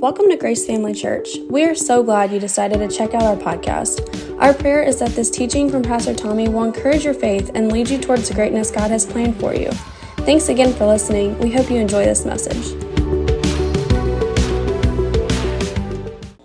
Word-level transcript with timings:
Welcome 0.00 0.28
to 0.28 0.36
Grace 0.36 0.64
Family 0.64 0.94
Church. 0.94 1.38
We 1.50 1.64
are 1.64 1.74
so 1.74 2.04
glad 2.04 2.30
you 2.30 2.38
decided 2.38 2.78
to 2.78 2.96
check 2.96 3.14
out 3.14 3.22
our 3.24 3.34
podcast. 3.34 4.38
Our 4.40 4.54
prayer 4.54 4.80
is 4.80 5.00
that 5.00 5.10
this 5.10 5.28
teaching 5.28 5.68
from 5.68 5.82
Pastor 5.82 6.14
Tommy 6.14 6.48
will 6.48 6.62
encourage 6.62 7.04
your 7.04 7.14
faith 7.14 7.50
and 7.56 7.72
lead 7.72 7.90
you 7.90 7.98
towards 7.98 8.28
the 8.28 8.34
greatness 8.34 8.70
God 8.70 8.92
has 8.92 9.04
planned 9.04 9.40
for 9.40 9.56
you. 9.56 9.72
Thanks 10.18 10.50
again 10.50 10.72
for 10.72 10.86
listening. 10.86 11.36
We 11.40 11.50
hope 11.50 11.68
you 11.68 11.78
enjoy 11.78 12.04
this 12.04 12.24
message. 12.24 12.76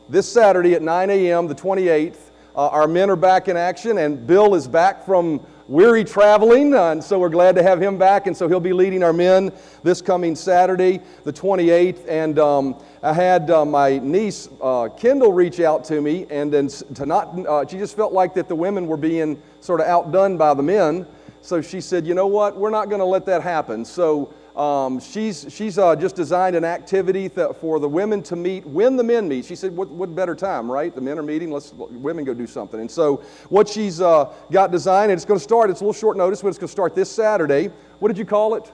This 0.10 0.28
Saturday 0.28 0.74
at 0.74 0.82
9 0.82 1.12
a.m., 1.12 1.46
the 1.46 1.54
28th, 1.54 2.18
uh, 2.56 2.70
our 2.70 2.88
men 2.88 3.12
are 3.12 3.16
back 3.16 3.50
in 3.50 3.56
action, 3.56 4.00
and 4.00 4.26
Bill 4.26 4.56
is 4.56 4.68
back 4.68 5.06
from 5.06 5.46
weary 5.68 6.04
traveling, 6.04 6.74
uh, 6.74 6.92
and 6.92 7.04
so 7.04 7.20
we're 7.20 7.30
glad 7.30 7.56
to 7.56 7.64
have 7.64 7.82
him 7.82 7.98
back. 7.98 8.28
And 8.28 8.36
so 8.36 8.48
he'll 8.48 8.60
be 8.60 8.74
leading 8.74 9.04
our 9.04 9.14
men 9.14 9.52
this 9.84 10.02
coming 10.02 10.36
Saturday, 10.36 11.00
the 11.24 11.34
28th. 11.34 12.08
And 12.08 12.40
um, 12.40 12.76
I 13.02 13.14
had 13.14 13.50
uh, 13.50 13.66
my 13.66 14.00
niece 14.00 14.50
uh, 14.62 14.90
Kendall 14.90 15.34
reach 15.34 15.60
out 15.60 15.84
to 15.86 16.02
me, 16.02 16.26
and 16.30 16.52
then 16.52 16.68
to 16.68 17.06
not, 17.06 17.38
uh, 17.48 17.66
she 17.68 17.78
just 17.78 17.96
felt 17.96 18.14
like 18.14 18.34
that 18.34 18.48
the 18.48 18.56
women 18.56 18.88
were 18.88 18.98
being 18.98 19.42
sort 19.62 19.80
of 19.80 19.88
outdone 19.88 20.38
by 20.38 20.54
the 20.54 20.64
men. 20.64 21.06
So 21.42 21.62
she 21.62 21.82
said, 21.82 22.08
"You 22.08 22.14
know 22.14 22.28
what? 22.28 22.58
We're 22.58 22.70
not 22.70 22.88
going 22.88 23.00
to 23.00 23.06
let 23.06 23.26
that 23.26 23.42
happen." 23.42 23.84
So 23.84 24.34
um, 24.56 25.00
she's 25.00 25.48
she's 25.50 25.80
uh, 25.80 25.96
just 25.96 26.16
designed 26.16 26.56
an 26.56 26.64
activity 26.64 27.28
th- 27.28 27.56
for 27.60 27.80
the 27.80 27.90
women 27.90 28.22
to 28.24 28.36
meet 28.36 28.66
when 28.66 28.96
the 28.98 29.04
men 29.04 29.28
meet. 29.28 29.46
She 29.46 29.56
said, 29.56 29.76
what, 29.76 29.90
what, 29.90 30.14
better 30.14 30.36
time, 30.36 30.72
right? 30.72 30.94
The 30.94 31.02
men 31.02 31.18
are 31.18 31.24
meeting, 31.24 31.50
let's 31.50 31.74
women 31.74 32.24
go 32.24 32.36
do 32.36 32.46
something. 32.46 32.80
And 32.80 32.90
so, 32.90 33.24
what 33.50 33.68
she's 33.68 34.00
uh, 34.00 34.32
got 34.52 34.72
designed, 34.72 35.12
and 35.12 35.18
it's 35.18 35.26
going 35.26 35.40
to 35.40 35.44
start, 35.44 35.72
it's 35.72 35.82
a 35.82 35.84
little 35.84 36.00
short 36.00 36.18
notice, 36.18 36.44
but 36.44 36.50
it's 36.50 36.60
going 36.60 36.68
to 36.68 36.72
start 36.72 36.94
this 36.94 37.12
Saturday. 37.12 37.72
What 37.98 38.10
did 38.10 38.18
you 38.18 38.26
call 38.26 38.54
it? 38.54 38.72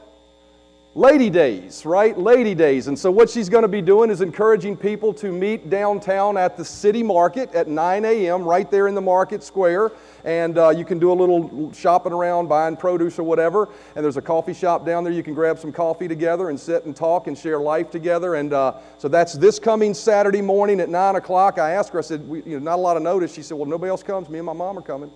Lady 0.95 1.29
Days, 1.29 1.85
right? 1.85 2.17
Lady 2.17 2.55
Days. 2.55 2.87
And 2.87 2.99
so, 2.99 3.09
what 3.09 3.29
she's 3.29 3.47
going 3.47 3.61
to 3.61 3.69
be 3.69 3.81
doing 3.81 4.09
is 4.09 4.19
encouraging 4.19 4.75
people 4.75 5.13
to 5.13 5.31
meet 5.31 5.69
downtown 5.69 6.35
at 6.35 6.57
the 6.57 6.65
city 6.65 7.03
market 7.03 7.53
at 7.53 7.69
9 7.69 8.03
a.m., 8.03 8.43
right 8.43 8.69
there 8.69 8.89
in 8.89 8.95
the 8.95 9.01
market 9.01 9.43
square. 9.43 9.93
And 10.23 10.57
uh, 10.57 10.69
you 10.69 10.85
can 10.85 10.99
do 10.99 11.11
a 11.11 11.13
little 11.13 11.71
shopping 11.73 12.13
around, 12.13 12.47
buying 12.47 12.75
produce 12.75 13.19
or 13.19 13.23
whatever. 13.23 13.69
And 13.95 14.03
there's 14.03 14.17
a 14.17 14.21
coffee 14.21 14.53
shop 14.53 14.85
down 14.85 15.03
there. 15.03 15.13
You 15.13 15.23
can 15.23 15.33
grab 15.33 15.59
some 15.59 15.71
coffee 15.71 16.07
together 16.07 16.49
and 16.49 16.59
sit 16.59 16.85
and 16.85 16.95
talk 16.95 17.27
and 17.27 17.37
share 17.37 17.59
life 17.59 17.89
together. 17.89 18.35
And 18.35 18.53
uh, 18.53 18.73
so, 18.97 19.07
that's 19.07 19.33
this 19.33 19.59
coming 19.59 19.93
Saturday 19.93 20.41
morning 20.41 20.79
at 20.79 20.89
9 20.89 21.15
o'clock. 21.15 21.59
I 21.59 21.71
asked 21.71 21.93
her, 21.93 21.99
I 21.99 22.03
said, 22.03 22.21
you 22.45 22.59
know, 22.59 22.59
not 22.59 22.75
a 22.75 22.81
lot 22.81 22.97
of 22.97 23.03
notice. 23.03 23.33
She 23.33 23.41
said, 23.41 23.57
well, 23.57 23.67
nobody 23.67 23.89
else 23.89 24.03
comes. 24.03 24.29
Me 24.29 24.39
and 24.39 24.45
my 24.45 24.53
mom 24.53 24.77
are 24.77 24.81
coming. 24.81 25.11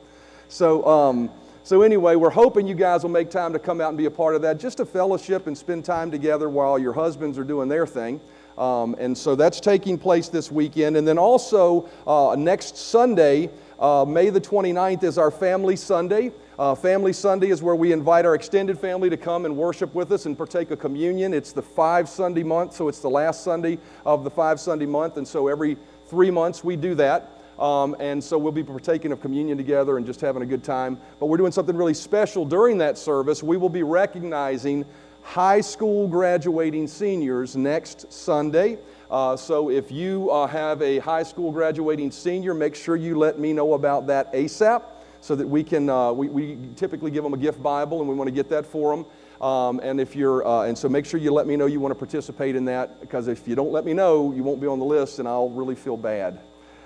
So, 0.47 0.85
um, 0.85 1.29
so, 1.65 1.81
anyway, 1.81 2.15
we're 2.15 2.29
hoping 2.29 2.67
you 2.67 2.75
guys 2.75 3.03
will 3.03 3.09
make 3.09 3.29
time 3.29 3.53
to 3.53 3.59
come 3.59 3.79
out 3.79 3.87
and 3.87 3.97
be 3.97 4.05
a 4.05 4.11
part 4.11 4.35
of 4.35 4.41
that, 4.41 4.59
just 4.59 4.77
to 4.77 4.85
fellowship 4.85 5.47
and 5.47 5.57
spend 5.57 5.85
time 5.85 6.11
together 6.11 6.49
while 6.49 6.77
your 6.77 6.91
husbands 6.91 7.37
are 7.37 7.45
doing 7.45 7.69
their 7.69 7.87
thing. 7.87 8.19
Um, 8.57 8.95
and 8.99 9.17
so 9.17 9.35
that's 9.35 9.59
taking 9.59 9.97
place 9.97 10.27
this 10.27 10.51
weekend. 10.51 10.97
And 10.97 11.07
then 11.07 11.17
also, 11.17 11.89
uh, 12.05 12.35
next 12.37 12.77
Sunday, 12.77 13.49
uh, 13.79 14.05
May 14.07 14.29
the 14.29 14.41
29th, 14.41 15.03
is 15.03 15.17
our 15.17 15.31
Family 15.31 15.75
Sunday. 15.75 16.31
Uh, 16.57 16.75
family 16.75 17.13
Sunday 17.13 17.49
is 17.49 17.63
where 17.63 17.75
we 17.75 17.91
invite 17.91 18.25
our 18.25 18.35
extended 18.35 18.77
family 18.77 19.09
to 19.09 19.17
come 19.17 19.45
and 19.45 19.57
worship 19.57 19.93
with 19.95 20.11
us 20.11 20.27
and 20.27 20.37
partake 20.37 20.69
of 20.69 20.79
communion. 20.79 21.33
It's 21.33 21.51
the 21.51 21.63
five 21.63 22.07
Sunday 22.07 22.43
month, 22.43 22.73
so 22.73 22.87
it's 22.87 22.99
the 22.99 23.09
last 23.09 23.43
Sunday 23.43 23.79
of 24.05 24.23
the 24.23 24.29
five 24.29 24.59
Sunday 24.59 24.85
month. 24.85 25.17
And 25.17 25.27
so 25.27 25.47
every 25.47 25.77
three 26.07 26.29
months 26.29 26.63
we 26.63 26.75
do 26.75 26.93
that. 26.95 27.31
Um, 27.57 27.95
and 27.99 28.23
so 28.23 28.37
we'll 28.37 28.51
be 28.51 28.63
partaking 28.63 29.11
of 29.11 29.21
communion 29.21 29.57
together 29.57 29.97
and 29.97 30.05
just 30.05 30.21
having 30.21 30.43
a 30.43 30.45
good 30.45 30.63
time. 30.63 30.99
But 31.19 31.27
we're 31.27 31.37
doing 31.37 31.51
something 31.51 31.75
really 31.75 31.93
special 31.93 32.45
during 32.45 32.77
that 32.79 32.97
service. 32.97 33.41
We 33.41 33.57
will 33.57 33.69
be 33.69 33.83
recognizing 33.83 34.85
high 35.23 35.61
school 35.61 36.07
graduating 36.07 36.87
seniors 36.87 37.55
next 37.55 38.11
Sunday. 38.11 38.77
Uh, 39.13 39.37
so 39.37 39.69
if 39.69 39.91
you 39.91 40.31
uh, 40.31 40.47
have 40.47 40.81
a 40.81 40.97
high 40.97 41.21
school 41.21 41.51
graduating 41.51 42.09
senior, 42.09 42.55
make 42.55 42.73
sure 42.73 42.95
you 42.95 43.15
let 43.15 43.37
me 43.37 43.53
know 43.53 43.75
about 43.75 44.07
that 44.07 44.33
ASAP 44.33 44.81
so 45.21 45.35
that 45.35 45.47
we 45.47 45.63
can, 45.63 45.87
uh, 45.87 46.11
we, 46.11 46.27
we 46.29 46.57
typically 46.75 47.11
give 47.11 47.23
them 47.23 47.31
a 47.31 47.37
gift 47.37 47.61
Bible 47.61 47.99
and 47.99 48.09
we 48.09 48.15
want 48.15 48.27
to 48.27 48.31
get 48.33 48.49
that 48.49 48.65
for 48.65 48.95
them. 48.95 49.05
Um, 49.39 49.79
and 49.81 50.01
if 50.01 50.15
you're, 50.15 50.43
uh, 50.47 50.63
and 50.63 50.75
so 50.75 50.89
make 50.89 51.05
sure 51.05 51.19
you 51.19 51.31
let 51.31 51.45
me 51.45 51.55
know 51.55 51.67
you 51.67 51.79
want 51.79 51.91
to 51.91 51.95
participate 51.95 52.55
in 52.55 52.65
that 52.65 53.01
because 53.01 53.27
if 53.27 53.47
you 53.47 53.53
don't 53.53 53.71
let 53.71 53.85
me 53.85 53.93
know, 53.93 54.33
you 54.33 54.41
won't 54.41 54.59
be 54.59 54.65
on 54.65 54.79
the 54.79 54.85
list 54.85 55.19
and 55.19 55.27
I'll 55.27 55.51
really 55.51 55.75
feel 55.75 55.95
bad 55.95 56.39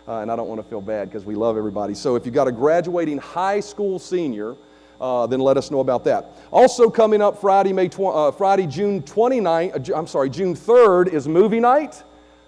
uh, 0.06 0.20
and 0.20 0.30
I 0.30 0.36
don't 0.36 0.50
want 0.50 0.62
to 0.62 0.68
feel 0.68 0.82
bad 0.82 1.08
because 1.08 1.24
we 1.24 1.34
love 1.34 1.56
everybody. 1.56 1.94
So 1.94 2.18
if 2.18 2.26
you've 2.26 2.36
got 2.36 2.50
a 2.50 2.52
graduating 2.52 3.20
high 3.20 3.62
school 3.62 4.00
senior, 4.00 4.58
uh, 5.00 5.28
then 5.28 5.40
let 5.40 5.56
us 5.56 5.72
know 5.72 5.80
about 5.80 6.04
that. 6.04 6.32
Also 6.52 6.90
coming 6.90 7.22
up 7.22 7.40
Friday, 7.40 7.72
May 7.72 7.88
tw- 7.88 8.02
uh, 8.02 8.32
Friday, 8.32 8.68
June 8.68 9.02
29th, 9.02 9.90
uh, 9.90 9.96
I'm 9.98 10.08
sorry, 10.08 10.30
June 10.30 10.56
3rd 10.56 11.14
is 11.14 11.26
movie 11.26 11.62
night. 11.62 12.04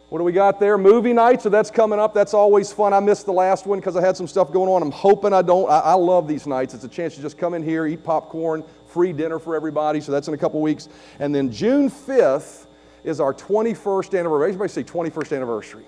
What 0.09 0.17
do 0.17 0.23
we 0.23 0.31
got 0.31 0.59
there? 0.59 0.77
Movie 0.77 1.13
night. 1.13 1.41
So 1.41 1.49
that's 1.49 1.69
coming 1.69 1.99
up. 1.99 2.15
That's 2.15 2.33
always 2.33 2.71
fun. 2.73 2.93
I 2.93 2.99
missed 2.99 3.27
the 3.27 3.33
last 3.33 3.67
one 3.67 3.79
because 3.79 3.95
I 3.95 4.01
had 4.01 4.17
some 4.17 4.27
stuff 4.27 4.51
going 4.51 4.69
on. 4.69 4.81
I'm 4.81 4.91
hoping 4.91 5.33
I 5.33 5.43
don't. 5.43 5.69
I, 5.69 5.79
I, 5.79 5.93
love 5.93 6.27
these 6.27 6.47
nights. 6.47 6.73
It's 6.73 6.83
a 6.83 6.89
chance 6.89 7.15
to 7.15 7.21
just 7.21 7.37
come 7.37 7.53
in 7.53 7.61
here, 7.61 7.85
eat 7.85 8.03
popcorn, 8.03 8.63
free 8.87 9.13
dinner 9.13 9.37
for 9.37 9.55
everybody. 9.55 10.01
So 10.01 10.11
that's 10.11 10.27
in 10.27 10.33
a 10.33 10.37
couple 10.37 10.61
weeks. 10.61 10.89
And 11.19 11.33
then 11.33 11.51
June 11.51 11.91
5th 11.91 12.65
is 13.03 13.19
our 13.19 13.35
21st 13.35 14.17
anniversary. 14.17 14.49
Everybody 14.49 14.69
say 14.69 14.83
21st 14.83 15.35
anniversary 15.35 15.85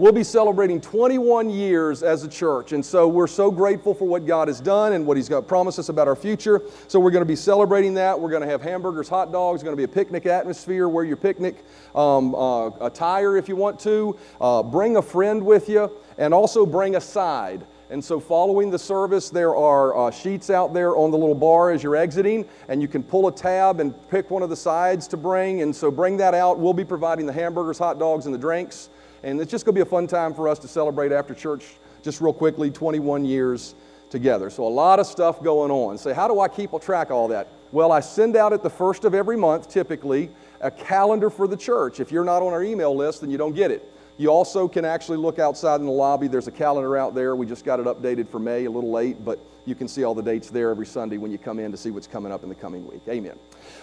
we'll 0.00 0.12
be 0.12 0.24
celebrating 0.24 0.80
21 0.80 1.50
years 1.50 2.02
as 2.02 2.24
a 2.24 2.28
church. 2.28 2.72
And 2.72 2.82
so 2.82 3.06
we're 3.06 3.26
so 3.26 3.50
grateful 3.50 3.92
for 3.92 4.08
what 4.08 4.24
God 4.24 4.48
has 4.48 4.58
done 4.58 4.94
and 4.94 5.04
what 5.04 5.18
He's 5.18 5.28
got 5.28 5.46
promised 5.46 5.78
us 5.78 5.90
about 5.90 6.08
our 6.08 6.16
future. 6.16 6.62
So 6.88 6.98
we're 6.98 7.10
going 7.10 7.20
to 7.20 7.28
be 7.28 7.36
celebrating 7.36 7.92
that. 7.94 8.18
We're 8.18 8.30
going 8.30 8.40
to 8.40 8.48
have 8.48 8.62
hamburgers, 8.62 9.10
hot 9.10 9.30
dogs, 9.30 9.62
going 9.62 9.74
to 9.74 9.76
be 9.76 9.84
a 9.84 9.88
picnic 9.88 10.24
atmosphere. 10.24 10.88
Wear 10.88 11.04
your 11.04 11.18
picnic 11.18 11.66
um, 11.94 12.34
uh, 12.34 12.68
attire 12.80 13.36
if 13.36 13.46
you 13.46 13.56
want 13.56 13.78
to. 13.80 14.16
Uh, 14.40 14.62
bring 14.62 14.96
a 14.96 15.02
friend 15.02 15.44
with 15.44 15.68
you 15.68 15.90
and 16.16 16.32
also 16.32 16.64
bring 16.64 16.96
a 16.96 17.00
side. 17.00 17.66
And 17.90 18.02
so, 18.02 18.20
following 18.20 18.70
the 18.70 18.78
service, 18.78 19.28
there 19.28 19.54
are 19.54 19.96
uh, 19.96 20.10
sheets 20.12 20.48
out 20.48 20.72
there 20.72 20.96
on 20.96 21.10
the 21.10 21.18
little 21.18 21.34
bar 21.34 21.72
as 21.72 21.82
you're 21.82 21.96
exiting, 21.96 22.48
and 22.68 22.80
you 22.80 22.86
can 22.86 23.02
pull 23.02 23.26
a 23.26 23.32
tab 23.32 23.80
and 23.80 23.92
pick 24.08 24.30
one 24.30 24.44
of 24.44 24.48
the 24.48 24.56
sides 24.56 25.08
to 25.08 25.16
bring. 25.16 25.60
And 25.60 25.74
so, 25.74 25.90
bring 25.90 26.16
that 26.18 26.32
out. 26.32 26.58
We'll 26.58 26.72
be 26.72 26.84
providing 26.84 27.26
the 27.26 27.32
hamburgers, 27.32 27.78
hot 27.78 27.98
dogs, 27.98 28.26
and 28.26 28.34
the 28.34 28.38
drinks. 28.38 28.90
And 29.22 29.40
it's 29.40 29.50
just 29.50 29.64
going 29.64 29.74
to 29.74 29.78
be 29.78 29.86
a 29.86 29.90
fun 29.90 30.06
time 30.06 30.34
for 30.34 30.48
us 30.48 30.58
to 30.60 30.68
celebrate 30.68 31.12
after 31.12 31.34
church, 31.34 31.64
just 32.02 32.20
real 32.20 32.32
quickly, 32.32 32.70
21 32.70 33.24
years 33.24 33.74
together. 34.08 34.50
So, 34.50 34.66
a 34.66 34.68
lot 34.68 34.98
of 34.98 35.06
stuff 35.06 35.42
going 35.42 35.70
on. 35.70 35.98
Say, 35.98 36.12
how 36.12 36.28
do 36.28 36.40
I 36.40 36.48
keep 36.48 36.70
track 36.80 37.10
of 37.10 37.16
all 37.16 37.28
that? 37.28 37.48
Well, 37.72 37.92
I 37.92 38.00
send 38.00 38.36
out 38.36 38.52
at 38.52 38.62
the 38.62 38.70
first 38.70 39.04
of 39.04 39.14
every 39.14 39.36
month, 39.36 39.68
typically, 39.68 40.30
a 40.60 40.70
calendar 40.70 41.30
for 41.30 41.46
the 41.46 41.56
church. 41.56 42.00
If 42.00 42.10
you're 42.10 42.24
not 42.24 42.42
on 42.42 42.52
our 42.52 42.62
email 42.62 42.94
list, 42.94 43.20
then 43.20 43.30
you 43.30 43.38
don't 43.38 43.54
get 43.54 43.70
it. 43.70 43.90
You 44.18 44.28
also 44.28 44.68
can 44.68 44.84
actually 44.84 45.16
look 45.16 45.38
outside 45.38 45.80
in 45.80 45.86
the 45.86 45.92
lobby. 45.92 46.28
There's 46.28 46.46
a 46.46 46.52
calendar 46.52 46.96
out 46.98 47.14
there. 47.14 47.34
We 47.34 47.46
just 47.46 47.64
got 47.64 47.80
it 47.80 47.86
updated 47.86 48.28
for 48.28 48.38
May, 48.38 48.66
a 48.66 48.70
little 48.70 48.90
late, 48.90 49.24
but 49.24 49.38
you 49.64 49.74
can 49.74 49.88
see 49.88 50.04
all 50.04 50.14
the 50.14 50.22
dates 50.22 50.50
there 50.50 50.70
every 50.70 50.84
Sunday 50.84 51.16
when 51.16 51.30
you 51.30 51.38
come 51.38 51.58
in 51.58 51.70
to 51.70 51.76
see 51.78 51.90
what's 51.90 52.06
coming 52.06 52.30
up 52.30 52.42
in 52.42 52.48
the 52.48 52.54
coming 52.54 52.86
week. 52.86 53.00
Amen. 53.08 53.38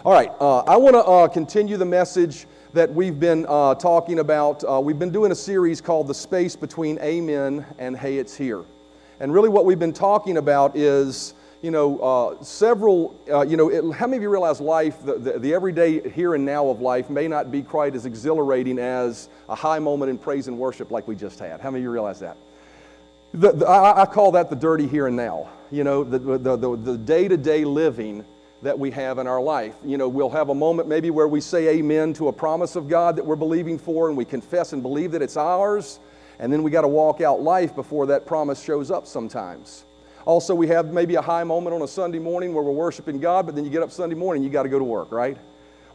All 0.06 0.14
right, 0.14 0.32
uh, 0.40 0.60
I 0.60 0.78
want 0.78 0.94
to 0.94 1.04
uh, 1.04 1.28
continue 1.28 1.78
the 1.78 1.86
message 1.86 2.46
that 2.74 2.94
we've 2.94 3.20
been 3.20 3.46
uh, 3.48 3.76
talking 3.76 4.20
about. 4.20 4.64
Uh, 4.64 4.80
we've 4.80 5.00
been 5.00 5.12
doing 5.12 5.32
a 5.32 5.36
series 5.36 5.82
called 5.82 6.08
The 6.08 6.14
Space 6.14 6.56
Between 6.56 7.00
Amen 7.00 7.66
and 7.80 7.98
Hey, 7.98 8.18
It's 8.18 8.36
Here. 8.36 8.64
And 9.20 9.34
really, 9.34 9.50
what 9.50 9.66
we've 9.66 9.80
been 9.80 9.94
talking 9.94 10.38
about 10.38 10.76
is, 10.76 11.34
you 11.62 11.72
know, 11.72 12.00
uh, 12.00 12.44
several, 12.44 13.20
uh, 13.32 13.42
you 13.42 13.58
know, 13.58 13.70
it, 13.70 13.96
how 13.96 14.06
many 14.06 14.18
of 14.18 14.24
you 14.24 14.30
realize 14.30 14.62
life, 14.62 15.04
the, 15.04 15.14
the, 15.14 15.40
the, 15.40 15.54
everyday 15.54 16.08
here 16.10 16.36
and 16.36 16.46
now 16.46 16.68
of 16.68 16.82
life, 16.82 17.10
may 17.10 17.28
not 17.28 17.52
be 17.52 17.64
quite 17.64 17.96
as 17.96 18.06
exhilarating 18.06 18.78
as 18.78 19.30
a 19.50 19.56
high 19.56 19.80
moment 19.80 20.10
in 20.10 20.18
praise 20.18 20.48
and 20.48 20.58
worship 20.58 20.92
like 20.92 21.08
we 21.08 21.16
just 21.16 21.40
had? 21.40 21.62
How 21.62 21.72
many 21.72 21.82
of 21.82 21.84
you 21.84 21.92
realize 21.92 22.20
that? 22.20 22.38
The, 23.34 23.66
I, 23.66 24.04
I, 24.04 24.06
call 24.06 24.32
that 24.34 24.50
the 24.50 24.56
dirty 24.56 24.88
here 24.88 25.08
and 25.08 25.16
now. 25.16 25.50
You 25.72 25.84
know, 25.84 26.04
the 26.04 26.98
day 26.98 27.28
to 27.28 27.38
day 27.38 27.66
living 27.66 28.24
that 28.62 28.78
we 28.78 28.92
have 28.92 29.20
in 29.20 29.28
our 29.28 29.42
life. 29.42 29.76
You 29.86 29.98
know, 29.98 30.10
we'll 30.10 30.30
have 30.30 30.50
a 30.50 30.56
moment 30.56 30.88
maybe 30.88 31.10
where 31.10 31.28
we 31.28 31.42
say 31.42 31.78
amen 31.78 32.14
to 32.14 32.28
a 32.28 32.34
promise 32.34 32.76
of 32.76 32.88
God 32.88 33.16
that 33.16 33.26
we're 33.26 33.36
believing 33.36 33.78
for 33.78 34.10
and 34.10 34.18
we 34.18 34.26
confess 34.26 34.74
and 34.74 34.82
believe 34.82 35.12
that 35.12 35.22
it's 35.22 35.38
ours, 35.38 36.00
and 36.40 36.52
then 36.52 36.64
we 36.64 36.72
got 36.72 36.82
to 36.82 36.88
walk 36.88 37.22
out 37.22 37.42
life 37.42 37.76
before 37.76 38.08
that 38.08 38.26
promise 38.26 38.62
shows 38.62 38.92
up 38.92 39.06
sometimes. 39.06 39.86
Also, 40.26 40.54
we 40.54 40.68
have 40.68 40.92
maybe 40.92 41.16
a 41.16 41.22
high 41.22 41.44
moment 41.44 41.74
on 41.74 41.82
a 41.84 41.88
Sunday 41.88 42.20
morning 42.20 42.54
where 42.54 42.64
we're 42.64 42.72
worshiping 42.72 43.20
God, 43.20 43.46
but 43.46 43.56
then 43.56 43.64
you 43.64 43.72
get 43.72 43.82
up 43.82 43.92
Sunday 43.92 44.16
morning, 44.16 44.44
you 44.44 44.50
got 44.50 44.64
to 44.64 44.70
go 44.70 44.78
to 44.78 44.84
work, 44.84 45.12
right? 45.12 45.38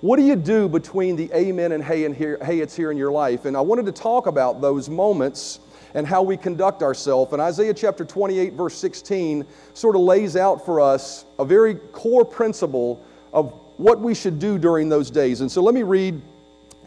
What 0.00 0.16
do 0.16 0.24
you 0.24 0.36
do 0.36 0.68
between 0.68 1.16
the 1.16 1.30
amen 1.32 1.72
and 1.72 1.84
hey, 1.84 2.06
and 2.06 2.16
here, 2.16 2.38
hey, 2.42 2.60
it's 2.60 2.74
here 2.74 2.90
in 2.90 2.96
your 2.96 3.12
life? 3.12 3.44
And 3.44 3.56
I 3.56 3.60
wanted 3.60 3.86
to 3.86 3.92
talk 3.92 4.26
about 4.26 4.60
those 4.60 4.88
moments 4.88 5.60
and 5.94 6.06
how 6.06 6.22
we 6.22 6.36
conduct 6.36 6.82
ourselves. 6.82 7.32
And 7.32 7.42
Isaiah 7.42 7.74
chapter 7.74 8.04
28, 8.04 8.54
verse 8.54 8.76
16, 8.76 9.46
sort 9.74 9.94
of 9.94 10.02
lays 10.02 10.36
out 10.36 10.64
for 10.64 10.80
us 10.80 11.24
a 11.38 11.44
very 11.44 11.74
core 11.74 12.24
principle 12.24 13.04
of 13.32 13.52
what 13.76 14.00
we 14.00 14.14
should 14.14 14.38
do 14.38 14.58
during 14.58 14.88
those 14.88 15.10
days. 15.10 15.40
And 15.40 15.50
so 15.50 15.62
let 15.62 15.74
me 15.74 15.82
read 15.82 16.20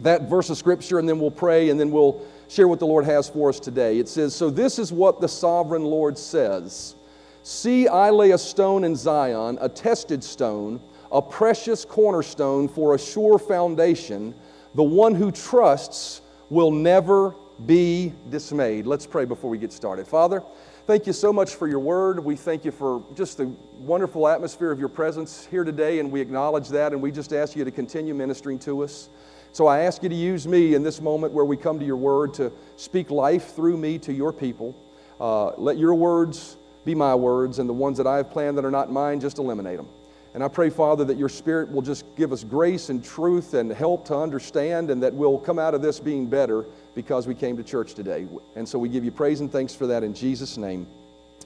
that 0.01 0.29
verse 0.29 0.49
of 0.49 0.57
scripture 0.57 0.99
and 0.99 1.07
then 1.07 1.19
we'll 1.19 1.31
pray 1.31 1.69
and 1.69 1.79
then 1.79 1.91
we'll 1.91 2.25
share 2.47 2.67
what 2.67 2.79
the 2.79 2.87
Lord 2.87 3.05
has 3.05 3.29
for 3.29 3.49
us 3.49 3.59
today. 3.59 3.97
It 3.99 4.07
says, 4.07 4.35
So 4.35 4.49
this 4.49 4.77
is 4.79 4.91
what 4.91 5.21
the 5.21 5.27
sovereign 5.27 5.83
Lord 5.83 6.17
says 6.17 6.95
See, 7.43 7.87
I 7.87 8.09
lay 8.09 8.31
a 8.31 8.39
stone 8.39 8.83
in 8.83 8.95
Zion, 8.95 9.59
a 9.61 9.69
tested 9.69 10.23
stone, 10.23 10.81
a 11.11 11.21
precious 11.21 11.85
cornerstone 11.85 12.67
for 12.67 12.95
a 12.95 12.99
sure 12.99 13.37
foundation. 13.37 14.33
The 14.73 14.83
one 14.83 15.13
who 15.13 15.31
trusts 15.31 16.21
will 16.49 16.71
never 16.71 17.35
be 17.65 18.13
dismayed. 18.29 18.85
Let's 18.85 19.05
pray 19.05 19.25
before 19.25 19.49
we 19.49 19.57
get 19.57 19.71
started. 19.71 20.07
Father, 20.07 20.43
thank 20.87 21.07
you 21.07 21.13
so 21.13 21.31
much 21.31 21.55
for 21.55 21.67
your 21.67 21.79
word. 21.79 22.23
We 22.23 22.35
thank 22.35 22.65
you 22.65 22.71
for 22.71 23.03
just 23.15 23.37
the 23.37 23.45
wonderful 23.79 24.27
atmosphere 24.27 24.71
of 24.71 24.79
your 24.79 24.89
presence 24.89 25.45
here 25.49 25.63
today, 25.63 25.99
and 25.99 26.11
we 26.11 26.21
acknowledge 26.21 26.69
that, 26.69 26.91
and 26.91 27.01
we 27.01 27.11
just 27.11 27.31
ask 27.33 27.55
you 27.55 27.63
to 27.63 27.71
continue 27.71 28.13
ministering 28.13 28.59
to 28.59 28.83
us. 28.83 29.09
So 29.51 29.67
I 29.67 29.79
ask 29.81 30.03
you 30.03 30.09
to 30.09 30.15
use 30.15 30.47
me 30.47 30.73
in 30.73 30.83
this 30.83 30.99
moment 30.99 31.31
where 31.31 31.45
we 31.45 31.55
come 31.55 31.79
to 31.79 31.85
your 31.85 31.95
word 31.95 32.33
to 32.35 32.51
speak 32.75 33.09
life 33.09 33.55
through 33.55 33.77
me 33.77 33.97
to 33.99 34.11
your 34.11 34.33
people. 34.33 34.75
Uh, 35.19 35.51
let 35.57 35.77
your 35.77 35.95
words 35.95 36.57
be 36.83 36.93
my 36.93 37.15
words, 37.15 37.59
and 37.59 37.69
the 37.69 37.73
ones 37.73 37.97
that 37.97 38.05
I 38.05 38.17
have 38.17 38.29
planned 38.31 38.57
that 38.57 38.65
are 38.65 38.71
not 38.71 38.91
mine, 38.91 39.21
just 39.21 39.37
eliminate 39.37 39.77
them. 39.77 39.87
And 40.35 40.43
I 40.43 40.49
pray, 40.49 40.69
Father, 40.69 41.05
that 41.05 41.17
your 41.17 41.29
Spirit 41.29 41.71
will 41.71 41.81
just 41.81 42.03
give 42.17 42.33
us 42.33 42.43
grace 42.43 42.89
and 42.89 43.01
truth 43.01 43.53
and 43.53 43.71
help 43.71 44.05
to 44.07 44.17
understand, 44.17 44.91
and 44.91 45.01
that 45.01 45.13
we'll 45.13 45.37
come 45.37 45.57
out 45.57 45.73
of 45.73 45.81
this 45.81 45.97
being 45.97 46.27
better 46.27 46.65
because 46.93 47.25
we 47.25 47.33
came 47.33 47.55
to 47.55 47.63
church 47.63 47.93
today. 47.93 48.27
And 48.57 48.67
so 48.67 48.77
we 48.77 48.89
give 48.89 49.05
you 49.05 49.11
praise 49.11 49.39
and 49.39 49.49
thanks 49.49 49.73
for 49.73 49.87
that 49.87 50.03
in 50.03 50.13
Jesus' 50.13 50.57
name. 50.57 50.87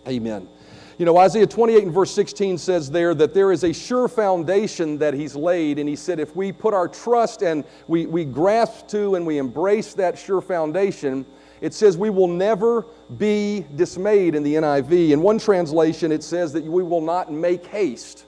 Amen. 0.08 0.50
You 0.98 1.06
know, 1.06 1.18
Isaiah 1.18 1.46
28 1.46 1.84
and 1.84 1.94
verse 1.94 2.10
16 2.16 2.58
says 2.58 2.90
there 2.90 3.14
that 3.14 3.36
there 3.36 3.52
is 3.52 3.64
a 3.64 3.72
sure 3.72 4.08
foundation 4.08 4.98
that 4.98 5.14
he's 5.14 5.36
laid. 5.36 5.78
And 5.78 5.88
he 5.88 5.96
said, 5.96 6.20
if 6.20 6.36
we 6.36 6.52
put 6.52 6.74
our 6.74 6.88
trust 6.88 7.44
and 7.44 7.66
we, 7.88 8.08
we 8.08 8.26
grasp 8.26 8.88
to 8.88 9.14
and 9.14 9.24
we 9.24 9.38
embrace 9.38 9.94
that 9.94 10.18
sure 10.18 10.42
foundation, 10.42 11.28
it 11.62 11.76
says 11.76 11.96
we 11.96 12.10
will 12.10 12.28
never 12.28 12.88
be 13.20 13.68
dismayed 13.76 14.34
in 14.34 14.42
the 14.42 14.56
NIV. 14.56 15.12
In 15.12 15.22
one 15.22 15.38
translation, 15.38 16.12
it 16.12 16.24
says 16.24 16.54
that 16.54 16.64
we 16.64 16.82
will 16.82 17.02
not 17.02 17.32
make 17.32 17.68
haste. 17.68 18.26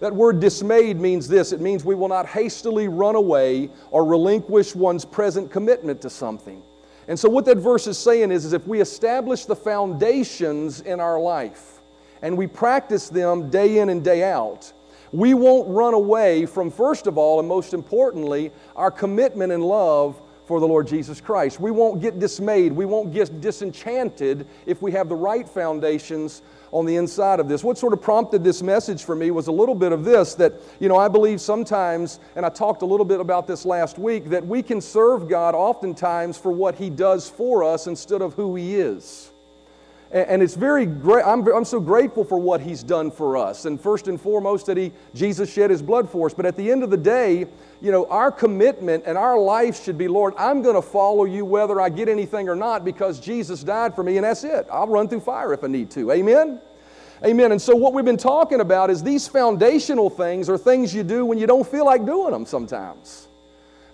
That 0.00 0.14
word 0.14 0.40
dismayed 0.40 0.98
means 0.98 1.28
this 1.28 1.52
it 1.52 1.60
means 1.60 1.84
we 1.84 1.94
will 1.94 2.08
not 2.08 2.26
hastily 2.26 2.88
run 2.88 3.14
away 3.14 3.70
or 3.90 4.04
relinquish 4.04 4.74
one's 4.74 5.04
present 5.04 5.50
commitment 5.50 6.00
to 6.02 6.10
something. 6.10 6.62
And 7.06 7.18
so, 7.18 7.28
what 7.28 7.44
that 7.46 7.58
verse 7.58 7.86
is 7.86 7.98
saying 7.98 8.30
is, 8.32 8.44
is 8.44 8.52
if 8.52 8.66
we 8.66 8.80
establish 8.80 9.44
the 9.44 9.56
foundations 9.56 10.80
in 10.80 11.00
our 11.00 11.20
life 11.20 11.80
and 12.22 12.36
we 12.36 12.46
practice 12.46 13.08
them 13.08 13.50
day 13.50 13.78
in 13.78 13.90
and 13.90 14.02
day 14.02 14.22
out, 14.22 14.72
we 15.12 15.34
won't 15.34 15.68
run 15.68 15.92
away 15.92 16.46
from, 16.46 16.70
first 16.70 17.06
of 17.06 17.18
all, 17.18 17.40
and 17.40 17.48
most 17.48 17.74
importantly, 17.74 18.52
our 18.76 18.90
commitment 18.90 19.52
and 19.52 19.64
love 19.64 20.20
for 20.46 20.60
the 20.60 20.66
Lord 20.66 20.86
Jesus 20.86 21.20
Christ. 21.20 21.60
We 21.60 21.70
won't 21.70 22.00
get 22.00 22.18
dismayed. 22.18 22.72
We 22.72 22.84
won't 22.84 23.12
get 23.12 23.40
disenchanted 23.40 24.46
if 24.66 24.80
we 24.82 24.92
have 24.92 25.08
the 25.08 25.16
right 25.16 25.48
foundations 25.48 26.42
on 26.72 26.86
the 26.86 26.96
inside 26.96 27.40
of 27.40 27.48
this. 27.48 27.64
What 27.64 27.78
sort 27.78 27.92
of 27.92 28.00
prompted 28.00 28.44
this 28.44 28.62
message 28.62 29.04
for 29.04 29.14
me 29.14 29.30
was 29.30 29.46
a 29.46 29.52
little 29.52 29.74
bit 29.74 29.92
of 29.92 30.04
this 30.04 30.34
that, 30.34 30.54
you 30.78 30.88
know, 30.88 30.96
I 30.96 31.08
believe 31.08 31.40
sometimes, 31.40 32.20
and 32.36 32.46
I 32.46 32.48
talked 32.48 32.82
a 32.82 32.86
little 32.86 33.06
bit 33.06 33.20
about 33.20 33.46
this 33.46 33.64
last 33.64 33.98
week, 33.98 34.26
that 34.30 34.46
we 34.46 34.62
can 34.62 34.80
serve 34.80 35.28
God 35.28 35.54
oftentimes 35.54 36.38
for 36.38 36.52
what 36.52 36.76
He 36.76 36.90
does 36.90 37.28
for 37.28 37.64
us 37.64 37.86
instead 37.86 38.22
of 38.22 38.34
who 38.34 38.54
He 38.54 38.76
is. 38.76 39.29
And 40.12 40.42
it's 40.42 40.56
very 40.56 40.86
great. 40.86 41.24
I'm, 41.24 41.46
I'm 41.46 41.64
so 41.64 41.78
grateful 41.78 42.24
for 42.24 42.36
what 42.36 42.60
he's 42.60 42.82
done 42.82 43.12
for 43.12 43.36
us. 43.36 43.64
And 43.64 43.80
first 43.80 44.08
and 44.08 44.20
foremost, 44.20 44.66
that 44.66 44.76
he, 44.76 44.90
Jesus 45.14 45.52
shed 45.52 45.70
his 45.70 45.82
blood 45.82 46.10
for 46.10 46.26
us. 46.26 46.34
But 46.34 46.46
at 46.46 46.56
the 46.56 46.68
end 46.68 46.82
of 46.82 46.90
the 46.90 46.96
day, 46.96 47.46
you 47.80 47.92
know, 47.92 48.06
our 48.06 48.32
commitment 48.32 49.04
and 49.06 49.16
our 49.16 49.38
life 49.38 49.84
should 49.84 49.96
be, 49.96 50.08
Lord, 50.08 50.34
I'm 50.36 50.62
going 50.62 50.74
to 50.74 50.82
follow 50.82 51.26
you 51.26 51.44
whether 51.44 51.80
I 51.80 51.90
get 51.90 52.08
anything 52.08 52.48
or 52.48 52.56
not 52.56 52.84
because 52.84 53.20
Jesus 53.20 53.62
died 53.62 53.94
for 53.94 54.02
me, 54.02 54.16
and 54.16 54.24
that's 54.24 54.42
it. 54.42 54.66
I'll 54.72 54.88
run 54.88 55.08
through 55.08 55.20
fire 55.20 55.52
if 55.52 55.62
I 55.62 55.68
need 55.68 55.92
to. 55.92 56.10
Amen? 56.10 56.60
Amen. 57.24 57.52
And 57.52 57.62
so, 57.62 57.76
what 57.76 57.92
we've 57.92 58.04
been 58.04 58.16
talking 58.16 58.60
about 58.60 58.90
is 58.90 59.04
these 59.04 59.28
foundational 59.28 60.10
things 60.10 60.48
are 60.48 60.58
things 60.58 60.92
you 60.92 61.04
do 61.04 61.24
when 61.24 61.38
you 61.38 61.46
don't 61.46 61.66
feel 61.66 61.84
like 61.84 62.04
doing 62.04 62.32
them 62.32 62.46
sometimes. 62.46 63.28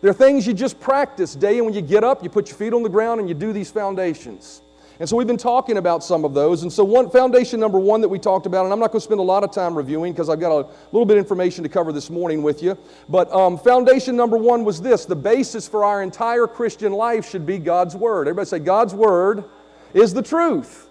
They're 0.00 0.14
things 0.14 0.46
you 0.46 0.54
just 0.54 0.80
practice 0.80 1.34
day, 1.34 1.58
and 1.58 1.66
when 1.66 1.74
you 1.74 1.82
get 1.82 2.04
up, 2.04 2.22
you 2.22 2.30
put 2.30 2.48
your 2.48 2.56
feet 2.56 2.72
on 2.72 2.82
the 2.82 2.88
ground 2.88 3.20
and 3.20 3.28
you 3.28 3.34
do 3.34 3.52
these 3.52 3.70
foundations. 3.70 4.62
And 4.98 5.08
so 5.08 5.16
we've 5.16 5.26
been 5.26 5.36
talking 5.36 5.76
about 5.76 6.02
some 6.02 6.24
of 6.24 6.32
those. 6.32 6.62
And 6.62 6.72
so 6.72 6.82
one 6.82 7.10
foundation 7.10 7.60
number 7.60 7.78
one 7.78 8.00
that 8.00 8.08
we 8.08 8.18
talked 8.18 8.46
about, 8.46 8.64
and 8.64 8.72
I'm 8.72 8.80
not 8.80 8.92
going 8.92 9.00
to 9.00 9.04
spend 9.04 9.20
a 9.20 9.22
lot 9.24 9.44
of 9.44 9.52
time 9.52 9.74
reviewing 9.74 10.12
because 10.12 10.30
I've 10.30 10.40
got 10.40 10.52
a 10.52 10.66
little 10.90 11.04
bit 11.04 11.18
of 11.18 11.24
information 11.24 11.62
to 11.64 11.68
cover 11.68 11.92
this 11.92 12.08
morning 12.08 12.42
with 12.42 12.62
you. 12.62 12.78
But 13.08 13.30
um, 13.32 13.58
foundation 13.58 14.16
number 14.16 14.38
one 14.38 14.64
was 14.64 14.80
this: 14.80 15.04
the 15.04 15.16
basis 15.16 15.68
for 15.68 15.84
our 15.84 16.02
entire 16.02 16.46
Christian 16.46 16.92
life 16.92 17.28
should 17.28 17.44
be 17.44 17.58
God's 17.58 17.94
word. 17.94 18.28
Everybody 18.28 18.48
say 18.48 18.58
God's 18.58 18.94
word 18.94 19.44
is 19.92 20.14
the 20.14 20.22
truth. 20.22 20.85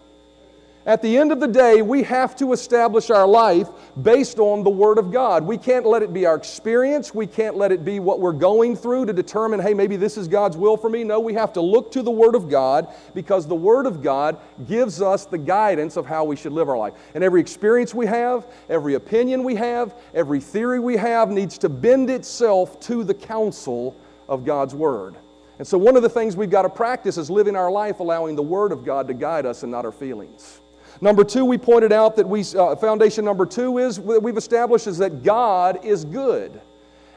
At 0.88 1.02
the 1.02 1.18
end 1.18 1.32
of 1.32 1.40
the 1.40 1.48
day, 1.48 1.82
we 1.82 2.04
have 2.04 2.36
to 2.36 2.54
establish 2.54 3.10
our 3.10 3.26
life 3.26 3.70
based 4.04 4.38
on 4.38 4.64
the 4.64 4.70
Word 4.70 5.00
of 5.00 5.12
God. 5.12 5.44
We 5.44 5.58
can't 5.58 5.84
let 5.84 6.04
it 6.04 6.14
be 6.14 6.28
our 6.28 6.36
experience. 6.36 7.12
We 7.12 7.26
can't 7.26 7.58
let 7.58 7.72
it 7.72 7.84
be 7.84 8.00
what 8.00 8.20
we're 8.20 8.34
going 8.34 8.76
through 8.76 9.08
to 9.08 9.14
determine, 9.14 9.60
hey, 9.60 9.74
maybe 9.74 9.96
this 9.96 10.16
is 10.16 10.28
God's 10.28 10.56
will 10.58 10.78
for 10.78 10.88
me. 10.88 11.04
No, 11.04 11.20
we 11.20 11.34
have 11.34 11.52
to 11.54 11.62
look 11.62 11.92
to 11.94 12.04
the 12.04 12.12
Word 12.12 12.36
of 12.36 12.52
God 12.52 12.94
because 13.16 13.48
the 13.48 13.56
Word 13.56 13.88
of 13.88 14.04
God 14.04 14.38
gives 14.68 15.02
us 15.02 15.26
the 15.26 15.40
guidance 15.40 15.98
of 15.98 16.06
how 16.06 16.24
we 16.24 16.36
should 16.36 16.54
live 16.54 16.70
our 16.70 16.78
life. 16.78 16.94
And 17.16 17.24
every 17.24 17.42
experience 17.42 17.96
we 17.96 18.06
have, 18.06 18.46
every 18.70 18.94
opinion 18.94 19.44
we 19.44 19.56
have, 19.56 19.96
every 20.14 20.40
theory 20.40 20.80
we 20.80 20.98
have 20.98 21.32
needs 21.32 21.58
to 21.60 21.70
bend 21.70 22.12
itself 22.12 22.80
to 22.82 23.04
the 23.04 23.16
counsel 23.16 23.96
of 24.30 24.46
God's 24.46 24.76
Word. 24.76 25.16
And 25.58 25.68
so, 25.68 25.80
one 25.80 25.96
of 25.96 26.04
the 26.04 26.10
things 26.10 26.38
we've 26.38 26.50
got 26.52 26.62
to 26.62 26.70
practice 26.70 27.18
is 27.18 27.32
living 27.32 27.56
our 27.56 27.72
life 27.72 28.02
allowing 28.02 28.36
the 28.36 28.44
Word 28.44 28.72
of 28.72 28.86
God 28.86 29.08
to 29.08 29.16
guide 29.16 29.48
us 29.48 29.64
and 29.64 29.72
not 29.72 29.84
our 29.84 29.92
feelings. 29.92 30.62
Number 31.02 31.24
two, 31.24 31.46
we 31.46 31.58
pointed 31.58 31.92
out 31.92 32.16
that 32.16 32.28
we, 32.28 32.44
uh, 32.58 32.76
foundation 32.76 33.26
number 33.26 33.46
two 33.46 33.78
is 33.80 33.98
that 33.98 34.22
we've 34.22 34.38
established 34.38 34.88
is 34.88 34.98
that 35.00 35.24
God 35.24 35.84
is 35.84 36.06
good. 36.06 36.62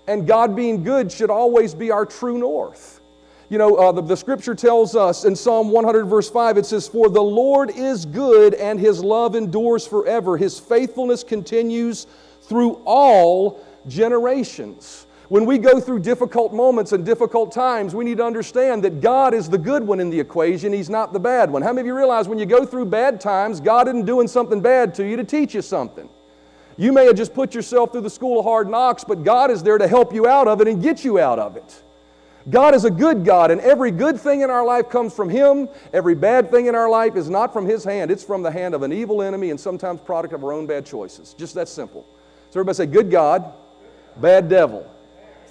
And 0.07 0.27
God 0.27 0.57
being 0.57 0.83
good 0.83 1.13
should 1.13 1.31
always 1.31 1.75
be 1.75 1.91
our 1.91 2.07
true 2.07 2.39
north. 2.39 3.01
You 3.51 3.59
know, 3.59 3.77
uh, 3.77 3.93
the, 3.93 4.03
the 4.03 4.17
scripture 4.17 4.55
tells 4.55 4.95
us 4.95 5.25
in 5.25 5.35
Psalm 5.35 5.71
100, 5.71 6.05
verse 6.05 6.29
5, 6.29 6.59
it 6.59 6.67
says, 6.67 6.87
For 6.87 7.09
the 7.09 7.23
Lord 7.23 7.71
is 7.71 8.05
good 8.05 8.55
and 8.55 8.79
his 8.79 9.03
love 9.03 9.35
endures 9.35 9.87
forever. 9.87 10.37
His 10.37 10.59
faithfulness 10.59 11.25
continues 11.25 12.07
through 12.43 12.83
all 12.85 13.65
generations. 13.87 15.07
When 15.29 15.45
we 15.45 15.59
go 15.59 15.79
through 15.79 15.99
difficult 15.99 16.55
moments 16.55 16.93
and 16.93 17.05
difficult 17.05 17.53
times, 17.53 17.95
we 17.95 18.05
need 18.07 18.17
to 18.17 18.25
understand 18.25 18.83
that 18.85 19.03
God 19.03 19.35
is 19.35 19.51
the 19.51 19.59
good 19.59 19.87
one 19.87 20.01
in 20.01 20.09
the 20.09 20.19
equation, 20.19 20.73
He's 20.73 20.89
not 20.89 21.13
the 21.13 21.21
bad 21.21 21.51
one. 21.51 21.61
How 21.61 21.69
many 21.69 21.81
of 21.81 21.87
you 21.87 21.95
realize 21.95 22.29
when 22.29 22.39
you 22.39 22.47
go 22.47 22.65
through 22.65 22.87
bad 22.87 23.21
times, 23.21 23.61
God 23.61 23.89
isn't 23.89 24.07
doing 24.07 24.27
something 24.27 24.63
bad 24.63 24.95
to 24.95 25.07
you 25.07 25.17
to 25.17 25.25
teach 25.25 25.55
you 25.55 25.61
something? 25.61 26.09
You 26.79 26.93
may 26.93 27.05
have 27.05 27.17
just 27.17 27.35
put 27.35 27.55
yourself 27.55 27.93
through 27.93 28.03
the 28.03 28.11
school 28.11 28.39
of 28.39 28.47
hard 28.47 28.71
knocks, 28.71 29.05
but 29.05 29.23
God 29.23 29.51
is 29.51 29.63
there 29.63 29.77
to 29.77 29.87
help 29.87 30.15
you 30.15 30.27
out 30.27 30.49
of 30.49 30.63
it 30.63 30.69
and 30.69 30.83
get 30.83 31.05
you 31.05 31.19
out 31.19 31.39
of 31.39 31.57
it. 31.57 31.83
God 32.49 32.75
is 32.75 32.87
a 32.87 32.91
good 32.91 33.27
God, 33.27 33.51
and 33.51 33.61
every 33.61 33.91
good 33.91 34.19
thing 34.19 34.41
in 34.41 34.49
our 34.49 34.65
life 34.65 34.89
comes 34.89 35.13
from 35.13 35.29
Him. 35.29 35.69
Every 35.93 36.15
bad 36.15 36.51
thing 36.51 36.67
in 36.67 36.75
our 36.75 36.89
life 36.89 37.17
is 37.17 37.29
not 37.29 37.53
from 37.53 37.67
His 37.67 37.85
hand, 37.85 38.11
it's 38.11 38.25
from 38.25 38.43
the 38.43 38.51
hand 38.51 38.75
of 38.75 38.83
an 38.83 38.95
evil 38.95 39.21
enemy 39.21 39.51
and 39.51 39.61
sometimes 39.61 40.01
product 40.01 40.33
of 40.33 40.43
our 40.43 40.53
own 40.53 40.67
bad 40.67 40.87
choices. 40.87 41.35
Just 41.35 41.55
that 41.57 41.69
simple. 41.69 42.07
So 42.49 42.61
everybody 42.61 42.77
say, 42.77 42.87
Good 42.87 43.11
God, 43.11 43.53
bad 44.17 44.49
devil. 44.49 44.91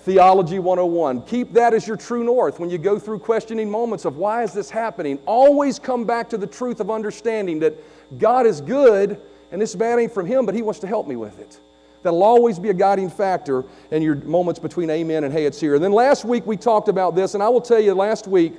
Theology 0.07 0.57
101. 0.57 1.23
Keep 1.23 1.51
that 1.51 1.73
as 1.73 1.85
your 1.85 1.97
true 1.97 2.23
north 2.23 2.61
when 2.61 2.69
you 2.69 2.77
go 2.77 2.97
through 2.97 3.19
questioning 3.19 3.69
moments 3.69 4.05
of 4.05 4.15
why 4.15 4.41
is 4.41 4.53
this 4.53 4.69
happening. 4.69 5.19
Always 5.25 5.79
come 5.79 6.05
back 6.05 6.29
to 6.29 6.37
the 6.37 6.47
truth 6.47 6.79
of 6.79 6.89
understanding 6.89 7.59
that 7.59 7.73
God 8.17 8.45
is 8.45 8.61
good 8.61 9.19
and 9.51 9.61
this 9.61 9.75
bad 9.75 9.99
ain't 9.99 10.13
from 10.13 10.25
Him, 10.25 10.45
but 10.45 10.55
He 10.55 10.61
wants 10.61 10.79
to 10.79 10.87
help 10.87 11.07
me 11.07 11.17
with 11.17 11.37
it. 11.39 11.59
That'll 12.03 12.23
always 12.23 12.57
be 12.57 12.69
a 12.69 12.73
guiding 12.73 13.09
factor 13.09 13.65
in 13.91 14.01
your 14.01 14.15
moments 14.15 14.61
between 14.61 14.89
amen 14.89 15.25
and 15.25 15.33
hey, 15.33 15.45
it's 15.45 15.59
here. 15.59 15.75
And 15.75 15.83
then 15.83 15.91
last 15.91 16.23
week 16.23 16.47
we 16.47 16.55
talked 16.55 16.87
about 16.87 17.13
this, 17.13 17.33
and 17.33 17.43
I 17.43 17.49
will 17.49 17.59
tell 17.59 17.81
you 17.81 17.93
last 17.93 18.27
week, 18.27 18.53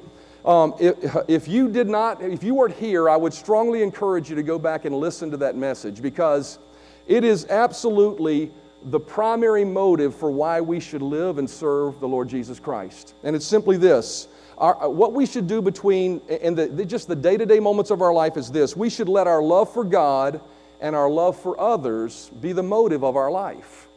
um, 0.45 0.75
if, 0.79 1.17
if 1.29 1.49
you 1.49 1.71
did 1.71 1.89
not, 1.89 2.21
if 2.21 2.45
you 2.45 2.57
weren't 2.57 2.77
here, 2.77 3.09
I 3.09 3.17
would 3.17 3.33
strongly 3.33 3.83
encourage 3.83 4.29
you 4.29 4.37
to 4.37 4.43
go 4.43 4.59
back 4.59 4.85
and 4.85 4.95
listen 4.95 5.31
to 5.31 5.39
that 5.39 5.57
message 5.57 6.03
because 6.03 6.59
it 7.07 7.25
is 7.25 7.47
absolutely 7.47 8.53
the 8.85 9.01
primary 9.01 9.65
motive 9.65 10.15
for 10.15 10.31
why 10.31 10.61
we 10.61 10.81
should 10.81 11.03
live 11.03 11.39
and 11.39 11.49
serve 11.49 12.01
the 12.01 12.09
Lord 12.09 12.29
Jesus 12.29 12.61
Christ. 12.61 13.15
And 13.23 13.35
it's 13.35 13.47
simply 13.47 13.77
this. 13.77 14.29
Our, 14.57 14.85
uh, 14.85 14.89
what 14.89 15.13
we 15.13 15.27
should 15.27 15.47
do 15.47 15.63
between, 15.63 16.21
and 16.29 16.57
the, 16.57 16.67
the, 16.67 16.85
just 16.85 17.09
the 17.09 17.17
day 17.17 17.37
to 17.37 17.47
day 17.47 17.61
moments 17.61 17.91
of 17.91 18.03
our 18.03 18.13
life 18.13 18.37
is 18.37 18.51
this 18.51 18.77
we 18.77 18.91
should 18.91 19.09
let 19.09 19.27
our 19.27 19.43
love 19.43 19.73
for 19.73 19.85
God 19.85 20.41
and 20.81 20.95
our 20.95 21.11
love 21.11 21.41
for 21.41 21.59
others 21.61 22.31
be 22.41 22.53
the 22.53 22.63
motive 22.63 23.05
of 23.05 23.17
our 23.17 23.31
life. 23.31 23.88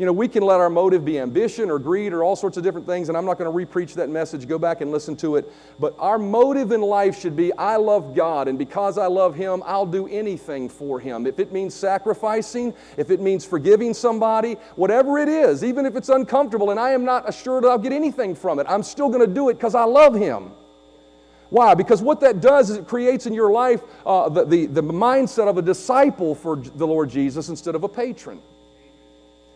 You 0.00 0.06
know, 0.06 0.14
we 0.14 0.28
can 0.28 0.42
let 0.42 0.60
our 0.60 0.70
motive 0.70 1.04
be 1.04 1.18
ambition 1.18 1.70
or 1.70 1.78
greed 1.78 2.14
or 2.14 2.24
all 2.24 2.34
sorts 2.34 2.56
of 2.56 2.62
different 2.62 2.86
things, 2.86 3.10
and 3.10 3.18
I'm 3.18 3.26
not 3.26 3.36
going 3.36 3.52
to 3.52 3.66
repreach 3.66 3.92
that 3.96 4.08
message. 4.08 4.48
Go 4.48 4.58
back 4.58 4.80
and 4.80 4.90
listen 4.90 5.14
to 5.16 5.36
it. 5.36 5.52
But 5.78 5.94
our 5.98 6.18
motive 6.18 6.72
in 6.72 6.80
life 6.80 7.20
should 7.20 7.36
be 7.36 7.52
I 7.52 7.76
love 7.76 8.14
God, 8.14 8.48
and 8.48 8.58
because 8.58 8.96
I 8.96 9.08
love 9.08 9.34
Him, 9.34 9.62
I'll 9.66 9.84
do 9.84 10.08
anything 10.08 10.70
for 10.70 11.00
Him. 11.00 11.26
If 11.26 11.38
it 11.38 11.52
means 11.52 11.74
sacrificing, 11.74 12.72
if 12.96 13.10
it 13.10 13.20
means 13.20 13.44
forgiving 13.44 13.92
somebody, 13.92 14.54
whatever 14.74 15.18
it 15.18 15.28
is, 15.28 15.62
even 15.62 15.84
if 15.84 15.94
it's 15.96 16.08
uncomfortable 16.08 16.70
and 16.70 16.80
I 16.80 16.92
am 16.92 17.04
not 17.04 17.28
assured 17.28 17.66
I'll 17.66 17.76
get 17.76 17.92
anything 17.92 18.34
from 18.34 18.58
it, 18.58 18.64
I'm 18.70 18.82
still 18.82 19.10
going 19.10 19.20
to 19.20 19.26
do 19.30 19.50
it 19.50 19.54
because 19.56 19.74
I 19.74 19.84
love 19.84 20.14
Him. 20.14 20.52
Why? 21.50 21.74
Because 21.74 22.00
what 22.00 22.20
that 22.20 22.40
does 22.40 22.70
is 22.70 22.78
it 22.78 22.88
creates 22.88 23.26
in 23.26 23.34
your 23.34 23.52
life 23.52 23.82
uh, 24.06 24.30
the, 24.30 24.46
the, 24.46 24.64
the 24.64 24.82
mindset 24.82 25.46
of 25.46 25.58
a 25.58 25.62
disciple 25.62 26.34
for 26.34 26.56
the 26.56 26.86
Lord 26.86 27.10
Jesus 27.10 27.50
instead 27.50 27.74
of 27.74 27.84
a 27.84 27.88
patron. 27.88 28.40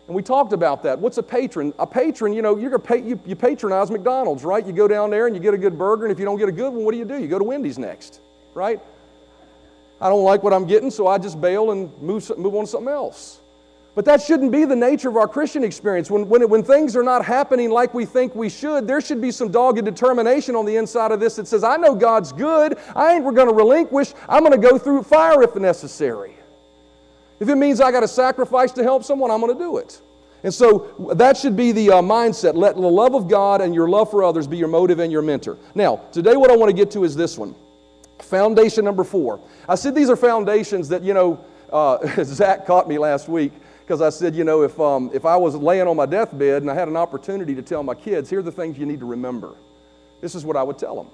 And 0.07 0.15
we 0.15 0.21
talked 0.21 0.53
about 0.53 0.83
that. 0.83 0.99
What's 0.99 1.17
a 1.17 1.23
patron? 1.23 1.73
A 1.79 1.87
patron, 1.87 2.31
you 2.33 2.41
know, 2.41 2.57
you're 2.57 2.77
pay, 2.77 3.01
you, 3.01 3.19
you 3.25 3.35
patronize 3.35 3.89
McDonald's, 3.89 4.43
right? 4.43 4.65
You 4.65 4.71
go 4.71 4.87
down 4.87 5.09
there 5.09 5.25
and 5.25 5.35
you 5.35 5.41
get 5.41 5.53
a 5.53 5.57
good 5.57 5.77
burger, 5.77 6.05
and 6.05 6.11
if 6.11 6.19
you 6.19 6.25
don't 6.25 6.37
get 6.37 6.49
a 6.49 6.51
good 6.51 6.71
one, 6.71 6.85
what 6.85 6.91
do 6.91 6.97
you 6.97 7.05
do? 7.05 7.19
You 7.19 7.27
go 7.27 7.39
to 7.39 7.43
Wendy's 7.43 7.79
next, 7.79 8.21
right? 8.53 8.79
I 9.99 10.09
don't 10.09 10.23
like 10.23 10.43
what 10.43 10.53
I'm 10.53 10.65
getting, 10.65 10.91
so 10.91 11.07
I 11.07 11.17
just 11.17 11.41
bail 11.41 11.71
and 11.71 11.89
move, 12.01 12.29
move 12.37 12.53
on 12.53 12.65
to 12.65 12.69
something 12.69 12.93
else. 12.93 13.39
But 13.95 14.03
that 14.05 14.21
shouldn't 14.21 14.51
be 14.51 14.65
the 14.65 14.75
nature 14.75 15.07
of 15.07 15.15
our 15.15 15.27
Christian 15.27 15.63
experience. 15.63 16.11
When, 16.11 16.27
when, 16.27 16.47
when 16.49 16.63
things 16.63 16.97
are 16.97 17.03
not 17.03 17.23
happening 17.23 17.69
like 17.69 17.93
we 17.93 18.05
think 18.05 18.35
we 18.35 18.49
should, 18.49 18.87
there 18.87 18.99
should 18.99 19.21
be 19.21 19.31
some 19.31 19.49
dogged 19.49 19.83
determination 19.85 20.53
on 20.53 20.65
the 20.65 20.75
inside 20.75 21.13
of 21.13 21.21
this 21.21 21.37
that 21.37 21.47
says, 21.47 21.63
I 21.63 21.77
know 21.77 21.95
God's 21.95 22.33
good. 22.33 22.77
I 22.93 23.15
ain't 23.15 23.23
we're 23.23 23.31
going 23.31 23.47
to 23.47 23.53
relinquish. 23.53 24.13
I'm 24.27 24.41
going 24.43 24.51
to 24.51 24.67
go 24.67 24.77
through 24.77 25.03
fire 25.03 25.41
if 25.41 25.55
necessary. 25.55 26.35
If 27.39 27.49
it 27.49 27.55
means 27.55 27.81
I 27.81 27.91
got 27.91 28.01
to 28.01 28.07
sacrifice 28.07 28.71
to 28.73 28.83
help 28.83 29.03
someone, 29.03 29.31
I'm 29.31 29.41
going 29.41 29.53
to 29.53 29.59
do 29.59 29.77
it. 29.77 30.01
And 30.43 30.53
so 30.53 31.11
that 31.15 31.37
should 31.37 31.55
be 31.55 31.71
the 31.71 31.89
uh, 31.89 32.01
mindset. 32.01 32.53
Let 32.53 32.75
the 32.75 32.81
love 32.81 33.15
of 33.15 33.27
God 33.27 33.61
and 33.61 33.73
your 33.73 33.89
love 33.89 34.11
for 34.11 34.23
others 34.23 34.45
be 34.45 34.57
your 34.57 34.67
motive 34.67 34.99
and 34.99 35.11
your 35.11 35.23
mentor. 35.23 35.57
Now, 35.73 35.97
today 36.11 36.35
what 36.35 36.51
I 36.51 36.55
want 36.55 36.69
to 36.69 36.75
get 36.75 36.91
to 36.91 37.03
is 37.03 37.15
this 37.15 37.37
one. 37.37 37.55
Foundation 38.19 38.85
number 38.85 39.03
four. 39.03 39.39
I 39.67 39.75
said 39.75 39.95
these 39.95 40.09
are 40.09 40.15
foundations 40.15 40.87
that, 40.89 41.01
you 41.01 41.13
know, 41.13 41.43
uh, 41.71 41.97
Zach 42.23 42.65
caught 42.65 42.87
me 42.87 42.97
last 42.97 43.27
week 43.27 43.53
because 43.79 44.01
I 44.01 44.09
said, 44.09 44.35
you 44.35 44.43
know, 44.43 44.61
if, 44.61 44.79
um, 44.79 45.09
if 45.13 45.25
I 45.25 45.35
was 45.35 45.55
laying 45.55 45.87
on 45.87 45.95
my 45.95 46.05
deathbed 46.05 46.61
and 46.61 46.69
I 46.69 46.75
had 46.75 46.87
an 46.87 46.95
opportunity 46.95 47.55
to 47.55 47.61
tell 47.61 47.83
my 47.83 47.95
kids, 47.95 48.29
here 48.29 48.39
are 48.39 48.43
the 48.43 48.51
things 48.51 48.77
you 48.77 48.85
need 48.85 48.99
to 48.99 49.05
remember, 49.05 49.55
this 50.21 50.35
is 50.35 50.45
what 50.45 50.55
I 50.57 50.63
would 50.63 50.77
tell 50.77 50.95
them. 50.95 51.07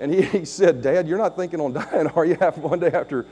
And 0.00 0.12
he, 0.12 0.22
he 0.38 0.44
said, 0.44 0.82
Dad, 0.82 1.08
you're 1.08 1.18
not 1.18 1.36
thinking 1.36 1.60
on 1.60 1.72
dying, 1.72 2.06
are 2.08 2.24
you? 2.24 2.34
One 2.56 2.80
day 2.80 2.90
after, 2.90 3.26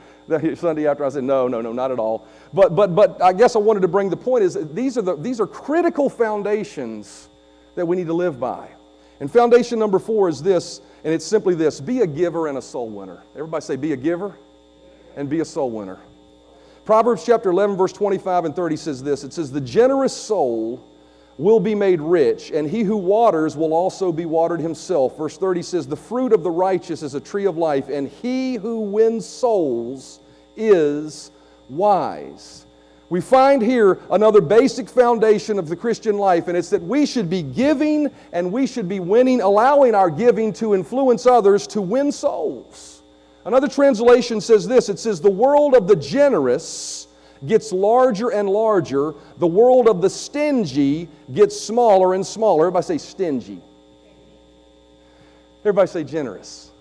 Sunday 0.55 0.87
after, 0.87 1.05
I 1.05 1.09
said, 1.09 1.23
no, 1.23 1.47
no, 1.47 1.61
no, 1.61 1.71
not 1.71 1.91
at 1.91 1.99
all. 1.99 2.27
But, 2.53 2.75
but, 2.75 2.95
but 2.95 3.21
I 3.21 3.33
guess 3.33 3.55
I 3.55 3.59
wanted 3.59 3.81
to 3.81 3.87
bring 3.87 4.09
the 4.09 4.17
point 4.17 4.43
is 4.43 4.57
these 4.73 4.97
are, 4.97 5.01
the, 5.01 5.15
these 5.15 5.39
are 5.39 5.47
critical 5.47 6.09
foundations 6.09 7.29
that 7.75 7.85
we 7.85 7.95
need 7.95 8.07
to 8.07 8.13
live 8.13 8.39
by. 8.39 8.67
And 9.19 9.31
foundation 9.31 9.79
number 9.79 9.99
four 9.99 10.27
is 10.29 10.41
this, 10.41 10.81
and 11.03 11.13
it's 11.13 11.25
simply 11.25 11.55
this 11.55 11.79
be 11.79 12.01
a 12.01 12.07
giver 12.07 12.47
and 12.47 12.57
a 12.57 12.61
soul 12.61 12.89
winner. 12.89 13.23
Everybody 13.35 13.63
say, 13.63 13.75
be 13.75 13.93
a 13.93 13.97
giver 13.97 14.35
and 15.15 15.29
be 15.29 15.39
a 15.39 15.45
soul 15.45 15.71
winner. 15.71 15.99
Proverbs 16.85 17.25
chapter 17.25 17.49
11, 17.49 17.77
verse 17.77 17.93
25 17.93 18.45
and 18.45 18.55
30 18.55 18.75
says 18.75 19.03
this 19.03 19.23
It 19.23 19.33
says, 19.33 19.51
The 19.51 19.61
generous 19.61 20.15
soul 20.15 20.85
will 21.37 21.59
be 21.59 21.75
made 21.75 21.99
rich, 21.99 22.51
and 22.51 22.69
he 22.69 22.83
who 22.83 22.97
waters 22.97 23.57
will 23.57 23.73
also 23.73 24.11
be 24.11 24.25
watered 24.25 24.61
himself. 24.61 25.17
Verse 25.17 25.37
30 25.37 25.61
says, 25.63 25.87
The 25.87 25.95
fruit 25.95 26.33
of 26.33 26.43
the 26.43 26.51
righteous 26.51 27.01
is 27.01 27.15
a 27.15 27.19
tree 27.19 27.45
of 27.45 27.57
life, 27.57 27.89
and 27.89 28.07
he 28.07 28.55
who 28.55 28.81
wins 28.81 29.25
souls 29.25 30.19
is 30.55 31.31
wise. 31.69 32.65
We 33.09 33.21
find 33.21 33.61
here 33.61 33.99
another 34.09 34.41
basic 34.41 34.89
foundation 34.89 35.59
of 35.59 35.67
the 35.67 35.75
Christian 35.75 36.17
life, 36.17 36.47
and 36.47 36.57
it's 36.57 36.69
that 36.69 36.81
we 36.81 37.05
should 37.05 37.29
be 37.29 37.43
giving 37.43 38.09
and 38.31 38.51
we 38.51 38.65
should 38.65 38.89
be 38.89 38.99
winning, 38.99 39.41
allowing 39.41 39.93
our 39.93 40.09
giving 40.09 40.53
to 40.53 40.73
influence 40.73 41.25
others 41.25 41.67
to 41.67 41.81
win 41.81 42.11
souls. 42.11 43.03
Another 43.45 43.67
translation 43.67 44.39
says 44.39 44.67
this 44.67 44.89
it 44.89 44.99
says, 44.99 45.19
The 45.19 45.29
world 45.29 45.75
of 45.75 45.87
the 45.87 45.95
generous 45.95 47.07
gets 47.45 47.71
larger 47.71 48.29
and 48.29 48.49
larger, 48.49 49.13
the 49.37 49.47
world 49.47 49.87
of 49.87 50.01
the 50.01 50.09
stingy 50.09 51.07
gets 51.33 51.59
smaller 51.59 52.13
and 52.13 52.25
smaller. 52.25 52.65
Everybody 52.65 52.85
say 52.85 52.97
stingy. 52.97 53.61
Everybody 55.61 55.87
say 55.87 56.03
generous. 56.03 56.71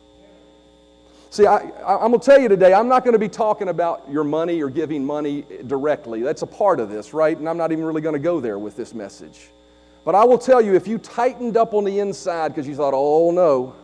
See, 1.31 1.47
I, 1.47 1.61
am 1.87 2.11
going 2.11 2.21
to 2.21 2.27
tell 2.27 2.39
you 2.39 2.49
today, 2.49 2.75
I'm 2.75 2.89
not 2.89 3.05
going 3.05 3.15
to 3.15 3.19
be 3.19 3.29
talking 3.29 3.69
about 3.69 4.05
your 4.11 4.23
money 4.23 4.63
or 4.63 4.69
giving 4.69 5.03
money 5.03 5.47
directly. 5.67 6.21
That's 6.21 6.43
a 6.43 6.47
part 6.47 6.79
of 6.79 6.91
this, 6.91 7.15
right? 7.15 7.37
And 7.37 7.49
I'm 7.49 7.57
not 7.57 7.73
even 7.73 7.85
really 7.87 8.03
going 8.03 8.13
to 8.13 8.19
go 8.19 8.39
there 8.39 8.59
with 8.59 8.77
this 8.77 8.93
message. 8.93 9.49
But 10.05 10.15
I 10.15 10.25
will 10.25 10.37
tell 10.37 10.61
you, 10.61 10.75
if 10.75 10.87
you 10.87 10.99
tightened 10.99 11.57
up 11.57 11.73
on 11.73 11.85
the 11.85 12.01
inside 12.01 12.49
because 12.49 12.69
you 12.69 12.75
thought, 12.75 12.93
oh 12.95 13.31
no, 13.31 13.75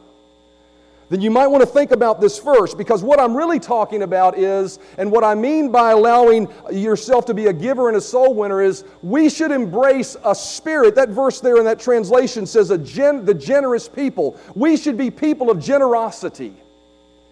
then 1.11 1.23
you 1.23 1.31
might 1.31 1.47
want 1.47 1.63
to 1.63 1.67
think 1.67 1.91
about 1.91 2.21
this 2.21 2.39
first 2.39 2.77
because 2.77 3.03
what 3.03 3.19
I'm 3.19 3.35
really 3.35 3.59
talking 3.59 4.03
about 4.03 4.39
is, 4.39 4.79
and 4.99 5.11
what 5.11 5.25
I 5.25 5.35
mean 5.35 5.71
by 5.71 5.93
allowing 5.93 6.49
yourself 6.71 7.25
to 7.27 7.35
be 7.35 7.47
a 7.47 7.53
giver 7.53 7.89
and 7.89 7.97
a 7.97 8.01
soul 8.01 8.35
winner 8.35 8.61
is 8.61 8.85
we 9.03 9.31
should 9.31 9.51
embrace 9.51 10.17
a 10.23 10.35
spirit. 10.35 10.95
That 10.95 11.09
verse 11.09 11.41
there 11.41 11.57
in 11.57 11.65
that 11.65 11.81
translation 11.81 12.45
says 12.45 12.71
a 12.71 12.77
gen, 12.77 13.25
the 13.25 13.33
generous 13.33 13.89
people. 13.89 14.39
We 14.55 14.77
should 14.77 14.99
be 14.99 15.11
people 15.11 15.51
of 15.51 15.61
generosity. 15.61 16.55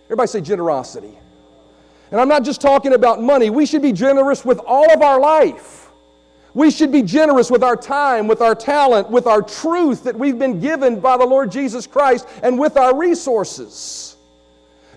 Everybody 0.07 0.29
say 0.29 0.41
generosity. 0.41 1.19
And 2.11 2.21
I'm 2.21 2.29
not 2.29 2.45
just 2.45 2.63
talking 2.63 2.95
about 2.95 3.21
money, 3.21 3.51
we 3.51 3.67
should 3.67 3.83
be 3.83 3.93
generous 3.93 4.45
with 4.45 4.59
all 4.61 4.91
of 4.91 5.03
our 5.03 5.21
life. 5.21 5.86
We 6.57 6.71
should 6.71 6.91
be 6.91 7.03
generous 7.03 7.51
with 7.51 7.63
our 7.63 7.77
time, 7.77 8.29
with 8.29 8.41
our 8.41 8.55
talent, 8.55 9.11
with 9.11 9.27
our 9.27 9.43
truth 9.43 10.05
that 10.05 10.19
we've 10.19 10.39
been 10.39 10.59
given 10.59 11.01
by 11.01 11.19
the 11.19 11.27
Lord 11.27 11.51
Jesus 11.53 11.87
Christ, 11.87 12.27
and 12.43 12.59
with 12.59 12.79
our 12.79 12.97
resources. 12.97 14.17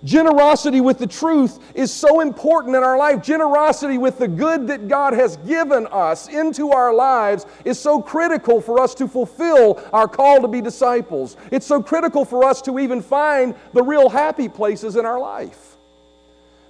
Generosity 0.05 0.79
with 0.79 0.99
the 0.99 1.05
truth 1.05 1.59
is 1.75 1.91
so 1.91 2.21
important 2.21 2.77
in 2.77 2.83
our 2.83 2.97
life. 2.97 3.21
Generosity 3.21 3.97
with 3.97 4.19
the 4.19 4.27
good 4.29 4.67
that 4.67 4.87
God 4.87 5.11
has 5.11 5.35
given 5.35 5.85
us 5.91 6.29
into 6.29 6.71
our 6.71 6.93
lives 6.93 7.45
is 7.65 7.77
so 7.77 8.01
critical 8.01 8.61
for 8.61 8.79
us 8.79 8.95
to 8.95 9.05
fulfill 9.05 9.83
our 9.91 10.07
call 10.07 10.41
to 10.41 10.47
be 10.47 10.61
disciples. 10.61 11.35
It's 11.51 11.65
so 11.65 11.83
critical 11.83 12.23
for 12.23 12.45
us 12.45 12.61
to 12.61 12.79
even 12.79 13.01
find 13.01 13.53
the 13.73 13.83
real 13.83 14.07
happy 14.07 14.47
places 14.47 14.95
in 14.95 15.05
our 15.05 15.19
life. 15.19 15.75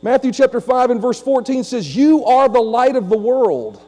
Matthew 0.02 0.32
chapter 0.32 0.60
5 0.60 0.90
and 0.90 1.00
verse 1.00 1.22
14 1.22 1.64
says, 1.64 1.96
You 1.96 2.26
are 2.26 2.50
the 2.50 2.60
light 2.60 2.96
of 2.96 3.08
the 3.10 3.18
world. 3.18 3.86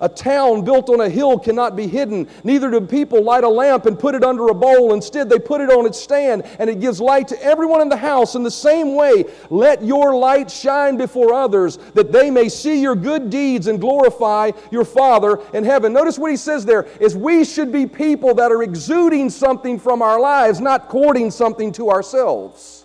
A 0.00 0.08
town 0.08 0.62
built 0.62 0.88
on 0.88 1.00
a 1.00 1.08
hill 1.08 1.38
cannot 1.38 1.74
be 1.74 1.86
hidden. 1.86 2.28
Neither 2.44 2.70
do 2.70 2.80
people 2.80 3.22
light 3.22 3.44
a 3.44 3.48
lamp 3.48 3.86
and 3.86 3.98
put 3.98 4.14
it 4.14 4.22
under 4.22 4.48
a 4.48 4.54
bowl. 4.54 4.94
Instead, 4.94 5.28
they 5.28 5.38
put 5.38 5.60
it 5.60 5.70
on 5.70 5.86
its 5.86 6.00
stand, 6.00 6.44
and 6.58 6.70
it 6.70 6.80
gives 6.80 7.00
light 7.00 7.28
to 7.28 7.42
everyone 7.42 7.80
in 7.80 7.88
the 7.88 7.96
house. 7.96 8.34
In 8.34 8.42
the 8.42 8.50
same 8.50 8.94
way, 8.94 9.24
let 9.50 9.82
your 9.82 10.14
light 10.14 10.50
shine 10.50 10.96
before 10.96 11.32
others, 11.32 11.78
that 11.94 12.12
they 12.12 12.30
may 12.30 12.48
see 12.48 12.80
your 12.80 12.94
good 12.94 13.30
deeds 13.30 13.66
and 13.66 13.80
glorify 13.80 14.52
your 14.70 14.84
Father 14.84 15.40
in 15.52 15.64
heaven. 15.64 15.92
Notice 15.92 16.18
what 16.18 16.30
he 16.30 16.36
says 16.36 16.64
there 16.64 16.86
is 17.00 17.16
we 17.16 17.44
should 17.44 17.72
be 17.72 17.86
people 17.86 18.34
that 18.34 18.52
are 18.52 18.62
exuding 18.62 19.30
something 19.30 19.78
from 19.78 20.02
our 20.02 20.20
lives, 20.20 20.60
not 20.60 20.88
courting 20.88 21.30
something 21.30 21.72
to 21.72 21.90
ourselves. 21.90 22.84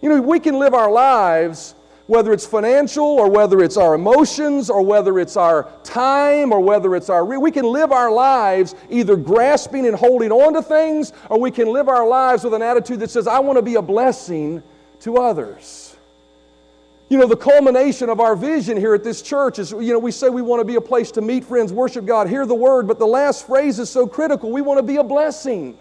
You 0.00 0.08
know, 0.08 0.20
we 0.20 0.38
can 0.38 0.58
live 0.58 0.74
our 0.74 0.90
lives 0.90 1.74
whether 2.08 2.32
it's 2.32 2.46
financial 2.46 3.04
or 3.04 3.30
whether 3.30 3.60
it's 3.60 3.76
our 3.76 3.94
emotions 3.94 4.70
or 4.70 4.82
whether 4.82 5.20
it's 5.20 5.36
our 5.36 5.70
time 5.84 6.52
or 6.52 6.58
whether 6.58 6.96
it's 6.96 7.10
our. 7.10 7.24
we 7.24 7.50
can 7.50 7.66
live 7.66 7.92
our 7.92 8.10
lives 8.10 8.74
either 8.90 9.14
grasping 9.14 9.86
and 9.86 9.94
holding 9.94 10.32
on 10.32 10.54
to 10.54 10.62
things 10.62 11.12
or 11.28 11.38
we 11.38 11.50
can 11.50 11.68
live 11.68 11.86
our 11.86 12.08
lives 12.08 12.44
with 12.44 12.54
an 12.54 12.62
attitude 12.62 12.98
that 13.00 13.10
says, 13.10 13.26
I 13.26 13.38
want 13.40 13.58
to 13.58 13.62
be 13.62 13.74
a 13.74 13.82
blessing 13.82 14.62
to 15.00 15.18
others. 15.18 15.96
You 17.10 17.18
know, 17.18 17.26
the 17.26 17.36
culmination 17.36 18.08
of 18.08 18.20
our 18.20 18.34
vision 18.34 18.78
here 18.78 18.94
at 18.94 19.04
this 19.04 19.20
church 19.20 19.58
is, 19.58 19.72
you 19.72 19.92
know, 19.92 19.98
we 19.98 20.10
say 20.10 20.30
we 20.30 20.42
want 20.42 20.60
to 20.60 20.64
be 20.64 20.76
a 20.76 20.80
place 20.80 21.10
to 21.12 21.20
meet 21.20 21.44
friends, 21.44 21.74
worship 21.74 22.06
God, 22.06 22.28
hear 22.28 22.46
the 22.46 22.54
word, 22.54 22.88
but 22.88 22.98
the 22.98 23.06
last 23.06 23.46
phrase 23.46 23.78
is 23.78 23.90
so 23.90 24.06
critical. 24.06 24.50
We 24.50 24.62
want 24.62 24.78
to 24.78 24.82
be 24.82 24.96
a 24.96 25.04
blessing. 25.04 25.78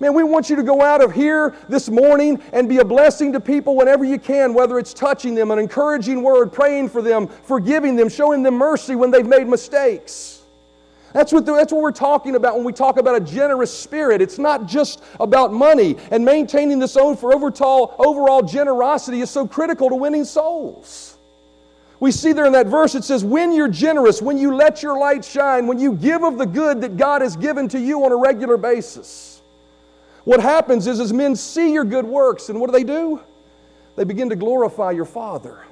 Man, 0.00 0.14
we 0.14 0.22
want 0.22 0.48
you 0.48 0.56
to 0.56 0.62
go 0.62 0.80
out 0.80 1.02
of 1.02 1.12
here 1.12 1.54
this 1.68 1.90
morning 1.90 2.42
and 2.54 2.66
be 2.66 2.78
a 2.78 2.84
blessing 2.84 3.34
to 3.34 3.40
people 3.40 3.76
whenever 3.76 4.02
you 4.02 4.18
can, 4.18 4.54
whether 4.54 4.78
it's 4.78 4.94
touching 4.94 5.34
them, 5.34 5.50
an 5.50 5.58
encouraging 5.58 6.22
word, 6.22 6.54
praying 6.54 6.88
for 6.88 7.02
them, 7.02 7.28
forgiving 7.28 7.96
them, 7.96 8.08
showing 8.08 8.42
them 8.42 8.54
mercy 8.54 8.96
when 8.96 9.10
they've 9.10 9.26
made 9.26 9.46
mistakes. 9.46 10.40
That's 11.12 11.34
what, 11.34 11.44
the, 11.44 11.54
that's 11.54 11.70
what 11.70 11.82
we're 11.82 11.92
talking 11.92 12.34
about 12.34 12.56
when 12.56 12.64
we 12.64 12.72
talk 12.72 12.96
about 12.96 13.14
a 13.16 13.20
generous 13.20 13.76
spirit. 13.76 14.22
It's 14.22 14.38
not 14.38 14.66
just 14.66 15.02
about 15.18 15.52
money, 15.52 15.96
and 16.10 16.24
maintaining 16.24 16.78
this 16.78 16.96
own 16.96 17.14
for 17.14 17.34
overall, 17.34 17.94
overall 17.98 18.40
generosity 18.40 19.20
is 19.20 19.28
so 19.28 19.46
critical 19.46 19.90
to 19.90 19.96
winning 19.96 20.24
souls. 20.24 21.18
We 21.98 22.10
see 22.10 22.32
there 22.32 22.46
in 22.46 22.52
that 22.52 22.68
verse 22.68 22.94
it 22.94 23.04
says, 23.04 23.22
When 23.22 23.52
you're 23.52 23.68
generous, 23.68 24.22
when 24.22 24.38
you 24.38 24.54
let 24.54 24.82
your 24.82 24.98
light 24.98 25.26
shine, 25.26 25.66
when 25.66 25.78
you 25.78 25.92
give 25.92 26.22
of 26.22 26.38
the 26.38 26.46
good 26.46 26.80
that 26.80 26.96
God 26.96 27.20
has 27.20 27.36
given 27.36 27.68
to 27.68 27.78
you 27.78 28.02
on 28.06 28.12
a 28.12 28.16
regular 28.16 28.56
basis. 28.56 29.29
What 30.24 30.40
happens 30.40 30.86
is, 30.86 31.00
as 31.00 31.12
men 31.12 31.34
see 31.34 31.72
your 31.72 31.84
good 31.84 32.04
works, 32.04 32.48
and 32.48 32.60
what 32.60 32.66
do 32.66 32.72
they 32.72 32.84
do? 32.84 33.20
They 33.96 34.04
begin 34.04 34.28
to 34.30 34.36
glorify 34.36 34.92
your 34.92 35.04
Father. 35.04 35.64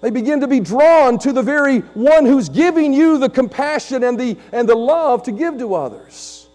They 0.00 0.10
begin 0.10 0.40
to 0.40 0.48
be 0.48 0.60
drawn 0.60 1.18
to 1.18 1.32
the 1.32 1.42
very 1.42 1.80
one 1.80 2.24
who's 2.24 2.48
giving 2.48 2.92
you 2.92 3.18
the 3.18 3.28
compassion 3.28 4.02
and 4.02 4.18
the, 4.18 4.36
and 4.52 4.68
the 4.68 4.74
love 4.74 5.22
to 5.24 5.32
give 5.32 5.58
to 5.58 5.74
others. 5.74 6.48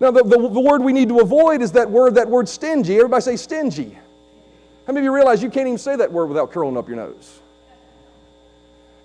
Now, 0.00 0.10
the, 0.10 0.22
the, 0.22 0.36
the 0.36 0.60
word 0.60 0.82
we 0.82 0.92
need 0.92 1.08
to 1.08 1.20
avoid 1.20 1.62
is 1.62 1.72
that 1.72 1.90
word, 1.90 2.16
that 2.16 2.28
word 2.28 2.48
stingy. 2.48 2.96
Everybody 2.96 3.22
say 3.22 3.36
stingy. 3.36 3.96
How 4.86 4.92
many 4.92 5.00
of 5.00 5.04
you 5.04 5.14
realize 5.14 5.42
you 5.42 5.48
can't 5.48 5.66
even 5.66 5.78
say 5.78 5.96
that 5.96 6.12
word 6.12 6.26
without 6.26 6.52
curling 6.52 6.76
up 6.76 6.88
your 6.88 6.96
nose? 6.96 7.40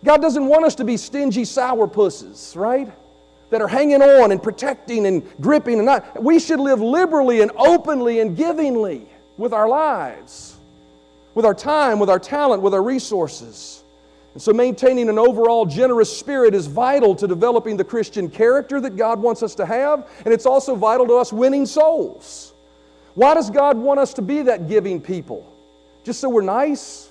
God 0.04 0.22
doesn't 0.22 0.46
want 0.46 0.66
us 0.66 0.76
to 0.76 0.84
be 0.84 0.98
stingy 0.98 1.46
sour 1.46 1.88
sourpusses, 1.88 2.56
right? 2.56 2.92
That 3.50 3.62
are 3.62 3.68
hanging 3.68 4.02
on 4.02 4.32
and 4.32 4.42
protecting 4.42 5.06
and 5.06 5.24
gripping 5.42 5.76
and 5.76 5.86
not. 5.86 6.22
We 6.22 6.40
should 6.40 6.60
live 6.60 6.82
liberally 6.82 7.42
and 7.42 7.52
openly 7.58 8.20
and 8.20 8.36
givingly 8.36 9.08
with 9.38 9.54
our 9.54 9.68
lives, 9.68 10.58
with 11.34 11.46
our 11.46 11.54
time, 11.54 12.00
with 12.00 12.10
our 12.10 12.20
talent, 12.20 12.62
with 12.62 12.74
our 12.74 12.84
resources. 12.84 13.84
And 14.34 14.42
so, 14.42 14.54
maintaining 14.54 15.10
an 15.10 15.18
overall 15.18 15.66
generous 15.66 16.16
spirit 16.16 16.54
is 16.54 16.68
vital 16.68 17.16
to 17.16 17.28
developing 17.28 17.78
the 17.78 17.84
Christian 17.84 18.30
character 18.30 18.80
that 18.80 18.96
God 18.96 19.20
wants 19.20 19.42
us 19.42 19.56
to 19.56 19.66
have, 19.66 20.08
and 20.24 20.34
it's 20.34 20.46
also 20.46 20.76
vital 20.76 21.08
to 21.08 21.16
us 21.16 21.34
winning 21.34 21.66
souls. 21.66 22.54
Why 23.16 23.34
does 23.34 23.50
God 23.50 23.78
want 23.78 24.00
us 24.00 24.14
to 24.16 24.22
be 24.22 24.44
that 24.44 24.70
giving 24.70 25.02
people? 25.02 25.52
Just 26.04 26.20
so 26.20 26.30
we're 26.30 26.42
nice? 26.42 27.10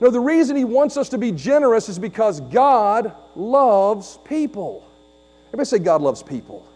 No, 0.00 0.10
the 0.10 0.20
reason 0.20 0.56
He 0.56 0.64
wants 0.64 0.96
us 0.96 1.10
to 1.10 1.18
be 1.18 1.32
generous 1.32 1.88
is 1.88 1.98
because 1.98 2.40
God 2.40 3.12
loves 3.36 4.18
people. 4.24 4.88
Everybody 5.54 5.66
say, 5.68 5.78
God 5.78 6.02
loves 6.02 6.20
people. 6.20 6.66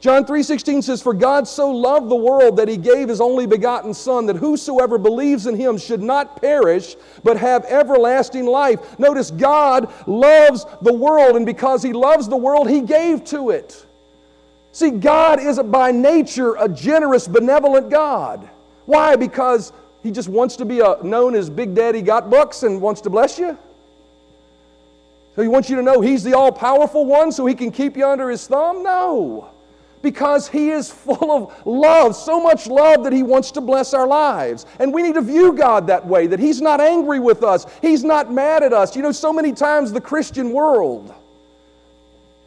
John 0.00 0.26
3:16 0.26 0.82
says 0.82 1.00
for 1.00 1.14
God 1.14 1.48
so 1.48 1.70
loved 1.70 2.10
the 2.10 2.14
world 2.14 2.58
that 2.58 2.68
he 2.68 2.76
gave 2.76 3.08
his 3.08 3.22
only 3.22 3.46
begotten 3.46 3.94
son 3.94 4.26
that 4.26 4.36
whosoever 4.36 4.98
believes 4.98 5.46
in 5.46 5.56
him 5.56 5.78
should 5.78 6.02
not 6.02 6.38
perish 6.42 6.94
but 7.24 7.38
have 7.38 7.64
everlasting 7.64 8.44
life. 8.44 8.98
Notice 8.98 9.30
God 9.30 9.90
loves 10.06 10.66
the 10.82 10.92
world 10.92 11.36
and 11.36 11.46
because 11.46 11.82
he 11.82 11.94
loves 11.94 12.28
the 12.28 12.36
world 12.36 12.68
he 12.68 12.82
gave 12.82 13.24
to 13.24 13.48
it. 13.48 13.86
See 14.72 14.90
God 14.90 15.40
is 15.40 15.58
by 15.58 15.90
nature 15.90 16.54
a 16.56 16.68
generous 16.68 17.26
benevolent 17.26 17.88
God. 17.88 18.46
Why? 18.84 19.16
Because 19.16 19.72
he 20.02 20.10
just 20.10 20.28
wants 20.28 20.56
to 20.56 20.66
be 20.66 20.80
a, 20.80 21.02
known 21.02 21.34
as 21.34 21.48
Big 21.48 21.74
Daddy 21.74 22.02
got 22.02 22.28
bucks 22.28 22.62
and 22.62 22.82
wants 22.82 23.00
to 23.00 23.08
bless 23.08 23.38
you. 23.38 23.56
So 25.36 25.42
he 25.42 25.48
wants 25.48 25.70
you 25.70 25.76
to 25.76 25.82
know 25.82 26.00
he's 26.00 26.24
the 26.24 26.34
all 26.34 26.50
powerful 26.50 27.04
one 27.04 27.30
so 27.30 27.46
he 27.46 27.54
can 27.54 27.70
keep 27.70 27.96
you 27.96 28.06
under 28.06 28.30
his 28.30 28.46
thumb? 28.46 28.82
No 28.82 29.50
because 30.06 30.46
He 30.48 30.70
is 30.70 30.88
full 30.88 31.32
of 31.32 31.66
love, 31.66 32.14
so 32.14 32.40
much 32.40 32.68
love 32.68 33.02
that 33.02 33.12
He 33.12 33.24
wants 33.24 33.50
to 33.52 33.60
bless 33.60 33.92
our 33.92 34.06
lives. 34.06 34.64
And 34.78 34.94
we 34.94 35.02
need 35.02 35.14
to 35.14 35.20
view 35.20 35.52
God 35.52 35.88
that 35.88 36.06
way, 36.06 36.28
that 36.28 36.38
He's 36.38 36.62
not 36.62 36.80
angry 36.80 37.18
with 37.18 37.42
us, 37.42 37.66
He's 37.82 38.04
not 38.04 38.32
mad 38.32 38.62
at 38.62 38.72
us. 38.72 38.94
You 38.94 39.02
know, 39.02 39.10
so 39.10 39.32
many 39.32 39.52
times 39.52 39.90
the 39.90 40.00
Christian 40.00 40.52
world 40.52 41.12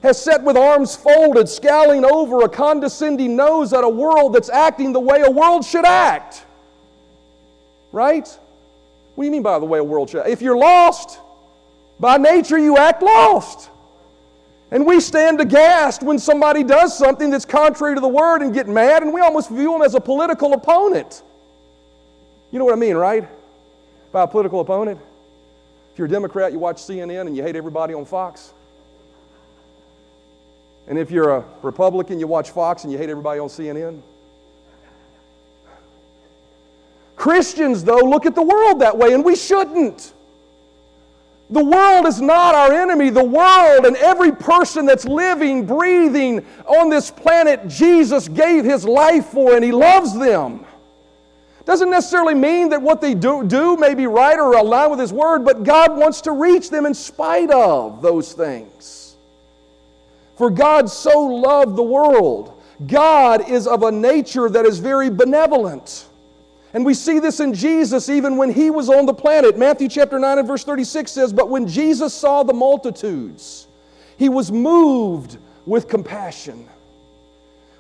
has 0.01 0.21
sat 0.21 0.41
with 0.41 0.55
arms 0.55 0.95
folded, 0.95 1.49
scowling 1.49 2.05
over 2.05 2.43
a 2.43 2.49
condescending 2.49 3.35
nose 3.35 3.73
at 3.73 3.83
a 3.83 3.89
world 3.89 4.33
that's 4.33 4.49
acting 4.49 4.93
the 4.93 4.99
way 5.01 5.19
a 5.19 5.29
world 5.29 5.65
should 5.65 5.85
act. 5.85 6.45
Right? 7.91 8.25
What 9.15 9.23
do 9.23 9.25
you 9.25 9.31
mean 9.31 9.43
by 9.43 9.59
the 9.59 9.65
way 9.65 9.79
a 9.79 9.83
world 9.83 10.09
should 10.09 10.21
act? 10.21 10.29
If 10.29 10.41
you're 10.41 10.57
lost, 10.57 11.19
by 11.99 12.17
nature 12.17 12.57
you 12.57 12.77
act 12.77 13.01
lost. 13.01 13.69
And 14.71 14.85
we 14.85 14.99
stand 14.99 15.41
aghast 15.41 16.03
when 16.03 16.19
somebody 16.19 16.63
does 16.63 16.95
something 16.95 17.31
that's 17.31 17.45
contrary 17.45 17.95
to 17.95 18.01
the 18.01 18.07
word 18.07 18.41
and 18.41 18.53
get 18.53 18.67
mad, 18.67 19.01
and 19.01 19.11
we 19.13 19.19
almost 19.19 19.49
view 19.49 19.71
them 19.71 19.81
as 19.81 19.95
a 19.95 19.99
political 19.99 20.53
opponent. 20.53 21.23
You 22.51 22.59
know 22.59 22.65
what 22.65 22.73
I 22.73 22.77
mean, 22.77 22.95
right? 22.95 23.27
By 24.11 24.23
a 24.23 24.27
political 24.27 24.59
opponent. 24.59 24.99
If 25.91 25.97
you're 25.97 26.07
a 26.07 26.09
Democrat, 26.09 26.51
you 26.51 26.59
watch 26.59 26.77
CNN 26.77 27.27
and 27.27 27.35
you 27.35 27.41
hate 27.41 27.55
everybody 27.55 27.93
on 27.93 28.05
Fox. 28.05 28.53
And 30.87 30.97
if 30.97 31.11
you're 31.11 31.29
a 31.29 31.45
Republican, 31.61 32.19
you 32.19 32.27
watch 32.27 32.51
Fox 32.51 32.83
and 32.83 32.91
you 32.91 32.97
hate 32.97 33.09
everybody 33.09 33.39
on 33.39 33.47
CNN. 33.47 34.01
Christians, 37.15 37.83
though, 37.83 37.97
look 37.97 38.25
at 38.25 38.33
the 38.33 38.41
world 38.41 38.79
that 38.79 38.97
way, 38.97 39.13
and 39.13 39.25
we 39.25 39.35
shouldn't. 39.35 40.13
The 41.51 41.63
world 41.63 42.05
is 42.05 42.21
not 42.21 42.53
our 42.53 42.73
enemy. 42.73 43.09
The 43.09 43.23
world 43.23 43.85
and 43.85 43.95
every 43.97 44.31
person 44.31 44.85
that's 44.85 45.05
living, 45.05 45.65
breathing 45.65 46.45
on 46.65 46.89
this 46.89 47.09
planet, 47.09 47.67
Jesus 47.67 48.27
gave 48.27 48.63
his 48.63 48.85
life 48.85 49.27
for 49.27 49.55
and 49.55 49.63
he 49.63 49.71
loves 49.71 50.17
them. 50.17 50.65
Doesn't 51.65 51.89
necessarily 51.89 52.35
mean 52.35 52.69
that 52.69 52.81
what 52.81 53.01
they 53.01 53.13
do, 53.13 53.43
do 53.43 53.77
may 53.77 53.93
be 53.93 54.07
right 54.07 54.37
or 54.37 54.53
align 54.53 54.91
with 54.91 54.99
his 54.99 55.13
word, 55.13 55.45
but 55.45 55.63
God 55.63 55.97
wants 55.97 56.21
to 56.21 56.31
reach 56.31 56.69
them 56.69 56.85
in 56.85 56.93
spite 56.93 57.51
of 57.51 58.01
those 58.01 58.33
things. 58.33 59.15
For 60.35 60.49
God 60.49 60.89
so 60.89 61.19
loved 61.19 61.75
the 61.75 61.83
world. 61.83 62.59
God 62.87 63.49
is 63.49 63.67
of 63.67 63.83
a 63.83 63.91
nature 63.91 64.49
that 64.49 64.65
is 64.65 64.79
very 64.79 65.09
benevolent. 65.09 66.08
And 66.73 66.85
we 66.85 66.93
see 66.93 67.19
this 67.19 67.39
in 67.39 67.53
Jesus 67.53 68.09
even 68.09 68.37
when 68.37 68.51
he 68.51 68.69
was 68.69 68.89
on 68.89 69.05
the 69.05 69.13
planet. 69.13 69.57
Matthew 69.57 69.87
chapter 69.87 70.19
9 70.19 70.39
and 70.39 70.47
verse 70.47 70.63
36 70.63 71.11
says, 71.11 71.33
But 71.33 71.49
when 71.49 71.67
Jesus 71.67 72.13
saw 72.13 72.43
the 72.43 72.53
multitudes, 72.53 73.67
he 74.17 74.29
was 74.29 74.51
moved 74.51 75.37
with 75.65 75.87
compassion 75.87 76.67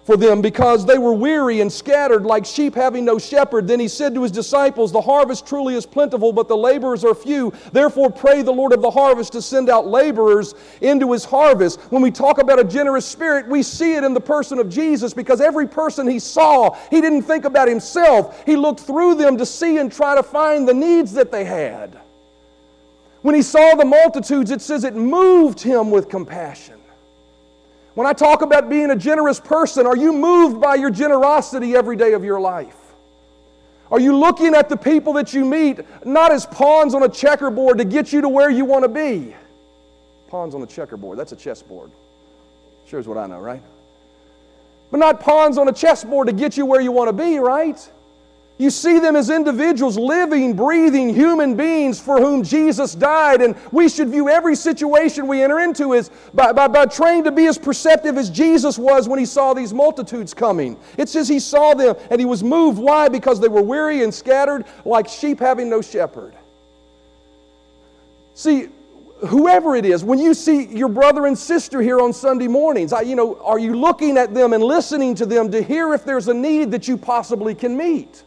for 0.09 0.17
them 0.17 0.41
because 0.41 0.87
they 0.87 0.97
were 0.97 1.13
weary 1.13 1.61
and 1.61 1.71
scattered 1.71 2.25
like 2.25 2.43
sheep 2.43 2.73
having 2.73 3.05
no 3.05 3.19
shepherd. 3.19 3.67
Then 3.67 3.79
he 3.79 3.87
said 3.87 4.15
to 4.15 4.23
his 4.23 4.31
disciples, 4.31 4.91
The 4.91 4.99
harvest 4.99 5.45
truly 5.45 5.75
is 5.75 5.85
plentiful, 5.85 6.33
but 6.33 6.47
the 6.47 6.57
laborers 6.57 7.05
are 7.05 7.13
few. 7.13 7.53
Therefore, 7.73 8.09
pray 8.09 8.41
the 8.41 8.51
Lord 8.51 8.73
of 8.73 8.81
the 8.81 8.89
harvest 8.89 9.33
to 9.33 9.41
send 9.43 9.69
out 9.69 9.85
laborers 9.85 10.55
into 10.81 11.11
his 11.11 11.25
harvest. 11.25 11.79
When 11.91 12.01
we 12.01 12.09
talk 12.09 12.39
about 12.39 12.59
a 12.59 12.63
generous 12.63 13.05
spirit, 13.05 13.47
we 13.47 13.61
see 13.61 13.97
it 13.97 14.03
in 14.03 14.15
the 14.15 14.19
person 14.19 14.57
of 14.57 14.67
Jesus 14.67 15.13
because 15.13 15.41
every 15.41 15.67
person 15.67 16.07
he 16.07 16.17
saw, 16.17 16.75
he 16.89 17.01
didn't 17.01 17.21
think 17.21 17.45
about 17.45 17.67
himself. 17.67 18.43
He 18.47 18.55
looked 18.55 18.79
through 18.79 19.13
them 19.13 19.37
to 19.37 19.45
see 19.45 19.77
and 19.77 19.91
try 19.91 20.15
to 20.15 20.23
find 20.23 20.67
the 20.67 20.73
needs 20.73 21.13
that 21.13 21.31
they 21.31 21.45
had. 21.45 21.95
When 23.21 23.35
he 23.35 23.43
saw 23.43 23.75
the 23.75 23.85
multitudes, 23.85 24.49
it 24.49 24.61
says 24.61 24.85
it 24.85 24.95
moved 24.95 25.61
him 25.61 25.91
with 25.91 26.09
compassion. 26.09 26.78
When 27.99 28.07
I 28.07 28.13
talk 28.13 28.43
about 28.43 28.69
being 28.69 28.91
a 28.91 28.95
generous 28.95 29.41
person, 29.41 29.85
are 29.85 29.97
you 29.97 30.13
moved 30.13 30.61
by 30.61 30.75
your 30.75 30.89
generosity 30.89 31.75
every 31.75 31.97
day 31.97 32.13
of 32.13 32.23
your 32.23 32.39
life? 32.39 32.77
Are 33.91 33.99
you 33.99 34.15
looking 34.15 34.55
at 34.55 34.69
the 34.69 34.77
people 34.77 35.11
that 35.15 35.33
you 35.33 35.43
meet 35.43 35.81
not 36.05 36.31
as 36.31 36.45
pawns 36.45 36.93
on 36.93 37.03
a 37.03 37.09
checkerboard 37.09 37.77
to 37.77 37.83
get 37.83 38.13
you 38.13 38.21
to 38.21 38.29
where 38.29 38.49
you 38.49 38.63
want 38.63 38.83
to 38.83 38.87
be? 38.87 39.35
Pawns 40.29 40.55
on 40.55 40.61
the 40.61 40.67
checkerboard, 40.67 41.19
that's 41.19 41.33
a 41.33 41.35
chessboard. 41.35 41.91
Sure 42.87 43.01
is 43.01 43.05
what 43.05 43.17
I 43.17 43.27
know, 43.27 43.39
right? 43.39 43.61
But 44.91 44.99
not 44.99 45.19
pawns 45.19 45.57
on 45.57 45.67
a 45.67 45.73
chessboard 45.73 46.27
to 46.27 46.33
get 46.33 46.55
you 46.55 46.65
where 46.65 46.79
you 46.79 46.93
want 46.93 47.09
to 47.09 47.13
be, 47.13 47.37
right? 47.37 47.91
You 48.59 48.69
see 48.69 48.99
them 48.99 49.15
as 49.15 49.29
individuals, 49.29 49.97
living, 49.97 50.53
breathing 50.53 51.15
human 51.15 51.55
beings 51.55 51.97
for 51.97 52.19
whom 52.19 52.43
Jesus 52.43 52.93
died. 52.93 53.41
And 53.41 53.55
we 53.71 53.87
should 53.87 54.09
view 54.09 54.27
every 54.27 54.53
situation 54.57 55.27
we 55.27 55.41
enter 55.41 55.61
into 55.61 55.95
as 55.95 56.11
by, 56.33 56.51
by, 56.51 56.67
by 56.67 56.85
trained 56.85 57.23
to 57.23 57.31
be 57.31 57.47
as 57.47 57.57
perceptive 57.57 58.17
as 58.17 58.29
Jesus 58.29 58.77
was 58.77 59.07
when 59.07 59.17
he 59.17 59.25
saw 59.25 59.53
these 59.53 59.73
multitudes 59.73 60.33
coming. 60.33 60.77
It 60.97 61.07
says 61.07 61.29
he 61.29 61.39
saw 61.39 61.73
them 61.73 61.95
and 62.11 62.19
he 62.19 62.25
was 62.25 62.43
moved. 62.43 62.79
Why? 62.79 63.07
Because 63.07 63.39
they 63.39 63.47
were 63.47 63.61
weary 63.61 64.03
and 64.03 64.13
scattered 64.13 64.65
like 64.83 65.07
sheep 65.07 65.39
having 65.39 65.69
no 65.69 65.81
shepherd. 65.81 66.35
See, 68.33 68.67
whoever 69.25 69.77
it 69.77 69.85
is, 69.85 70.03
when 70.03 70.19
you 70.19 70.33
see 70.33 70.65
your 70.65 70.89
brother 70.89 71.27
and 71.27 71.39
sister 71.39 71.81
here 71.81 72.01
on 72.01 72.11
Sunday 72.11 72.49
mornings, 72.49 72.93
you 73.05 73.15
know, 73.15 73.39
are 73.41 73.57
you 73.57 73.73
looking 73.73 74.17
at 74.17 74.33
them 74.33 74.51
and 74.51 74.61
listening 74.61 75.15
to 75.15 75.25
them 75.25 75.49
to 75.51 75.63
hear 75.63 75.93
if 75.93 76.03
there's 76.03 76.27
a 76.27 76.33
need 76.33 76.71
that 76.71 76.89
you 76.89 76.97
possibly 76.97 77.55
can 77.55 77.77
meet? 77.77 78.25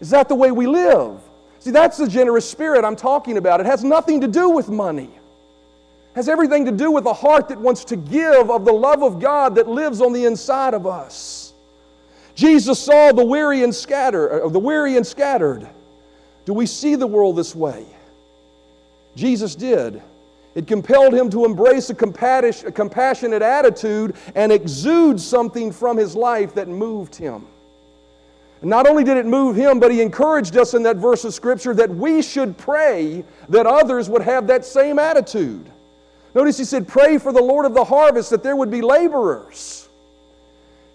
Is 0.00 0.10
that 0.10 0.28
the 0.28 0.34
way 0.34 0.50
we 0.50 0.66
live? 0.66 1.20
See, 1.60 1.70
that's 1.70 1.96
the 1.96 2.08
generous 2.08 2.48
spirit 2.48 2.84
I'm 2.84 2.96
talking 2.96 3.38
about. 3.38 3.60
It 3.60 3.66
has 3.66 3.82
nothing 3.82 4.20
to 4.20 4.28
do 4.28 4.50
with 4.50 4.68
money. 4.68 5.04
It 5.04 6.16
has 6.16 6.28
everything 6.28 6.66
to 6.66 6.72
do 6.72 6.90
with 6.90 7.06
a 7.06 7.12
heart 7.12 7.48
that 7.48 7.58
wants 7.58 7.84
to 7.86 7.96
give 7.96 8.50
of 8.50 8.64
the 8.64 8.72
love 8.72 9.02
of 9.02 9.20
God 9.20 9.54
that 9.54 9.66
lives 9.66 10.00
on 10.00 10.12
the 10.12 10.26
inside 10.26 10.74
of 10.74 10.86
us. 10.86 11.54
Jesus 12.34 12.78
saw 12.78 13.12
the 13.12 13.24
weary 13.24 13.62
and 13.62 13.74
scattered, 13.74 14.42
uh, 14.42 14.48
the 14.48 14.58
weary 14.58 14.96
and 14.96 15.06
scattered. 15.06 15.66
Do 16.44 16.52
we 16.52 16.66
see 16.66 16.96
the 16.96 17.06
world 17.06 17.36
this 17.36 17.54
way? 17.54 17.86
Jesus 19.16 19.54
did. 19.54 20.02
It 20.54 20.66
compelled 20.66 21.14
him 21.14 21.30
to 21.30 21.44
embrace 21.44 21.90
a 21.90 21.94
compassionate 21.94 23.42
attitude 23.42 24.14
and 24.34 24.52
exude 24.52 25.20
something 25.20 25.72
from 25.72 25.96
his 25.96 26.14
life 26.14 26.54
that 26.54 26.68
moved 26.68 27.14
him. 27.16 27.46
Not 28.64 28.86
only 28.86 29.04
did 29.04 29.16
it 29.16 29.26
move 29.26 29.56
him, 29.56 29.78
but 29.78 29.92
he 29.92 30.00
encouraged 30.00 30.56
us 30.56 30.74
in 30.74 30.82
that 30.84 30.96
verse 30.96 31.24
of 31.24 31.34
Scripture 31.34 31.74
that 31.74 31.90
we 31.90 32.22
should 32.22 32.56
pray 32.56 33.24
that 33.48 33.66
others 33.66 34.08
would 34.08 34.22
have 34.22 34.46
that 34.46 34.64
same 34.64 34.98
attitude. 34.98 35.70
Notice 36.34 36.58
he 36.58 36.64
said, 36.64 36.88
Pray 36.88 37.18
for 37.18 37.32
the 37.32 37.42
Lord 37.42 37.66
of 37.66 37.74
the 37.74 37.84
harvest 37.84 38.30
that 38.30 38.42
there 38.42 38.56
would 38.56 38.70
be 38.70 38.80
laborers. 38.80 39.88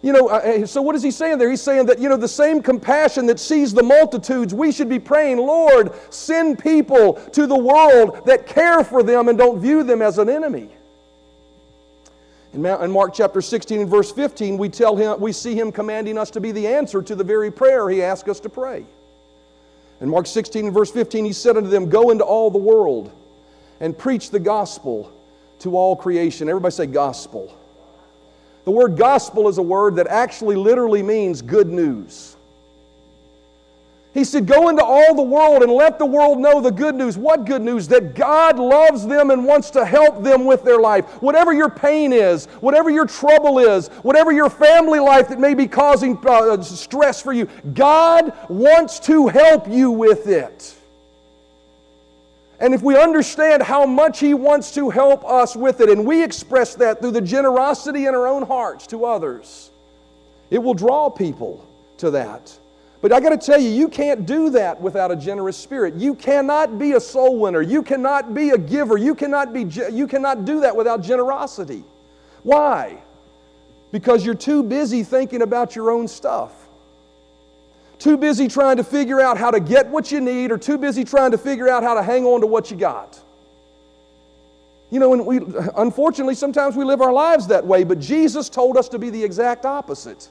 You 0.01 0.13
know, 0.13 0.65
so 0.65 0.81
what 0.81 0.95
is 0.95 1.03
he 1.03 1.11
saying 1.11 1.39
there? 1.39 1.49
He's 1.49 1.61
saying 1.61 1.87
that, 1.87 1.99
you 1.99 2.07
know, 2.07 2.15
the 2.15 2.27
same 2.27 2.63
compassion 2.63 3.25
that 3.25 3.37
sees 3.37 3.73
the 3.73 3.83
multitudes, 3.83 4.53
we 4.53 4.71
should 4.71 4.87
be 4.87 4.99
praying, 4.99 5.37
Lord, 5.37 5.91
send 6.09 6.57
people 6.57 7.15
to 7.33 7.45
the 7.45 7.57
world 7.57 8.25
that 8.25 8.47
care 8.47 8.83
for 8.85 9.03
them 9.03 9.27
and 9.27 9.37
don't 9.37 9.59
view 9.59 9.83
them 9.83 10.01
as 10.01 10.17
an 10.17 10.29
enemy. 10.29 10.69
In 12.53 12.91
Mark 12.91 13.13
chapter 13.13 13.41
16 13.41 13.81
and 13.81 13.89
verse 13.89 14.11
15, 14.11 14.57
we, 14.57 14.69
tell 14.69 14.95
him, 14.95 15.19
we 15.19 15.31
see 15.31 15.53
him 15.53 15.71
commanding 15.71 16.17
us 16.17 16.31
to 16.31 16.41
be 16.41 16.51
the 16.51 16.65
answer 16.65 17.01
to 17.01 17.15
the 17.15 17.23
very 17.23 17.51
prayer 17.51 17.89
he 17.89 18.01
asked 18.01 18.27
us 18.27 18.39
to 18.39 18.49
pray. 18.49 18.85
In 20.01 20.09
Mark 20.09 20.25
16 20.25 20.65
and 20.65 20.73
verse 20.73 20.89
15, 20.91 21.25
he 21.25 21.33
said 21.33 21.57
unto 21.57 21.69
them, 21.69 21.89
Go 21.89 22.09
into 22.09 22.23
all 22.23 22.49
the 22.49 22.57
world 22.57 23.11
and 23.79 23.95
preach 23.95 24.31
the 24.31 24.39
gospel 24.39 25.11
to 25.59 25.75
all 25.77 25.95
creation. 25.95 26.49
Everybody 26.49 26.71
say 26.71 26.87
gospel. 26.87 27.55
The 28.65 28.71
word 28.71 28.97
gospel 28.97 29.47
is 29.47 29.57
a 29.57 29.63
word 29.63 29.95
that 29.97 30.07
actually 30.07 30.55
literally 30.55 31.03
means 31.03 31.41
good 31.41 31.67
news. 31.67 32.35
He 34.19 34.25
said, 34.25 34.47
Go 34.47 34.67
into 34.67 34.83
all 34.83 35.15
the 35.15 35.23
world 35.23 35.63
and 35.63 35.71
let 35.71 35.97
the 35.97 36.05
world 36.05 36.39
know 36.39 36.59
the 36.59 36.71
good 36.71 36.93
news. 36.93 37.17
What 37.17 37.45
good 37.45 37.61
news? 37.61 37.87
That 37.87 38.15
God 38.15 38.59
loves 38.59 39.07
them 39.07 39.31
and 39.31 39.45
wants 39.45 39.69
to 39.71 39.85
help 39.85 40.21
them 40.21 40.43
with 40.43 40.65
their 40.65 40.77
life. 40.77 41.05
Whatever 41.21 41.53
your 41.53 41.69
pain 41.69 42.11
is, 42.11 42.47
whatever 42.59 42.89
your 42.89 43.05
trouble 43.05 43.59
is, 43.59 43.87
whatever 44.03 44.33
your 44.33 44.49
family 44.49 44.99
life 44.99 45.29
that 45.29 45.39
may 45.39 45.53
be 45.53 45.67
causing 45.67 46.17
uh, 46.27 46.61
stress 46.61 47.21
for 47.21 47.31
you, 47.31 47.47
God 47.73 48.33
wants 48.49 48.99
to 49.01 49.29
help 49.29 49.69
you 49.69 49.89
with 49.89 50.27
it. 50.27 50.75
And 52.59 52.73
if 52.73 52.81
we 52.81 52.97
understand 52.97 53.63
how 53.63 53.85
much 53.85 54.19
He 54.19 54.33
wants 54.33 54.73
to 54.73 54.89
help 54.89 55.23
us 55.23 55.55
with 55.55 55.79
it, 55.79 55.89
and 55.89 56.05
we 56.05 56.21
express 56.25 56.75
that 56.75 56.99
through 56.99 57.11
the 57.11 57.21
generosity 57.21 58.05
in 58.05 58.13
our 58.13 58.27
own 58.27 58.43
hearts 58.45 58.85
to 58.87 59.05
others, 59.05 59.71
it 60.49 60.57
will 60.57 60.73
draw 60.73 61.09
people 61.09 61.65
to 61.99 62.11
that. 62.11 62.53
But 63.01 63.13
I 63.13 63.21
got 63.21 63.29
to 63.29 63.37
tell 63.37 63.59
you, 63.59 63.69
you 63.69 63.87
can't 63.87 64.25
do 64.25 64.49
that 64.49 64.81
without 64.81 65.09
a 65.09 65.15
generous 65.15 65.55
spirit. 65.55 65.93
You 65.95 66.15
cannot 66.15 66.77
be 66.77 66.93
a 66.93 66.99
soul 66.99 67.39
winner. 67.39 67.61
You 67.61 67.81
cannot 67.81 68.33
be 68.33 68.49
a 68.49 68.57
giver. 68.57 68.97
You 68.97 69.15
cannot, 69.15 69.53
be, 69.53 69.63
you 69.91 70.05
cannot 70.05 70.43
do 70.43 70.59
that 70.61 70.75
without 70.75 71.01
generosity. 71.01 71.83
Why? 72.43 72.97
Because 73.91 74.25
you're 74.25 74.35
too 74.35 74.63
busy 74.63 75.03
thinking 75.03 75.41
about 75.41 75.77
your 75.77 75.91
own 75.91 76.09
stuff. 76.09 76.51
Too 77.99 78.17
busy 78.17 78.47
trying 78.47 78.77
to 78.77 78.83
figure 78.83 79.21
out 79.21 79.37
how 79.37 79.51
to 79.51 79.59
get 79.59 79.87
what 79.87 80.11
you 80.11 80.19
need, 80.19 80.51
or 80.51 80.57
too 80.57 80.77
busy 80.77 81.03
trying 81.03 81.31
to 81.31 81.37
figure 81.37 81.69
out 81.69 81.83
how 81.83 81.93
to 81.93 82.03
hang 82.03 82.25
on 82.25 82.41
to 82.41 82.47
what 82.47 82.69
you 82.69 82.77
got. 82.77 83.19
You 84.89 84.99
know, 84.99 85.13
and 85.13 85.25
we, 85.25 85.39
unfortunately, 85.77 86.35
sometimes 86.35 86.75
we 86.75 86.83
live 86.83 87.01
our 87.01 87.13
lives 87.13 87.47
that 87.47 87.65
way, 87.65 87.83
but 87.83 87.99
Jesus 87.99 88.49
told 88.49 88.75
us 88.75 88.89
to 88.89 88.99
be 88.99 89.09
the 89.09 89.23
exact 89.23 89.65
opposite. 89.65 90.29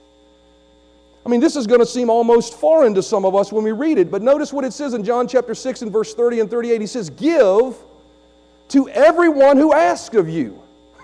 I 1.29 1.31
mean, 1.31 1.41
this 1.41 1.57
is 1.57 1.67
going 1.67 1.81
to 1.81 1.87
seem 1.87 2.09
almost 2.09 2.55
foreign 2.55 2.95
to 2.95 3.03
some 3.03 3.27
of 3.27 3.35
us 3.37 3.53
when 3.53 3.63
we 3.63 3.71
read 3.71 3.99
it, 3.99 4.11
but 4.11 4.23
notice 4.23 4.51
what 4.51 4.65
it 4.65 4.73
says 4.73 4.95
in 4.95 5.05
John 5.05 5.29
chapter 5.29 5.55
6 5.55 5.83
and 5.83 5.93
verse 5.93 6.15
30 6.15 6.41
and 6.41 6.51
38. 6.51 6.81
He 6.81 6.87
says, 6.87 7.11
Give 7.11 7.77
to 8.69 8.89
everyone 8.89 9.59
who 9.59 9.75
asks 9.75 10.17
of 10.17 10.27
you. 10.31 10.63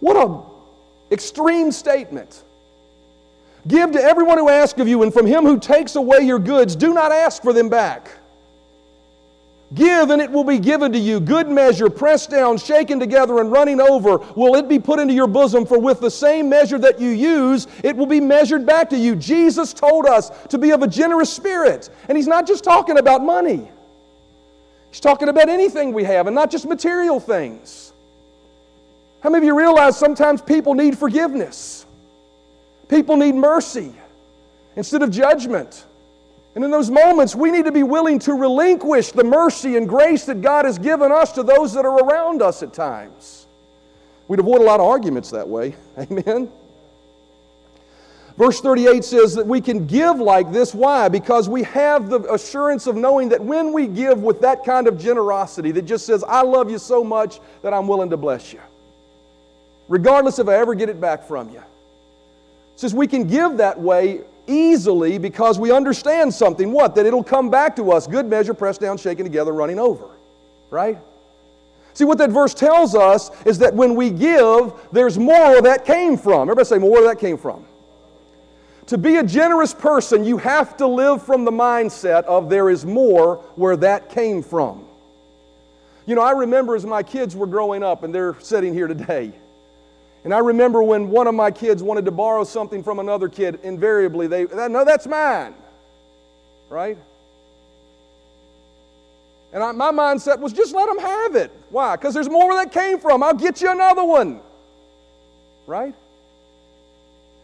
What 0.00 0.16
an 0.16 0.40
extreme 1.12 1.70
statement. 1.70 2.42
Give 3.68 3.92
to 3.92 4.02
everyone 4.02 4.38
who 4.38 4.48
asks 4.48 4.80
of 4.80 4.88
you, 4.88 5.02
and 5.02 5.12
from 5.12 5.26
him 5.26 5.44
who 5.44 5.60
takes 5.60 5.96
away 5.96 6.20
your 6.20 6.38
goods, 6.38 6.74
do 6.74 6.94
not 6.94 7.12
ask 7.12 7.42
for 7.42 7.52
them 7.52 7.68
back. 7.68 8.10
Give 9.72 10.10
and 10.10 10.20
it 10.20 10.30
will 10.30 10.42
be 10.42 10.58
given 10.58 10.92
to 10.92 10.98
you. 10.98 11.20
Good 11.20 11.48
measure, 11.48 11.88
pressed 11.88 12.30
down, 12.30 12.58
shaken 12.58 12.98
together, 12.98 13.38
and 13.38 13.52
running 13.52 13.80
over, 13.80 14.18
will 14.34 14.56
it 14.56 14.68
be 14.68 14.80
put 14.80 14.98
into 14.98 15.14
your 15.14 15.28
bosom. 15.28 15.64
For 15.64 15.78
with 15.78 16.00
the 16.00 16.10
same 16.10 16.48
measure 16.48 16.78
that 16.78 17.00
you 17.00 17.10
use, 17.10 17.68
it 17.84 17.96
will 17.96 18.06
be 18.06 18.20
measured 18.20 18.66
back 18.66 18.90
to 18.90 18.96
you. 18.96 19.14
Jesus 19.14 19.72
told 19.72 20.06
us 20.06 20.30
to 20.48 20.58
be 20.58 20.72
of 20.72 20.82
a 20.82 20.88
generous 20.88 21.32
spirit. 21.32 21.88
And 22.08 22.18
He's 22.18 22.26
not 22.26 22.48
just 22.48 22.64
talking 22.64 22.98
about 22.98 23.22
money, 23.22 23.70
He's 24.90 25.00
talking 25.00 25.28
about 25.28 25.48
anything 25.48 25.92
we 25.92 26.02
have, 26.02 26.26
and 26.26 26.34
not 26.34 26.50
just 26.50 26.66
material 26.66 27.20
things. 27.20 27.92
How 29.20 29.30
many 29.30 29.44
of 29.44 29.46
you 29.46 29.56
realize 29.56 29.96
sometimes 29.96 30.42
people 30.42 30.74
need 30.74 30.98
forgiveness? 30.98 31.86
People 32.88 33.16
need 33.16 33.36
mercy 33.36 33.94
instead 34.74 35.02
of 35.02 35.12
judgment. 35.12 35.84
And 36.54 36.64
in 36.64 36.70
those 36.70 36.90
moments, 36.90 37.34
we 37.34 37.50
need 37.50 37.66
to 37.66 37.72
be 37.72 37.84
willing 37.84 38.18
to 38.20 38.34
relinquish 38.34 39.12
the 39.12 39.22
mercy 39.22 39.76
and 39.76 39.88
grace 39.88 40.24
that 40.24 40.40
God 40.40 40.64
has 40.64 40.78
given 40.78 41.12
us 41.12 41.32
to 41.32 41.42
those 41.42 41.74
that 41.74 41.84
are 41.84 41.98
around 41.98 42.42
us 42.42 42.62
at 42.62 42.72
times. 42.72 43.46
We'd 44.26 44.40
avoid 44.40 44.60
a 44.60 44.64
lot 44.64 44.80
of 44.80 44.86
arguments 44.86 45.30
that 45.30 45.48
way. 45.48 45.74
Amen. 45.98 46.50
Verse 48.36 48.60
38 48.60 49.04
says 49.04 49.34
that 49.34 49.46
we 49.46 49.60
can 49.60 49.86
give 49.86 50.18
like 50.18 50.50
this. 50.50 50.74
Why? 50.74 51.08
Because 51.08 51.48
we 51.48 51.62
have 51.64 52.08
the 52.08 52.20
assurance 52.32 52.86
of 52.86 52.96
knowing 52.96 53.28
that 53.28 53.44
when 53.44 53.72
we 53.72 53.86
give 53.86 54.22
with 54.22 54.40
that 54.40 54.64
kind 54.64 54.86
of 54.86 54.98
generosity 54.98 55.72
that 55.72 55.82
just 55.82 56.06
says, 56.06 56.24
I 56.24 56.42
love 56.42 56.70
you 56.70 56.78
so 56.78 57.04
much 57.04 57.38
that 57.62 57.74
I'm 57.74 57.86
willing 57.86 58.10
to 58.10 58.16
bless 58.16 58.52
you, 58.52 58.60
regardless 59.88 60.38
if 60.38 60.48
I 60.48 60.54
ever 60.56 60.74
get 60.74 60.88
it 60.88 61.00
back 61.00 61.28
from 61.28 61.50
you. 61.50 61.62
Says 62.76 62.94
we 62.94 63.06
can 63.06 63.24
give 63.24 63.58
that 63.58 63.78
way 63.78 64.22
easily 64.50 65.18
because 65.18 65.58
we 65.58 65.72
understand 65.72 66.34
something. 66.34 66.72
What? 66.72 66.94
That 66.96 67.06
it'll 67.06 67.24
come 67.24 67.50
back 67.50 67.76
to 67.76 67.92
us. 67.92 68.06
Good 68.06 68.26
measure, 68.26 68.54
pressed 68.54 68.80
down, 68.80 68.98
shaken 68.98 69.24
together, 69.24 69.52
running 69.52 69.78
over. 69.78 70.06
Right? 70.70 70.98
See, 71.94 72.04
what 72.04 72.18
that 72.18 72.30
verse 72.30 72.54
tells 72.54 72.94
us 72.94 73.30
is 73.44 73.58
that 73.58 73.74
when 73.74 73.94
we 73.94 74.10
give, 74.10 74.72
there's 74.92 75.18
more 75.18 75.50
where 75.50 75.62
that 75.62 75.84
came 75.84 76.16
from. 76.16 76.42
Everybody 76.42 76.66
say, 76.66 76.78
more 76.78 76.90
where 76.90 77.04
that 77.04 77.18
came 77.18 77.36
from. 77.36 77.64
To 78.86 78.98
be 78.98 79.16
a 79.16 79.22
generous 79.22 79.72
person, 79.72 80.24
you 80.24 80.38
have 80.38 80.76
to 80.78 80.86
live 80.86 81.22
from 81.22 81.44
the 81.44 81.50
mindset 81.50 82.24
of 82.24 82.48
there 82.48 82.70
is 82.70 82.84
more 82.84 83.36
where 83.54 83.76
that 83.76 84.10
came 84.10 84.42
from. 84.42 84.84
You 86.06 86.16
know, 86.16 86.22
I 86.22 86.32
remember 86.32 86.74
as 86.74 86.84
my 86.84 87.02
kids 87.02 87.36
were 87.36 87.46
growing 87.46 87.82
up, 87.84 88.02
and 88.02 88.12
they're 88.12 88.34
sitting 88.40 88.74
here 88.74 88.88
today. 88.88 89.32
And 90.24 90.34
I 90.34 90.38
remember 90.38 90.82
when 90.82 91.08
one 91.08 91.26
of 91.26 91.34
my 91.34 91.50
kids 91.50 91.82
wanted 91.82 92.04
to 92.04 92.10
borrow 92.10 92.44
something 92.44 92.82
from 92.82 92.98
another 92.98 93.28
kid, 93.28 93.60
invariably 93.62 94.26
they, 94.26 94.44
no, 94.44 94.84
that's 94.84 95.06
mine. 95.06 95.54
Right? 96.68 96.98
And 99.52 99.62
I, 99.62 99.72
my 99.72 99.90
mindset 99.90 100.38
was 100.38 100.52
just 100.52 100.74
let 100.74 100.86
them 100.86 100.98
have 100.98 101.34
it. 101.36 101.50
Why? 101.70 101.96
Because 101.96 102.14
there's 102.14 102.28
more 102.28 102.48
where 102.48 102.64
that 102.64 102.72
came 102.72 103.00
from. 103.00 103.22
I'll 103.22 103.34
get 103.34 103.60
you 103.60 103.70
another 103.70 104.04
one. 104.04 104.40
Right? 105.66 105.94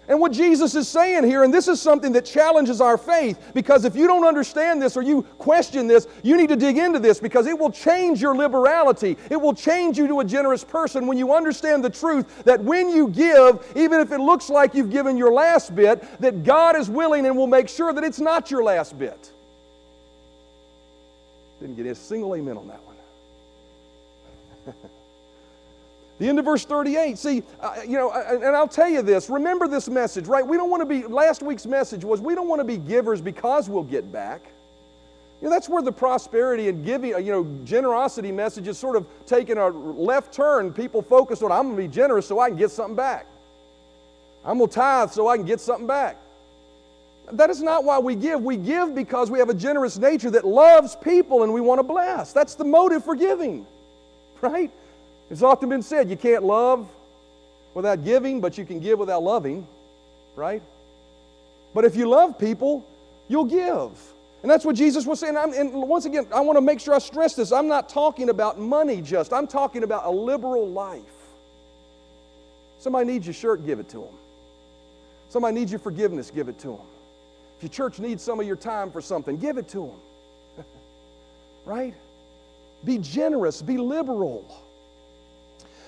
And 0.09 0.21
what 0.21 0.31
Jesus 0.33 0.75
is 0.75 0.87
saying 0.89 1.25
here, 1.25 1.43
and 1.43 1.53
this 1.53 1.67
is 1.67 1.81
something 1.81 2.13
that 2.13 2.25
challenges 2.25 2.81
our 2.81 2.97
faith, 2.97 3.51
because 3.55 3.85
if 3.85 3.97
you 3.97 4.07
don't 4.07 4.25
understand 4.25 4.81
this 4.81 4.97
or 4.97 5.03
you 5.03 5.23
question 5.39 5.89
this, 5.89 6.07
you 6.23 6.37
need 6.37 6.49
to 6.49 6.57
dig 6.57 6.79
into 6.79 6.99
this 6.99 7.19
because 7.19 7.47
it 7.47 7.59
will 7.59 7.71
change 7.71 8.23
your 8.23 8.37
liberality. 8.37 9.17
It 9.31 9.41
will 9.41 9.55
change 9.55 9.99
you 9.99 10.07
to 10.07 10.21
a 10.21 10.25
generous 10.25 10.63
person 10.63 11.07
when 11.09 11.19
you 11.19 11.35
understand 11.35 11.85
the 11.85 11.91
truth 11.91 12.45
that 12.45 12.63
when 12.63 12.89
you 12.89 13.09
give, 13.09 13.67
even 13.75 14.01
if 14.01 14.13
it 14.13 14.21
looks 14.21 14.49
like 14.49 14.75
you've 14.75 14.91
given 14.91 15.17
your 15.17 15.33
last 15.33 15.75
bit, 15.75 16.05
that 16.21 16.45
God 16.45 16.77
is 16.77 16.89
willing 16.89 17.27
and 17.27 17.37
will 17.37 17.49
make 17.49 17.69
sure 17.69 17.93
that 17.93 18.05
it's 18.05 18.21
not 18.21 18.51
your 18.51 18.63
last 18.63 18.97
bit. 18.97 19.33
Didn't 21.61 21.77
get 21.77 21.87
a 21.87 21.95
single 21.95 22.35
amen 22.37 22.57
on 22.57 22.69
that 22.69 22.81
one. 22.85 24.75
The 26.19 26.29
end 26.29 26.39
of 26.39 26.47
verse 26.47 26.65
38. 26.65 27.19
See, 27.19 27.43
uh, 27.61 27.75
you 27.87 27.99
know, 27.99 28.11
uh, 28.11 28.41
and 28.43 28.57
I'll 28.57 28.69
tell 28.69 28.89
you 28.89 29.03
this. 29.03 29.29
Remember 29.29 29.69
this 29.69 29.89
message, 29.89 30.27
right? 30.27 30.47
We 30.47 30.57
don't 30.57 30.71
want 30.71 30.81
to 30.81 30.87
be, 30.87 31.07
last 31.07 31.43
week's 31.43 31.67
message 31.67 32.05
was 32.05 32.21
we 32.21 32.35
don't 32.35 32.49
want 32.49 32.61
to 32.61 32.65
be 32.65 32.79
givers 32.79 33.21
because 33.21 33.69
we'll 33.69 33.83
get 33.83 34.11
back. 34.11 34.43
You 35.41 35.49
know, 35.49 35.51
that's 35.51 35.69
where 35.69 35.83
the 35.83 35.93
prosperity 35.93 36.71
and 36.71 36.83
giving, 36.83 37.15
uh, 37.15 37.19
you 37.19 37.33
know, 37.33 37.45
generosity 37.65 38.33
message 38.33 38.67
is 38.67 38.79
sort 38.79 38.97
of 38.97 39.07
taking 39.27 39.59
a 39.59 39.69
left 39.69 40.33
turn. 40.33 40.73
People 40.73 41.03
focus 41.03 41.43
on, 41.43 41.53
I'm 41.53 41.65
going 41.65 41.77
to 41.77 41.83
be 41.83 41.89
generous 41.89 42.27
so 42.27 42.41
I 42.41 42.49
can 42.49 42.57
get 42.57 42.71
something 42.71 42.97
back. 42.97 43.27
I'm 44.43 44.57
going 44.57 44.71
to 44.71 44.75
tithe 44.75 45.11
so 45.11 45.29
I 45.29 45.37
can 45.37 45.45
get 45.45 45.61
something 45.61 45.87
back. 45.87 46.17
That 47.33 47.51
is 47.51 47.61
not 47.61 47.85
why 47.85 47.99
we 47.99 48.15
give. 48.15 48.41
We 48.41 48.57
give 48.57 48.95
because 48.95 49.31
we 49.31 49.39
have 49.41 49.51
a 49.51 49.55
generous 49.55 49.99
nature 49.99 50.31
that 50.31 50.47
loves 50.47 50.97
people 50.97 51.43
and 51.43 51.53
we 51.53 51.61
want 51.61 51.81
to 51.81 51.83
bless. 51.83 52.33
That's 52.33 52.55
the 52.55 52.65
motive 52.65 53.05
for 53.05 53.15
giving, 53.15 53.67
right? 54.41 54.71
It's 55.31 55.43
often 55.43 55.69
been 55.69 55.83
said 55.83 56.09
you 56.09 56.17
can't 56.17 56.45
love 56.45 56.89
without 57.75 58.05
giving, 58.05 58.41
but 58.41 58.57
you 58.57 58.65
can 58.65 58.81
give 58.81 58.99
without 58.99 59.23
loving, 59.23 59.67
right? 60.35 60.63
But 61.75 61.85
if 61.85 61.97
you 61.97 62.09
love 62.09 62.39
people, 62.39 62.87
you'll 63.29 63.45
give. 63.45 63.91
And 64.43 64.51
that's 64.51 64.65
what 64.65 64.77
Jesus 64.77 65.05
was 65.07 65.19
saying. 65.19 65.37
I'm, 65.37 65.53
and 65.53 65.73
once 65.75 66.05
again, 66.05 66.27
I 66.33 66.41
want 66.41 66.57
to 66.57 66.61
make 66.61 66.79
sure 66.79 66.95
I 66.95 66.99
stress 66.99 67.35
this. 67.35 67.53
I'm 67.53 67.69
not 67.69 67.89
talking 67.89 68.29
about 68.29 68.59
money 68.59 69.03
just, 69.03 69.33
I'm 69.33 69.47
talking 69.47 69.83
about 69.83 70.07
a 70.07 70.11
liberal 70.11 70.69
life. 70.69 71.03
Somebody 72.79 73.07
needs 73.13 73.27
your 73.27 73.35
shirt, 73.35 73.67
give 73.67 73.81
it 73.81 73.89
to 73.91 73.99
them. 73.99 74.15
Somebody 75.29 75.57
needs 75.57 75.73
your 75.73 75.81
forgiveness, 75.81 76.31
give 76.31 76.49
it 76.49 76.59
to 76.61 76.69
them. 76.69 76.87
If 77.57 77.65
your 77.65 77.71
church 77.71 77.99
needs 77.99 78.23
some 78.23 78.39
of 78.39 78.47
your 78.47 78.57
time 78.57 78.91
for 78.91 79.01
something, 79.01 79.37
give 79.39 79.59
it 79.59 79.69
to 79.69 79.93
them. 80.57 80.65
right? 81.65 81.95
Be 82.85 82.99
generous, 82.99 83.63
be 83.63 83.79
liberal. 83.79 84.45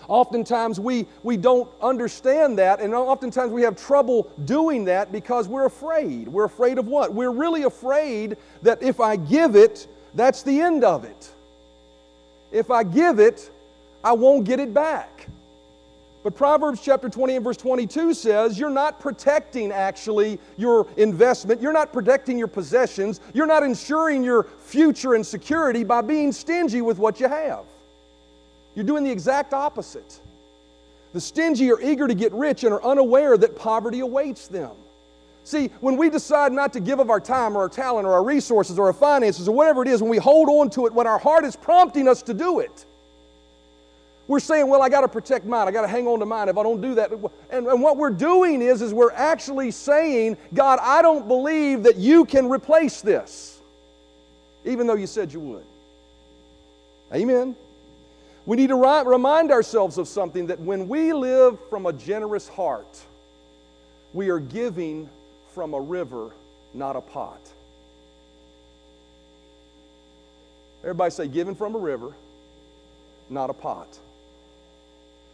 Oftentimes 0.08 0.80
we, 0.80 1.06
we 1.22 1.36
don't 1.36 1.70
understand 1.82 2.58
that, 2.58 2.80
and 2.80 2.94
oftentimes 2.94 3.52
we 3.52 3.62
have 3.62 3.76
trouble 3.76 4.30
doing 4.46 4.86
that 4.86 5.12
because 5.12 5.46
we're 5.46 5.66
afraid. 5.66 6.26
We're 6.26 6.46
afraid 6.46 6.78
of 6.78 6.88
what? 6.88 7.12
We're 7.12 7.30
really 7.30 7.64
afraid 7.64 8.38
that 8.62 8.82
if 8.82 9.00
I 9.00 9.16
give 9.16 9.54
it, 9.54 9.86
that's 10.14 10.42
the 10.42 10.60
end 10.60 10.82
of 10.82 11.04
it. 11.04 11.30
If 12.50 12.70
I 12.70 12.82
give 12.84 13.18
it, 13.18 13.50
I 14.02 14.12
won't 14.12 14.44
get 14.44 14.60
it 14.60 14.72
back. 14.72 15.28
But 16.24 16.34
Proverbs 16.34 16.80
chapter 16.82 17.08
20 17.08 17.36
and 17.36 17.44
verse 17.44 17.56
22 17.58 18.14
says 18.14 18.58
you're 18.58 18.70
not 18.70 19.00
protecting 19.00 19.70
actually 19.72 20.38
your 20.56 20.86
investment. 20.96 21.60
You're 21.60 21.72
not 21.72 21.92
protecting 21.92 22.38
your 22.38 22.48
possessions. 22.48 23.20
You're 23.34 23.46
not 23.46 23.62
ensuring 23.62 24.24
your 24.24 24.44
future 24.44 25.14
and 25.14 25.24
security 25.24 25.84
by 25.84 26.00
being 26.00 26.32
stingy 26.32 26.82
with 26.82 26.98
what 26.98 27.20
you 27.20 27.28
have. 27.28 27.64
You're 28.78 28.86
doing 28.86 29.02
the 29.02 29.10
exact 29.10 29.54
opposite. 29.54 30.20
The 31.12 31.20
stingy 31.20 31.72
are 31.72 31.80
eager 31.80 32.06
to 32.06 32.14
get 32.14 32.32
rich 32.32 32.62
and 32.62 32.72
are 32.72 32.80
unaware 32.84 33.36
that 33.36 33.56
poverty 33.56 33.98
awaits 33.98 34.46
them. 34.46 34.70
See, 35.42 35.70
when 35.80 35.96
we 35.96 36.08
decide 36.08 36.52
not 36.52 36.72
to 36.74 36.80
give 36.80 37.00
of 37.00 37.10
our 37.10 37.18
time 37.18 37.56
or 37.56 37.62
our 37.62 37.68
talent 37.68 38.06
or 38.06 38.12
our 38.12 38.22
resources 38.22 38.78
or 38.78 38.86
our 38.86 38.92
finances 38.92 39.48
or 39.48 39.56
whatever 39.56 39.82
it 39.82 39.88
is, 39.88 40.00
when 40.00 40.12
we 40.12 40.18
hold 40.18 40.48
on 40.48 40.70
to 40.70 40.86
it, 40.86 40.92
when 40.92 41.08
our 41.08 41.18
heart 41.18 41.44
is 41.44 41.56
prompting 41.56 42.06
us 42.06 42.22
to 42.22 42.32
do 42.32 42.60
it, 42.60 42.84
we're 44.28 44.38
saying, 44.38 44.68
well, 44.68 44.80
I 44.80 44.88
got 44.88 45.00
to 45.00 45.08
protect 45.08 45.44
mine. 45.44 45.66
I 45.66 45.72
got 45.72 45.82
to 45.82 45.88
hang 45.88 46.06
on 46.06 46.20
to 46.20 46.26
mine. 46.26 46.48
If 46.48 46.56
I 46.56 46.62
don't 46.62 46.80
do 46.80 46.94
that, 46.94 47.10
and, 47.50 47.66
and 47.66 47.82
what 47.82 47.96
we're 47.96 48.10
doing 48.10 48.62
is, 48.62 48.80
is 48.80 48.94
we're 48.94 49.10
actually 49.10 49.72
saying, 49.72 50.36
God, 50.54 50.78
I 50.80 51.02
don't 51.02 51.26
believe 51.26 51.82
that 51.82 51.96
you 51.96 52.24
can 52.24 52.48
replace 52.48 53.00
this, 53.00 53.60
even 54.64 54.86
though 54.86 54.94
you 54.94 55.08
said 55.08 55.32
you 55.32 55.40
would. 55.40 55.64
Amen. 57.12 57.56
We 58.48 58.56
need 58.56 58.68
to 58.68 58.76
remind 58.76 59.50
ourselves 59.50 59.98
of 59.98 60.08
something 60.08 60.46
that 60.46 60.58
when 60.58 60.88
we 60.88 61.12
live 61.12 61.58
from 61.68 61.84
a 61.84 61.92
generous 61.92 62.48
heart, 62.48 62.98
we 64.14 64.30
are 64.30 64.38
giving 64.38 65.10
from 65.54 65.74
a 65.74 65.80
river, 65.80 66.30
not 66.72 66.96
a 66.96 67.02
pot. 67.02 67.42
Everybody 70.82 71.10
say, 71.10 71.28
giving 71.28 71.56
from 71.56 71.74
a 71.74 71.78
river, 71.78 72.14
not 73.28 73.50
a 73.50 73.52
pot. 73.52 73.98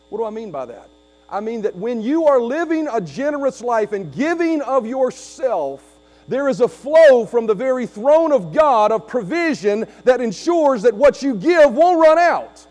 What 0.08 0.18
do 0.18 0.24
I 0.24 0.30
mean 0.30 0.50
by 0.50 0.66
that? 0.66 0.88
I 1.30 1.38
mean 1.38 1.62
that 1.62 1.76
when 1.76 2.02
you 2.02 2.26
are 2.26 2.40
living 2.40 2.88
a 2.92 3.00
generous 3.00 3.60
life 3.60 3.92
and 3.92 4.12
giving 4.12 4.60
of 4.60 4.86
yourself, 4.86 5.84
there 6.26 6.48
is 6.48 6.60
a 6.60 6.66
flow 6.66 7.26
from 7.26 7.46
the 7.46 7.54
very 7.54 7.86
throne 7.86 8.32
of 8.32 8.52
God 8.52 8.90
of 8.90 9.06
provision 9.06 9.86
that 10.02 10.20
ensures 10.20 10.82
that 10.82 10.94
what 10.94 11.22
you 11.22 11.36
give 11.36 11.72
won't 11.74 12.00
run 12.00 12.18
out. 12.18 12.66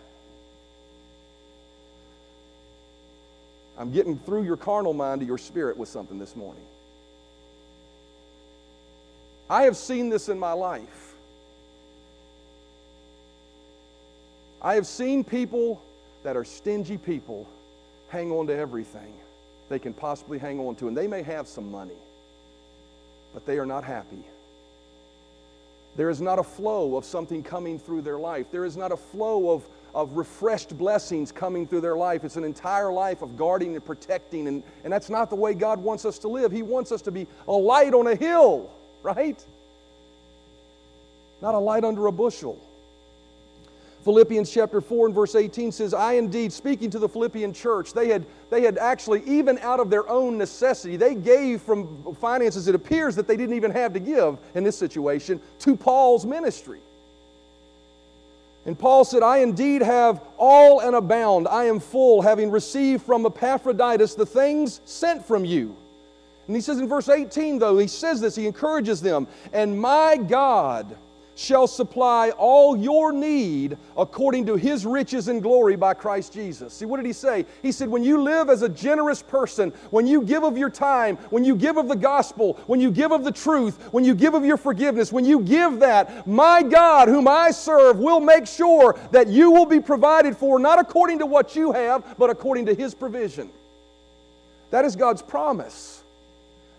I'm 3.83 3.91
getting 3.91 4.17
through 4.17 4.43
your 4.43 4.55
carnal 4.55 4.93
mind 4.93 5.19
to 5.19 5.27
your 5.27 5.37
spirit 5.37 5.75
with 5.75 5.89
something 5.89 6.17
this 6.17 6.37
morning. 6.37 6.63
I 9.49 9.63
have 9.63 9.75
seen 9.75 10.07
this 10.07 10.29
in 10.29 10.39
my 10.39 10.53
life. 10.53 11.15
I 14.61 14.75
have 14.75 14.87
seen 14.87 15.25
people 15.25 15.81
that 16.23 16.37
are 16.37 16.45
stingy 16.45 16.97
people 16.97 17.45
hang 18.07 18.31
on 18.31 18.47
to 18.47 18.55
everything 18.55 19.13
they 19.67 19.79
can 19.79 19.93
possibly 19.93 20.39
hang 20.39 20.61
on 20.61 20.77
to. 20.77 20.87
And 20.87 20.95
they 20.95 21.07
may 21.07 21.21
have 21.21 21.45
some 21.45 21.69
money, 21.69 21.99
but 23.33 23.45
they 23.45 23.59
are 23.59 23.65
not 23.65 23.83
happy. 23.83 24.23
There 25.95 26.09
is 26.09 26.21
not 26.21 26.39
a 26.39 26.43
flow 26.43 26.95
of 26.97 27.05
something 27.05 27.43
coming 27.43 27.77
through 27.77 28.01
their 28.01 28.17
life. 28.17 28.47
There 28.51 28.65
is 28.65 28.75
not 28.75 28.91
a 28.91 28.97
flow 28.97 29.51
of, 29.51 29.63
of 29.93 30.17
refreshed 30.17 30.75
blessings 30.77 31.31
coming 31.31 31.67
through 31.67 31.81
their 31.81 31.95
life. 31.95 32.23
It's 32.23 32.35
an 32.35 32.43
entire 32.43 32.91
life 32.91 33.21
of 33.21 33.37
guarding 33.37 33.75
and 33.75 33.85
protecting. 33.85 34.47
And, 34.47 34.63
and 34.83 34.91
that's 34.91 35.09
not 35.09 35.29
the 35.29 35.35
way 35.35 35.53
God 35.53 35.79
wants 35.79 36.05
us 36.05 36.17
to 36.19 36.27
live. 36.27 36.51
He 36.51 36.63
wants 36.63 36.91
us 36.91 37.03
to 37.03 37.11
be 37.11 37.27
a 37.47 37.53
light 37.53 37.93
on 37.93 38.07
a 38.07 38.15
hill, 38.15 38.71
right? 39.03 39.43
Not 41.41 41.53
a 41.53 41.59
light 41.59 41.83
under 41.83 42.07
a 42.07 42.11
bushel. 42.11 42.59
Philippians 44.03 44.51
chapter 44.51 44.81
4 44.81 45.07
and 45.07 45.15
verse 45.15 45.35
18 45.35 45.71
says, 45.71 45.93
I 45.93 46.13
indeed, 46.13 46.51
speaking 46.51 46.89
to 46.89 46.99
the 46.99 47.07
Philippian 47.07 47.53
church, 47.53 47.93
they 47.93 48.09
had, 48.09 48.25
they 48.49 48.61
had 48.61 48.77
actually, 48.77 49.23
even 49.25 49.57
out 49.59 49.79
of 49.79 49.89
their 49.89 50.07
own 50.09 50.37
necessity, 50.37 50.97
they 50.97 51.15
gave 51.15 51.61
from 51.61 52.15
finances 52.15 52.67
it 52.67 52.75
appears 52.75 53.15
that 53.15 53.27
they 53.27 53.37
didn't 53.37 53.55
even 53.55 53.71
have 53.71 53.93
to 53.93 53.99
give 53.99 54.37
in 54.55 54.63
this 54.63 54.77
situation 54.77 55.39
to 55.59 55.75
Paul's 55.75 56.25
ministry. 56.25 56.81
And 58.65 58.77
Paul 58.77 59.03
said, 59.03 59.23
I 59.23 59.39
indeed 59.39 59.81
have 59.81 60.21
all 60.37 60.79
and 60.79 60.95
abound. 60.95 61.47
I 61.47 61.65
am 61.65 61.79
full, 61.79 62.21
having 62.21 62.49
received 62.51 63.03
from 63.03 63.25
Epaphroditus 63.25 64.15
the 64.15 64.25
things 64.25 64.81
sent 64.85 65.25
from 65.25 65.43
you. 65.43 65.75
And 66.47 66.55
he 66.55 66.61
says 66.61 66.79
in 66.79 66.87
verse 66.87 67.09
18, 67.09 67.59
though, 67.59 67.77
he 67.77 67.87
says 67.87 68.19
this, 68.19 68.35
he 68.35 68.47
encourages 68.47 69.01
them, 69.01 69.27
and 69.53 69.79
my 69.79 70.17
God 70.17 70.97
shall 71.35 71.67
supply 71.67 72.29
all 72.31 72.77
your 72.77 73.11
need 73.11 73.77
according 73.97 74.45
to 74.45 74.55
his 74.55 74.85
riches 74.85 75.27
and 75.27 75.41
glory 75.41 75.75
by 75.75 75.93
Christ 75.93 76.33
Jesus. 76.33 76.73
See, 76.73 76.85
what 76.85 76.97
did 76.97 77.05
he 77.05 77.13
say? 77.13 77.45
He 77.61 77.71
said, 77.71 77.89
When 77.89 78.03
you 78.03 78.21
live 78.21 78.49
as 78.49 78.61
a 78.61 78.69
generous 78.69 79.21
person, 79.21 79.71
when 79.89 80.05
you 80.05 80.21
give 80.21 80.43
of 80.43 80.57
your 80.57 80.69
time, 80.69 81.17
when 81.29 81.43
you 81.43 81.55
give 81.55 81.77
of 81.77 81.87
the 81.87 81.95
gospel, 81.95 82.59
when 82.67 82.79
you 82.79 82.91
give 82.91 83.11
of 83.11 83.23
the 83.23 83.31
truth, 83.31 83.77
when 83.91 84.03
you 84.03 84.13
give 84.15 84.33
of 84.33 84.45
your 84.45 84.57
forgiveness, 84.57 85.11
when 85.11 85.25
you 85.25 85.39
give 85.41 85.79
that, 85.79 86.27
my 86.27 86.61
God, 86.61 87.07
whom 87.07 87.27
I 87.27 87.51
serve, 87.51 87.99
will 87.99 88.19
make 88.19 88.47
sure 88.47 88.99
that 89.11 89.27
you 89.27 89.51
will 89.51 89.65
be 89.65 89.79
provided 89.79 90.37
for, 90.37 90.59
not 90.59 90.79
according 90.79 91.19
to 91.19 91.25
what 91.25 91.55
you 91.55 91.71
have, 91.71 92.15
but 92.17 92.29
according 92.29 92.67
to 92.67 92.73
his 92.73 92.93
provision. 92.93 93.49
That 94.69 94.85
is 94.85 94.95
God's 94.95 95.21
promise. 95.21 96.02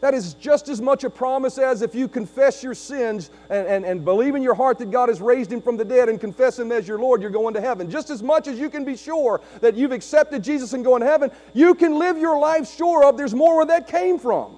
That 0.05 0.13
is 0.13 0.35
just 0.35 0.69
as 0.69 0.83
much 0.83 1.03
a 1.05 1.09
promise 1.09 1.57
as 1.57 1.81
if 1.81 1.95
you 1.95 2.09
confess 2.09 2.63
your 2.63 2.75
sins 2.75 3.31
and, 3.49 3.67
and, 3.67 3.87
and 3.87 4.05
believe 4.05 4.35
in 4.35 4.43
your 4.43 4.53
heart 4.55 4.77
that 4.81 4.91
God 4.91 5.09
has 5.09 5.19
raised 5.23 5.51
him 5.51 5.63
from 5.63 5.79
the 5.79 5.85
dead 5.87 6.11
and 6.11 6.21
confess 6.21 6.59
him 6.59 6.71
as 6.73 6.87
your 6.87 6.99
Lord, 6.99 7.23
you're 7.23 7.31
going 7.31 7.55
to 7.55 7.61
heaven. 7.63 7.91
Just 7.91 8.11
as 8.11 8.23
much 8.23 8.47
as 8.47 8.59
you 8.59 8.69
can 8.69 8.85
be 8.85 8.99
sure 8.99 9.41
that 9.63 9.77
you've 9.77 9.93
accepted 9.93 10.45
Jesus 10.45 10.75
and 10.75 10.85
going 10.85 11.01
to 11.01 11.07
heaven, 11.07 11.31
you 11.55 11.75
can 11.75 11.99
live 11.99 12.19
your 12.19 12.39
life 12.39 12.71
sure 12.77 13.03
of 13.03 13.17
there's 13.17 13.33
more 13.33 13.57
where 13.57 13.65
that 13.65 13.89
came 13.89 14.19
from. 14.19 14.55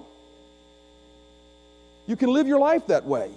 You 2.07 2.17
can 2.17 2.33
live 2.33 2.49
your 2.49 2.59
life 2.59 2.87
that 2.87 3.05
way. 3.05 3.31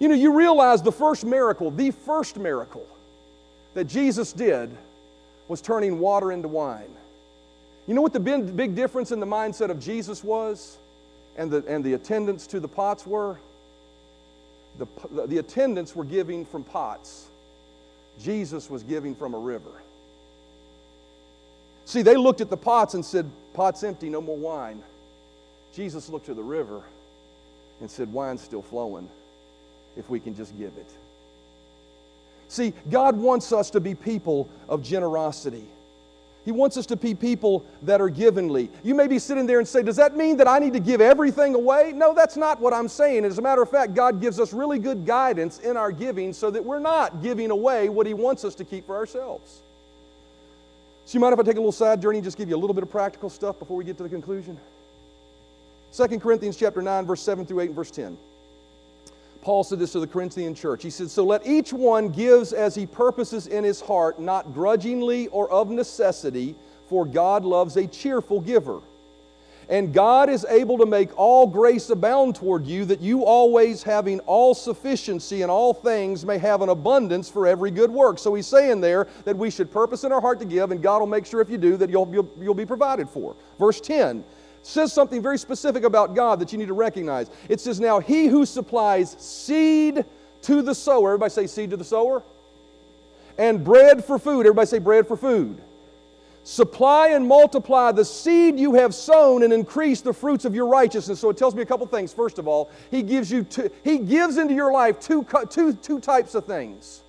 You 0.00 0.08
know, 0.08 0.16
you 0.16 0.36
realize 0.36 0.82
the 0.82 0.90
first 0.90 1.24
miracle, 1.24 1.70
the 1.70 1.92
first 1.92 2.36
miracle 2.36 2.88
that 3.74 3.84
Jesus 3.84 4.32
did 4.32 4.76
was 5.46 5.60
turning 5.60 6.00
water 6.00 6.32
into 6.32 6.48
wine. 6.48 6.90
You 7.86 7.94
know 7.94 8.00
what 8.00 8.12
the 8.12 8.20
big 8.20 8.74
difference 8.74 9.12
in 9.12 9.20
the 9.20 9.26
mindset 9.26 9.70
of 9.70 9.78
Jesus 9.78 10.24
was 10.24 10.78
and 11.36 11.50
the, 11.50 11.64
and 11.66 11.84
the 11.84 11.94
attendants 11.94 12.46
to 12.48 12.60
the 12.60 12.68
pots 12.68 13.06
were? 13.06 13.38
The, 14.78 15.26
the 15.26 15.38
attendants 15.38 15.94
were 15.94 16.04
giving 16.04 16.44
from 16.46 16.64
pots, 16.64 17.28
Jesus 18.20 18.70
was 18.70 18.82
giving 18.82 19.14
from 19.14 19.34
a 19.34 19.38
river. 19.38 19.70
See, 21.84 22.02
they 22.02 22.16
looked 22.16 22.40
at 22.40 22.48
the 22.48 22.56
pots 22.56 22.94
and 22.94 23.04
said, 23.04 23.30
Pot's 23.52 23.84
empty, 23.84 24.08
no 24.08 24.20
more 24.20 24.36
wine. 24.36 24.82
Jesus 25.74 26.08
looked 26.08 26.26
to 26.26 26.34
the 26.34 26.42
river 26.42 26.82
and 27.80 27.90
said, 27.90 28.12
Wine's 28.12 28.40
still 28.40 28.62
flowing 28.62 29.08
if 29.96 30.08
we 30.08 30.18
can 30.18 30.34
just 30.34 30.56
give 30.56 30.72
it. 30.78 30.90
See, 32.48 32.72
God 32.90 33.16
wants 33.16 33.52
us 33.52 33.70
to 33.70 33.80
be 33.80 33.94
people 33.94 34.48
of 34.68 34.82
generosity. 34.82 35.66
He 36.44 36.52
wants 36.52 36.76
us 36.76 36.84
to 36.86 36.96
be 36.96 37.14
people 37.14 37.64
that 37.82 38.02
are 38.02 38.10
givenly. 38.10 38.68
You 38.82 38.94
may 38.94 39.06
be 39.06 39.18
sitting 39.18 39.46
there 39.46 39.58
and 39.58 39.66
say, 39.66 39.82
Does 39.82 39.96
that 39.96 40.14
mean 40.14 40.36
that 40.36 40.46
I 40.46 40.58
need 40.58 40.74
to 40.74 40.80
give 40.80 41.00
everything 41.00 41.54
away? 41.54 41.92
No, 41.94 42.12
that's 42.12 42.36
not 42.36 42.60
what 42.60 42.74
I'm 42.74 42.88
saying. 42.88 43.24
As 43.24 43.38
a 43.38 43.42
matter 43.42 43.62
of 43.62 43.70
fact, 43.70 43.94
God 43.94 44.20
gives 44.20 44.38
us 44.38 44.52
really 44.52 44.78
good 44.78 45.06
guidance 45.06 45.58
in 45.60 45.76
our 45.76 45.90
giving 45.90 46.34
so 46.34 46.50
that 46.50 46.62
we're 46.62 46.80
not 46.80 47.22
giving 47.22 47.50
away 47.50 47.88
what 47.88 48.06
He 48.06 48.12
wants 48.12 48.44
us 48.44 48.54
to 48.56 48.64
keep 48.64 48.84
for 48.84 48.94
ourselves. 48.94 49.62
So, 51.06 51.16
you 51.16 51.20
mind 51.20 51.32
if 51.32 51.38
I 51.38 51.42
take 51.42 51.56
a 51.56 51.60
little 51.60 51.72
side 51.72 52.00
journey 52.02 52.18
and 52.18 52.24
just 52.24 52.36
give 52.36 52.48
you 52.48 52.56
a 52.56 52.58
little 52.58 52.74
bit 52.74 52.82
of 52.82 52.90
practical 52.90 53.30
stuff 53.30 53.58
before 53.58 53.76
we 53.76 53.84
get 53.84 53.96
to 53.98 54.02
the 54.02 54.08
conclusion? 54.08 54.58
2 55.96 56.18
Corinthians 56.18 56.56
chapter 56.56 56.82
9, 56.82 57.06
verse 57.06 57.22
7 57.22 57.46
through 57.46 57.60
8 57.60 57.66
and 57.66 57.74
verse 57.74 57.90
10. 57.90 58.18
Paul 59.44 59.62
said 59.62 59.78
this 59.78 59.92
to 59.92 60.00
the 60.00 60.06
Corinthian 60.06 60.54
church. 60.54 60.82
He 60.82 60.88
said, 60.88 61.10
So 61.10 61.22
let 61.22 61.46
each 61.46 61.70
one 61.70 62.08
gives 62.08 62.54
as 62.54 62.74
he 62.74 62.86
purposes 62.86 63.46
in 63.46 63.62
his 63.62 63.78
heart, 63.78 64.18
not 64.18 64.54
grudgingly 64.54 65.28
or 65.28 65.50
of 65.50 65.68
necessity, 65.68 66.54
for 66.88 67.04
God 67.04 67.44
loves 67.44 67.76
a 67.76 67.86
cheerful 67.86 68.40
giver. 68.40 68.80
And 69.68 69.92
God 69.92 70.30
is 70.30 70.46
able 70.48 70.78
to 70.78 70.86
make 70.86 71.10
all 71.18 71.46
grace 71.46 71.90
abound 71.90 72.36
toward 72.36 72.66
you, 72.66 72.86
that 72.86 73.00
you 73.00 73.24
always 73.24 73.82
having 73.82 74.20
all 74.20 74.54
sufficiency 74.54 75.42
in 75.42 75.50
all 75.50 75.74
things 75.74 76.24
may 76.24 76.38
have 76.38 76.62
an 76.62 76.70
abundance 76.70 77.28
for 77.30 77.46
every 77.46 77.70
good 77.70 77.90
work. 77.90 78.18
So 78.18 78.34
he's 78.34 78.46
saying 78.46 78.80
there 78.80 79.08
that 79.24 79.36
we 79.36 79.50
should 79.50 79.70
purpose 79.70 80.04
in 80.04 80.12
our 80.12 80.22
heart 80.22 80.38
to 80.40 80.46
give, 80.46 80.70
and 80.70 80.82
God 80.82 81.00
will 81.00 81.06
make 81.06 81.26
sure 81.26 81.42
if 81.42 81.50
you 81.50 81.58
do 81.58 81.76
that 81.76 81.90
you'll, 81.90 82.08
you'll, 82.10 82.30
you'll 82.40 82.54
be 82.54 82.66
provided 82.66 83.10
for. 83.10 83.36
Verse 83.58 83.80
10 83.80 84.24
says 84.66 84.92
something 84.92 85.22
very 85.22 85.38
specific 85.38 85.84
about 85.84 86.14
God 86.14 86.40
that 86.40 86.52
you 86.52 86.58
need 86.58 86.68
to 86.68 86.74
recognize. 86.74 87.30
It 87.48 87.60
says, 87.60 87.80
Now 87.80 88.00
he 88.00 88.26
who 88.26 88.46
supplies 88.46 89.16
seed 89.18 90.04
to 90.42 90.62
the 90.62 90.74
sower, 90.74 91.10
everybody 91.10 91.30
say 91.30 91.46
seed 91.46 91.70
to 91.70 91.76
the 91.76 91.84
sower, 91.84 92.22
and 93.38 93.64
bread 93.64 94.04
for 94.04 94.18
food, 94.18 94.46
everybody 94.46 94.66
say 94.66 94.78
bread 94.78 95.06
for 95.06 95.16
food. 95.16 95.60
Supply 96.44 97.08
and 97.08 97.26
multiply 97.26 97.90
the 97.90 98.04
seed 98.04 98.58
you 98.60 98.74
have 98.74 98.94
sown 98.94 99.42
and 99.42 99.52
increase 99.52 100.02
the 100.02 100.12
fruits 100.12 100.44
of 100.44 100.54
your 100.54 100.66
righteousness. 100.66 101.18
So 101.18 101.30
it 101.30 101.38
tells 101.38 101.54
me 101.54 101.62
a 101.62 101.66
couple 101.66 101.86
things. 101.86 102.12
First 102.12 102.38
of 102.38 102.46
all, 102.46 102.70
he 102.90 103.02
gives 103.02 103.32
you 103.32 103.44
two, 103.44 103.70
he 103.82 103.96
gives 103.96 104.36
into 104.36 104.52
your 104.52 104.70
life 104.70 105.00
two, 105.00 105.26
two, 105.48 105.72
two 105.72 106.00
types 106.00 106.34
of 106.34 106.44
things. 106.44 107.02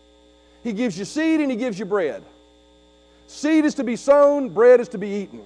He 0.64 0.72
gives 0.72 0.98
you 0.98 1.04
seed 1.04 1.42
and 1.42 1.52
he 1.52 1.58
gives 1.58 1.78
you 1.78 1.86
bread. 1.86 2.24
Seed 3.28 3.66
is 3.66 3.76
to 3.76 3.84
be 3.84 3.98
sown, 3.98 4.50
bread 4.50 4.80
is 4.80 4.88
to 4.90 4.98
be 4.98 5.10
eaten. 5.10 5.44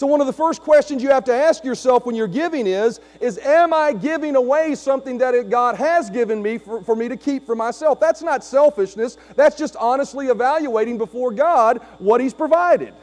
So 0.00 0.06
one 0.06 0.22
of 0.22 0.26
the 0.26 0.32
first 0.32 0.62
questions 0.62 1.02
you 1.02 1.10
have 1.10 1.24
to 1.24 1.34
ask 1.34 1.62
yourself 1.62 2.06
when 2.06 2.14
you're 2.14 2.26
giving 2.26 2.66
is, 2.66 3.00
is 3.20 3.36
am 3.36 3.74
I 3.74 3.92
giving 3.92 4.34
away 4.34 4.74
something 4.74 5.18
that 5.18 5.50
God 5.50 5.76
has 5.76 6.08
given 6.08 6.40
me 6.42 6.56
for, 6.56 6.82
for 6.82 6.96
me 6.96 7.06
to 7.10 7.18
keep 7.18 7.44
for 7.44 7.54
myself? 7.54 8.00
That's 8.00 8.22
not 8.22 8.42
selfishness. 8.42 9.18
That's 9.36 9.58
just 9.58 9.76
honestly 9.76 10.28
evaluating 10.28 10.96
before 10.96 11.32
God 11.32 11.82
what 11.98 12.22
He's 12.22 12.32
provided, 12.32 12.94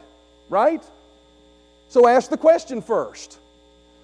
right? 0.49 0.83
So 1.87 2.07
ask 2.07 2.31
the 2.31 2.37
question 2.37 2.81
first. 2.81 3.37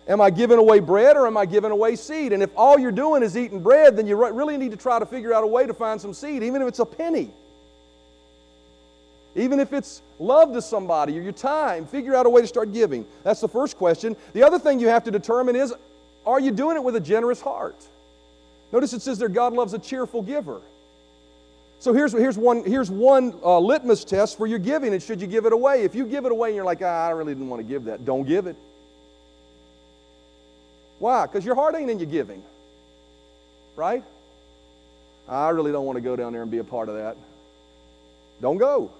Am 0.08 0.22
I 0.22 0.30
giving 0.30 0.60
away 0.60 0.80
bread 0.80 1.18
or 1.18 1.26
am 1.26 1.36
I 1.36 1.48
giving 1.48 1.72
away 1.72 1.96
seed? 1.96 2.32
And 2.32 2.44
if 2.44 2.52
all 2.56 2.78
you're 2.78 2.92
doing 2.92 3.24
is 3.24 3.36
eating 3.36 3.64
bread, 3.64 3.98
then 3.98 4.06
you 4.06 4.24
really 4.24 4.56
need 4.56 4.70
to 4.70 4.78
try 4.78 5.00
to 5.00 5.06
figure 5.08 5.34
out 5.34 5.44
a 5.44 5.48
way 5.48 5.66
to 5.66 5.74
find 5.74 6.00
some 6.00 6.14
seed, 6.14 6.44
even 6.44 6.62
if 6.62 6.68
it's 6.68 6.78
a 6.78 6.86
penny. 6.86 7.32
Even 9.36 9.60
if 9.60 9.74
it's 9.74 10.02
love 10.20 10.54
to 10.54 10.62
somebody 10.62 11.18
or 11.18 11.22
your 11.22 11.32
time, 11.32 11.86
figure 11.86 12.16
out 12.16 12.26
a 12.26 12.30
way 12.30 12.42
to 12.42 12.48
start 12.48 12.72
giving. 12.72 13.06
That's 13.24 13.42
the 13.42 13.48
first 13.48 13.78
question. 13.78 14.16
The 14.34 14.44
other 14.44 14.60
thing 14.60 14.80
you 14.80 14.88
have 14.88 15.04
to 15.06 15.12
determine 15.12 15.56
is 15.56 15.74
are 16.26 16.40
you 16.40 16.52
doing 16.52 16.78
it 16.78 16.84
with 16.84 16.96
a 16.96 17.00
generous 17.00 17.42
heart? 17.42 17.76
Notice 18.72 18.94
it 18.94 19.02
says 19.02 19.20
there 19.20 19.30
God 19.30 19.54
loves 19.54 19.74
a 19.74 19.80
cheerful 19.80 20.22
giver. 20.22 20.62
So 21.80 21.94
here's, 21.94 22.14
here's 22.14 22.38
one, 22.38 22.64
here's 22.64 22.90
one 22.90 23.34
uh, 23.44 23.60
litmus 23.60 24.06
test 24.06 24.38
for 24.38 24.48
your 24.48 24.60
giving, 24.60 24.94
and 24.94 25.04
should 25.04 25.20
you 25.20 25.28
give 25.28 25.46
it 25.46 25.52
away? 25.52 25.84
If 25.84 25.96
you 25.96 26.06
give 26.06 26.26
it 26.26 26.32
away 26.32 26.50
and 26.50 26.56
you're 26.56 26.64
like, 26.64 26.82
ah, 26.82 27.08
I 27.08 27.10
really 27.10 27.34
didn't 27.34 27.50
want 27.50 27.62
to 27.62 27.68
give 27.68 27.86
that, 27.86 28.06
don't 28.06 28.26
give 28.26 28.48
it. 28.48 28.56
Why? 31.00 31.26
Because 31.26 31.44
your 31.44 31.56
heart 31.56 31.76
ain't 31.76 31.90
in 31.90 32.00
your 32.00 32.08
giving. 32.08 32.42
Right? 33.76 34.04
I 35.28 35.50
really 35.50 35.72
don't 35.72 35.86
want 35.86 35.98
to 35.98 36.02
go 36.02 36.16
down 36.16 36.32
there 36.32 36.42
and 36.42 36.50
be 36.50 36.60
a 36.60 36.64
part 36.64 36.88
of 36.88 36.96
that. 36.96 37.18
Don't 38.40 38.58
go. 38.58 38.92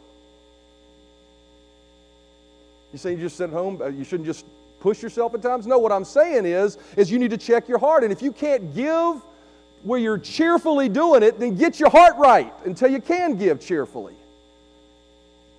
You 2.94 3.00
say 3.00 3.12
you 3.12 3.18
just 3.18 3.36
sit 3.36 3.50
at 3.50 3.50
home, 3.50 3.82
uh, 3.82 3.88
you 3.88 4.06
shouldn't 4.06 4.28
just 4.28 4.46
push 4.80 5.02
yourself 5.02 5.34
at 5.34 5.42
times? 5.42 5.66
No, 5.66 5.80
what 5.80 5.92
I'm 5.92 6.06
saying 6.06 6.46
is, 6.46 6.78
is 6.96 7.12
you 7.12 7.20
need 7.20 7.32
to 7.32 7.38
check 7.38 7.68
your 7.68 7.80
heart. 7.80 8.04
And 8.04 8.14
if 8.14 8.22
you 8.22 8.32
can't 8.32 8.74
give 8.74 9.22
where 9.82 10.00
you're 10.00 10.20
cheerfully 10.20 10.88
doing 10.88 11.24
it, 11.24 11.40
then 11.40 11.56
get 11.56 11.80
your 11.80 11.90
heart 11.90 12.16
right 12.18 12.54
until 12.66 12.90
you 12.90 13.02
can 13.02 13.36
give 13.36 13.60
cheerfully. 13.60 14.14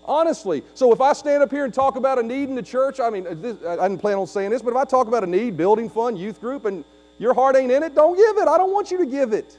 Honestly. 0.05 0.63
So 0.75 0.93
if 0.93 1.01
I 1.01 1.13
stand 1.13 1.43
up 1.43 1.51
here 1.51 1.65
and 1.65 1.75
talk 1.75 1.97
about 1.97 2.19
a 2.19 2.23
need 2.23 2.49
in 2.49 2.55
the 2.55 2.63
church, 2.63 3.01
I 3.01 3.11
mean, 3.11 3.25
this, 3.41 3.57
I 3.67 3.77
didn't 3.77 3.99
plan 3.99 4.17
on 4.17 4.27
saying 4.27 4.51
this, 4.51 4.63
but 4.63 4.71
if 4.71 4.77
I 4.77 4.85
talk 4.85 5.09
about 5.09 5.25
a 5.25 5.27
need, 5.27 5.57
building 5.57 5.89
fund, 5.89 6.19
youth 6.19 6.41
group, 6.41 6.67
and 6.67 6.85
your 7.19 7.35
heart 7.35 7.57
ain't 7.57 7.73
in 7.73 7.83
it, 7.83 7.95
don't 7.95 8.17
give 8.17 8.43
it. 8.43 8.49
I 8.49 8.59
don't 8.59 8.73
want 8.73 8.91
you 8.91 8.99
to 8.99 9.07
give 9.07 9.33
it. 9.33 9.59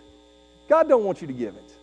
God 0.69 0.87
don't 0.87 1.03
want 1.03 1.21
you 1.21 1.27
to 1.27 1.33
give 1.33 1.55
it. 1.55 1.73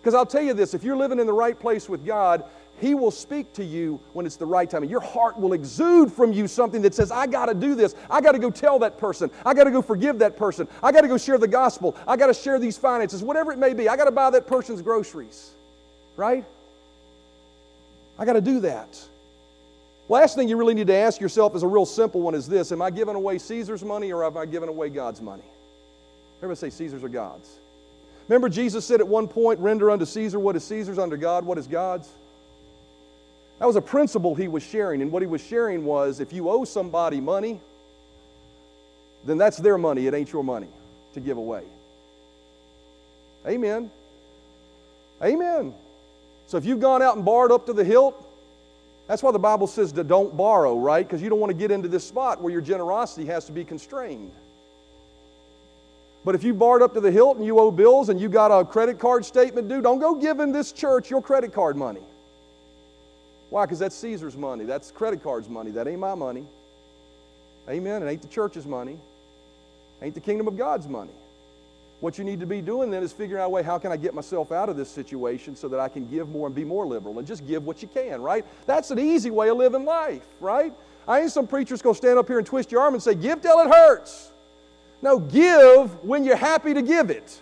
Because 0.00 0.14
I'll 0.14 0.26
tell 0.26 0.42
you 0.42 0.54
this 0.54 0.74
if 0.74 0.82
you're 0.82 0.96
living 0.96 1.18
in 1.20 1.26
the 1.26 1.32
right 1.32 1.58
place 1.58 1.88
with 1.88 2.06
God, 2.06 2.44
he 2.80 2.94
will 2.94 3.10
speak 3.10 3.52
to 3.54 3.64
you 3.64 4.00
when 4.12 4.26
it's 4.26 4.36
the 4.36 4.46
right 4.46 4.68
time. 4.68 4.82
And 4.82 4.90
your 4.90 5.00
heart 5.00 5.38
will 5.38 5.52
exude 5.52 6.12
from 6.12 6.32
you 6.32 6.46
something 6.46 6.82
that 6.82 6.94
says, 6.94 7.10
I 7.10 7.26
got 7.26 7.46
to 7.46 7.54
do 7.54 7.74
this. 7.74 7.94
I 8.08 8.20
got 8.20 8.32
to 8.32 8.38
go 8.38 8.50
tell 8.50 8.78
that 8.80 8.98
person. 8.98 9.30
I 9.44 9.54
got 9.54 9.64
to 9.64 9.70
go 9.70 9.82
forgive 9.82 10.18
that 10.20 10.36
person. 10.36 10.68
I 10.82 10.92
got 10.92 11.02
to 11.02 11.08
go 11.08 11.18
share 11.18 11.38
the 11.38 11.48
gospel. 11.48 11.96
I 12.06 12.16
got 12.16 12.28
to 12.28 12.34
share 12.34 12.58
these 12.58 12.76
finances, 12.76 13.22
whatever 13.22 13.52
it 13.52 13.58
may 13.58 13.74
be. 13.74 13.88
I 13.88 13.96
got 13.96 14.04
to 14.04 14.12
buy 14.12 14.30
that 14.30 14.46
person's 14.46 14.82
groceries. 14.82 15.50
Right? 16.16 16.44
I 18.18 18.24
got 18.24 18.34
to 18.34 18.40
do 18.40 18.60
that. 18.60 19.00
Last 20.08 20.36
thing 20.36 20.48
you 20.48 20.56
really 20.56 20.74
need 20.74 20.86
to 20.86 20.94
ask 20.94 21.20
yourself 21.20 21.54
is 21.54 21.62
a 21.62 21.66
real 21.66 21.84
simple 21.84 22.22
one 22.22 22.34
is 22.34 22.48
this 22.48 22.72
Am 22.72 22.80
I 22.80 22.90
giving 22.90 23.14
away 23.14 23.38
Caesar's 23.38 23.84
money 23.84 24.12
or 24.12 24.22
have 24.22 24.36
I 24.36 24.46
given 24.46 24.68
away 24.68 24.88
God's 24.88 25.20
money? 25.20 25.44
Everybody 26.38 26.58
say 26.58 26.70
Caesar's 26.70 27.02
or 27.02 27.08
God's. 27.08 27.50
Remember, 28.28 28.48
Jesus 28.48 28.84
said 28.84 29.00
at 29.00 29.08
one 29.08 29.26
point, 29.26 29.58
Render 29.58 29.90
unto 29.90 30.04
Caesar 30.04 30.38
what 30.38 30.54
is 30.56 30.64
Caesar's, 30.64 30.98
unto 30.98 31.16
God 31.16 31.44
what 31.44 31.58
is 31.58 31.66
God's? 31.66 32.08
That 33.58 33.66
was 33.66 33.76
a 33.76 33.80
principle 33.80 34.34
he 34.34 34.48
was 34.48 34.62
sharing. 34.62 35.02
And 35.02 35.10
what 35.10 35.22
he 35.22 35.26
was 35.26 35.44
sharing 35.44 35.84
was 35.84 36.20
if 36.20 36.32
you 36.32 36.48
owe 36.48 36.64
somebody 36.64 37.20
money, 37.20 37.60
then 39.24 39.36
that's 39.36 39.56
their 39.56 39.78
money. 39.78 40.06
It 40.06 40.14
ain't 40.14 40.32
your 40.32 40.44
money 40.44 40.68
to 41.14 41.20
give 41.20 41.36
away. 41.36 41.64
Amen. 43.46 43.90
Amen. 45.22 45.74
So 46.46 46.56
if 46.56 46.64
you've 46.64 46.80
gone 46.80 47.02
out 47.02 47.16
and 47.16 47.24
borrowed 47.24 47.50
up 47.50 47.66
to 47.66 47.72
the 47.72 47.84
hilt, 47.84 48.24
that's 49.08 49.22
why 49.22 49.32
the 49.32 49.38
Bible 49.38 49.66
says 49.66 49.92
to 49.92 50.04
don't 50.04 50.36
borrow, 50.36 50.78
right? 50.78 51.06
Because 51.06 51.22
you 51.22 51.28
don't 51.28 51.40
want 51.40 51.50
to 51.50 51.56
get 51.56 51.70
into 51.70 51.88
this 51.88 52.06
spot 52.06 52.40
where 52.40 52.52
your 52.52 52.60
generosity 52.60 53.26
has 53.26 53.46
to 53.46 53.52
be 53.52 53.64
constrained. 53.64 54.32
But 56.24 56.34
if 56.34 56.44
you 56.44 56.52
borrowed 56.52 56.82
up 56.82 56.94
to 56.94 57.00
the 57.00 57.10
hilt 57.10 57.38
and 57.38 57.46
you 57.46 57.58
owe 57.58 57.70
bills 57.70 58.10
and 58.10 58.20
you 58.20 58.28
got 58.28 58.48
a 58.48 58.64
credit 58.64 58.98
card 58.98 59.24
statement 59.24 59.68
due, 59.68 59.80
don't 59.80 59.98
go 59.98 60.14
giving 60.14 60.52
this 60.52 60.72
church 60.72 61.10
your 61.10 61.22
credit 61.22 61.52
card 61.52 61.76
money. 61.76 62.02
Why? 63.50 63.64
Because 63.64 63.78
that's 63.78 63.96
Caesar's 63.96 64.36
money. 64.36 64.64
That's 64.64 64.90
credit 64.90 65.22
card's 65.22 65.48
money. 65.48 65.70
That 65.70 65.88
ain't 65.88 66.00
my 66.00 66.14
money. 66.14 66.46
Amen. 67.68 68.02
It 68.02 68.10
ain't 68.10 68.22
the 68.22 68.28
church's 68.28 68.66
money. 68.66 68.98
It 70.00 70.04
ain't 70.04 70.14
the 70.14 70.20
kingdom 70.20 70.48
of 70.48 70.56
God's 70.56 70.86
money. 70.86 71.12
What 72.00 72.16
you 72.16 72.24
need 72.24 72.40
to 72.40 72.46
be 72.46 72.60
doing 72.60 72.90
then 72.90 73.02
is 73.02 73.12
figuring 73.12 73.42
out 73.42 73.46
a 73.46 73.48
way 73.48 73.62
how 73.62 73.78
can 73.78 73.90
I 73.90 73.96
get 73.96 74.14
myself 74.14 74.52
out 74.52 74.68
of 74.68 74.76
this 74.76 74.88
situation 74.88 75.56
so 75.56 75.66
that 75.68 75.80
I 75.80 75.88
can 75.88 76.08
give 76.08 76.28
more 76.28 76.46
and 76.46 76.54
be 76.54 76.64
more 76.64 76.86
liberal 76.86 77.18
and 77.18 77.26
just 77.26 77.46
give 77.46 77.66
what 77.66 77.82
you 77.82 77.88
can, 77.88 78.22
right? 78.22 78.44
That's 78.66 78.92
an 78.92 79.00
easy 79.00 79.30
way 79.30 79.48
of 79.48 79.56
living 79.56 79.84
life, 79.84 80.24
right? 80.40 80.72
I 81.08 81.20
ain't 81.20 81.32
some 81.32 81.46
preachers 81.46 81.82
to 81.82 81.94
stand 81.94 82.18
up 82.18 82.28
here 82.28 82.38
and 82.38 82.46
twist 82.46 82.70
your 82.70 82.82
arm 82.82 82.94
and 82.94 83.02
say, 83.02 83.16
give 83.16 83.42
till 83.42 83.58
it 83.58 83.68
hurts. 83.68 84.30
No, 85.02 85.18
give 85.18 86.04
when 86.04 86.22
you're 86.22 86.36
happy 86.36 86.72
to 86.74 86.82
give 86.82 87.10
it. 87.10 87.40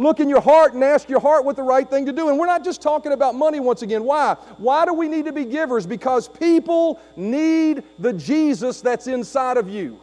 Look 0.00 0.18
in 0.18 0.30
your 0.30 0.40
heart 0.40 0.72
and 0.72 0.82
ask 0.82 1.10
your 1.10 1.20
heart 1.20 1.44
what 1.44 1.56
the 1.56 1.62
right 1.62 1.86
thing 1.86 2.06
to 2.06 2.12
do. 2.12 2.30
And 2.30 2.38
we're 2.38 2.46
not 2.46 2.64
just 2.64 2.80
talking 2.80 3.12
about 3.12 3.34
money 3.34 3.60
once 3.60 3.82
again. 3.82 4.02
Why? 4.02 4.34
Why 4.56 4.86
do 4.86 4.94
we 4.94 5.08
need 5.08 5.26
to 5.26 5.32
be 5.32 5.44
givers? 5.44 5.86
Because 5.86 6.26
people 6.26 6.98
need 7.16 7.82
the 7.98 8.14
Jesus 8.14 8.80
that's 8.80 9.08
inside 9.08 9.58
of 9.58 9.68
you. 9.68 10.00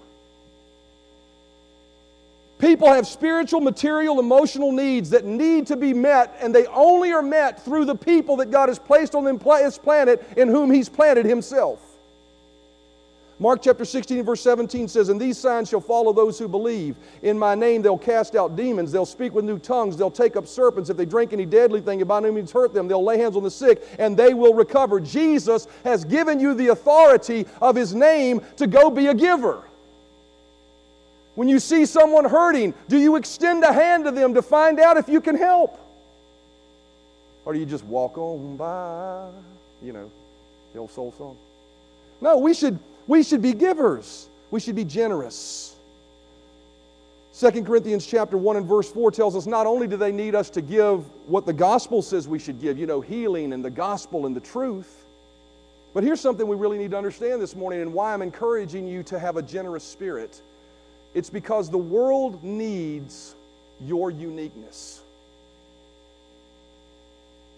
People 2.60 2.94
have 2.94 3.08
spiritual, 3.08 3.60
material, 3.60 4.20
emotional 4.20 4.72
needs 4.72 5.10
that 5.10 5.26
need 5.26 5.66
to 5.66 5.76
be 5.76 5.96
met, 5.96 6.38
and 6.42 6.54
they 6.54 6.68
only 6.68 7.12
are 7.12 7.24
met 7.24 7.66
through 7.66 7.86
the 7.86 7.96
people 7.96 8.36
that 8.38 8.52
God 8.52 8.70
has 8.70 8.78
placed 8.78 9.16
on 9.16 9.26
this 9.26 9.78
planet 9.80 10.24
in 10.38 10.48
whom 10.48 10.70
He's 10.70 10.90
planted 10.90 11.26
Himself. 11.26 11.87
Mark 13.40 13.62
chapter 13.62 13.86
16, 13.86 14.24
verse 14.24 14.42
17 14.42 14.88
says, 14.88 15.10
And 15.10 15.22
these 15.22 15.38
signs 15.38 15.70
shall 15.70 15.82
follow 15.82 16.12
those 16.12 16.40
who 16.40 16.48
believe. 16.48 16.96
In 17.22 17.38
my 17.38 17.54
name 17.54 17.84
they'll 17.84 17.98
cast 17.98 18.36
out 18.36 18.56
demons. 18.56 18.92
They'll 18.92 19.06
speak 19.06 19.34
with 19.34 19.46
new 19.46 19.60
tongues. 19.60 19.96
They'll 19.96 20.10
take 20.10 20.36
up 20.36 20.48
serpents. 20.48 20.90
If 20.90 20.98
they 20.98 21.06
drink 21.06 21.34
any 21.34 21.46
deadly 21.46 21.80
thing, 21.80 22.00
it 22.00 22.08
by 22.08 22.20
no 22.20 22.32
means 22.32 22.52
hurt 22.52 22.74
them. 22.74 22.88
They'll 22.88 23.04
lay 23.04 23.20
hands 23.20 23.36
on 23.36 23.44
the 23.44 23.52
sick, 23.52 23.88
and 24.00 24.18
they 24.18 24.34
will 24.34 24.56
recover. 24.56 25.00
Jesus 25.00 25.68
has 25.84 26.04
given 26.04 26.40
you 26.40 26.56
the 26.56 26.70
authority 26.70 27.46
of 27.62 27.76
His 27.76 27.94
name 27.94 28.42
to 28.56 28.66
go 28.66 28.90
be 28.90 29.08
a 29.08 29.14
giver. 29.14 29.64
When 31.36 31.48
you 31.48 31.60
see 31.60 31.86
someone 31.86 32.26
hurting, 32.26 32.74
do 32.88 32.98
you 32.98 33.18
extend 33.18 33.64
a 33.64 33.72
hand 33.72 34.06
to 34.06 34.12
them 34.12 34.34
to 34.34 34.42
find 34.42 34.80
out 34.80 34.98
if 34.98 35.08
you 35.08 35.22
can 35.22 35.38
help? 35.38 35.80
Or 37.46 37.54
do 37.54 37.60
you 37.60 37.68
just 37.68 37.86
walk 37.86 38.18
on 38.18 38.58
by? 38.58 39.30
You 39.84 39.94
know, 39.94 40.12
the 40.74 40.80
old 40.80 40.90
soul 40.90 41.14
song. 41.16 41.38
No, 42.20 42.40
we 42.40 42.56
should 42.56 42.80
we 43.08 43.24
should 43.24 43.42
be 43.42 43.54
givers. 43.54 44.30
We 44.52 44.60
should 44.60 44.76
be 44.76 44.86
generous. 44.86 45.76
2 47.40 47.64
Corinthians 47.64 48.06
chapter 48.06 48.36
1 48.38 48.58
and 48.58 48.66
verse 48.66 48.92
4 48.92 49.12
tells 49.12 49.36
us 49.36 49.46
not 49.46 49.68
only 49.68 49.88
do 49.88 49.96
they 49.96 50.12
need 50.12 50.34
us 50.34 50.50
to 50.52 50.62
give 50.62 51.06
what 51.28 51.46
the 51.46 51.54
gospel 51.54 52.02
says 52.02 52.28
we 52.28 52.40
should 52.40 52.60
give, 52.60 52.80
you 52.80 52.88
know, 52.88 53.00
healing 53.00 53.54
and 53.54 53.64
the 53.64 53.70
gospel 53.70 54.26
and 54.26 54.36
the 54.36 54.40
truth, 54.40 55.06
but 55.94 56.04
here's 56.04 56.20
something 56.20 56.48
we 56.48 56.56
really 56.56 56.78
need 56.78 56.92
to 56.92 56.98
understand 56.98 57.42
this 57.42 57.56
morning 57.56 57.82
and 57.82 57.94
why 57.94 58.14
I'm 58.14 58.22
encouraging 58.22 58.88
you 58.88 59.04
to 59.04 59.20
have 59.20 59.38
a 59.38 59.42
generous 59.42 59.84
spirit. 59.84 60.42
It's 61.14 61.30
because 61.30 61.70
the 61.70 61.78
world 61.78 62.44
needs 62.44 63.36
your 63.82 64.10
uniqueness. 64.12 65.02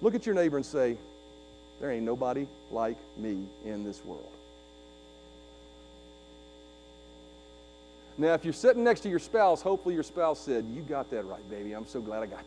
Look 0.02 0.16
at 0.16 0.26
your 0.26 0.36
neighbor 0.36 0.58
and 0.58 0.66
say, 0.66 0.98
There 1.80 1.92
ain't 1.92 2.06
nobody 2.06 2.48
like 2.72 2.98
me 3.18 3.46
in 3.66 3.84
this 3.84 4.04
world. 4.06 4.32
Now, 8.20 8.34
if 8.34 8.44
you're 8.44 8.54
sitting 8.54 8.84
next 8.84 9.00
to 9.02 9.10
your 9.10 9.20
spouse, 9.20 9.62
hopefully 9.62 9.96
your 9.96 10.04
spouse 10.04 10.40
said, 10.42 10.66
You 10.66 10.82
got 10.82 11.10
that 11.12 11.24
right, 11.24 11.50
baby. 11.50 11.72
I'm 11.72 11.88
so 11.88 12.02
glad 12.02 12.22
I 12.22 12.26
got 12.26 12.44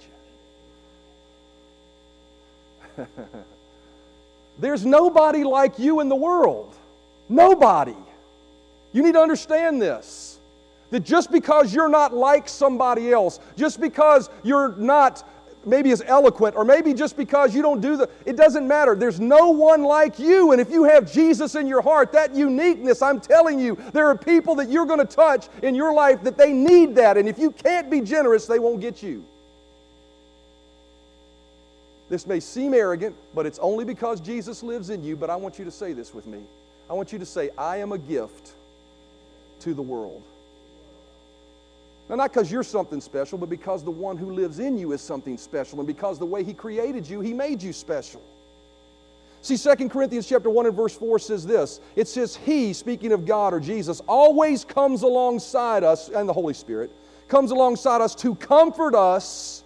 you. 2.99 3.07
There's 4.59 4.85
nobody 4.85 5.45
like 5.45 5.79
you 5.79 6.01
in 6.01 6.11
the 6.11 6.17
world. 6.17 6.75
Nobody. 7.27 7.97
You 8.93 9.03
need 9.03 9.13
to 9.13 9.21
understand 9.21 9.81
this. 9.81 10.39
That 10.91 11.05
just 11.05 11.33
because 11.33 11.75
you're 11.75 11.89
not 11.89 12.13
like 12.13 12.51
somebody 12.51 13.11
else, 13.11 13.41
just 13.57 13.81
because 13.81 14.29
you're 14.43 14.77
not 14.77 15.27
maybe 15.65 15.91
as 15.91 16.03
eloquent, 16.07 16.57
or 16.57 16.65
maybe 16.65 16.95
just 16.95 17.17
because 17.17 17.55
you 17.55 17.63
don't 17.63 17.81
do 17.81 17.97
the, 17.97 18.09
it 18.27 18.37
doesn't 18.37 18.67
matter. 18.67 18.95
There's 18.95 19.21
no 19.21 19.51
one 19.51 19.83
like 19.83 20.19
you. 20.19 20.53
And 20.53 20.61
if 20.61 20.71
you 20.71 20.85
have 20.85 21.11
Jesus 21.11 21.55
in 21.55 21.67
your 21.67 21.83
heart, 21.83 22.13
that 22.13 22.35
uniqueness, 22.35 23.03
I'm 23.03 23.21
telling 23.21 23.59
you, 23.59 23.77
there 23.93 24.07
are 24.09 24.17
people 24.17 24.55
that 24.57 24.71
you're 24.71 24.87
going 24.87 24.99
to 24.99 25.05
touch 25.05 25.49
in 25.63 25.75
your 25.75 25.93
life 25.93 26.23
that 26.23 26.37
they 26.37 26.53
need 26.53 26.97
that. 26.97 27.17
And 27.17 27.29
if 27.29 27.39
you 27.39 27.51
can't 27.51 27.91
be 27.91 28.01
generous, 28.01 28.47
they 28.47 28.59
won't 28.59 28.81
get 28.81 29.03
you. 29.03 29.25
This 32.09 32.27
may 32.27 32.41
seem 32.41 32.75
arrogant, 32.75 33.17
but 33.35 33.47
it's 33.47 33.59
only 33.59 33.85
because 33.85 34.21
Jesus 34.21 34.63
lives 34.63 34.91
in 34.91 35.03
you. 35.03 35.17
But 35.17 35.31
I 35.31 35.37
want 35.37 35.59
you 35.59 35.65
to 35.65 35.71
say 35.71 35.93
this 35.93 36.13
with 36.13 36.27
me. 36.27 36.41
I 36.91 36.93
want 36.93 37.13
you 37.13 37.19
to 37.19 37.27
say, 37.27 37.51
I 37.57 37.79
am 37.79 37.93
a 37.93 37.99
gift 37.99 38.53
to 39.61 39.73
the 39.73 39.83
world. 39.83 40.23
Now, 42.13 42.17
not 42.17 42.31
because 42.31 42.53
you're 42.53 42.63
something 42.63 43.01
special, 43.01 43.39
but 43.39 43.49
because 43.49 43.83
the 43.83 43.91
one 43.91 44.19
who 44.19 44.33
lives 44.33 44.59
in 44.59 44.77
you 44.77 44.93
is 44.93 45.01
something 45.01 45.39
special, 45.39 45.81
and 45.81 45.87
because 45.87 46.19
the 46.19 46.27
way 46.27 46.45
He 46.45 46.53
created 46.53 47.09
you, 47.09 47.23
He 47.23 47.33
made 47.33 47.63
you 47.63 47.73
special. 47.73 48.21
See, 49.41 49.57
2 49.57 49.89
Corinthians 49.89 50.29
chapter 50.29 50.51
1 50.51 50.67
and 50.67 50.77
verse 50.77 50.95
4 50.95 51.19
says 51.19 51.47
this. 51.47 51.81
It 51.97 52.07
says, 52.07 52.37
He, 52.37 52.75
speaking 52.75 53.13
of 53.13 53.25
God 53.25 53.55
or 53.55 53.61
Jesus, 53.61 54.01
always 54.01 54.63
comes 54.63 55.01
alongside 55.01 55.85
us, 55.85 56.11
and 56.11 56.29
the 56.29 56.35
Holy 56.35 56.53
Spirit, 56.53 56.91
comes 57.29 57.51
alongside 57.51 58.03
us 58.03 58.15
to 58.17 58.35
comfort 58.35 58.95
us 58.95 59.65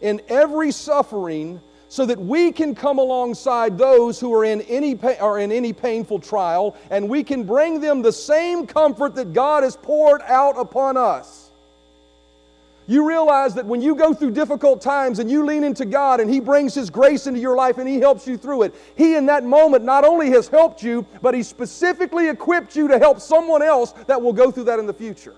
in 0.00 0.22
every 0.28 0.70
suffering 0.70 1.60
so 1.88 2.06
that 2.06 2.20
we 2.20 2.52
can 2.52 2.72
come 2.72 3.00
alongside 3.00 3.76
those 3.76 4.20
who 4.20 4.32
are 4.32 4.44
in 4.44 4.60
any, 4.60 4.96
are 5.18 5.40
in 5.40 5.50
any 5.50 5.72
painful 5.72 6.20
trial 6.20 6.76
and 6.88 7.08
we 7.08 7.24
can 7.24 7.42
bring 7.42 7.80
them 7.80 8.00
the 8.00 8.12
same 8.12 8.64
comfort 8.64 9.16
that 9.16 9.32
God 9.32 9.64
has 9.64 9.76
poured 9.76 10.22
out 10.22 10.56
upon 10.56 10.96
us. 10.96 11.49
You 12.90 13.06
realize 13.06 13.54
that 13.54 13.66
when 13.66 13.80
you 13.80 13.94
go 13.94 14.12
through 14.12 14.32
difficult 14.32 14.80
times 14.80 15.20
and 15.20 15.30
you 15.30 15.44
lean 15.44 15.62
into 15.62 15.84
God 15.84 16.18
and 16.18 16.28
He 16.28 16.40
brings 16.40 16.74
His 16.74 16.90
grace 16.90 17.28
into 17.28 17.38
your 17.38 17.54
life 17.54 17.78
and 17.78 17.88
He 17.88 18.00
helps 18.00 18.26
you 18.26 18.36
through 18.36 18.62
it, 18.62 18.74
He 18.96 19.14
in 19.14 19.26
that 19.26 19.44
moment 19.44 19.84
not 19.84 20.04
only 20.04 20.30
has 20.30 20.48
helped 20.48 20.82
you, 20.82 21.06
but 21.22 21.32
He 21.32 21.44
specifically 21.44 22.28
equipped 22.28 22.74
you 22.74 22.88
to 22.88 22.98
help 22.98 23.20
someone 23.20 23.62
else 23.62 23.92
that 24.08 24.20
will 24.20 24.32
go 24.32 24.50
through 24.50 24.64
that 24.64 24.80
in 24.80 24.86
the 24.86 24.92
future. 24.92 25.36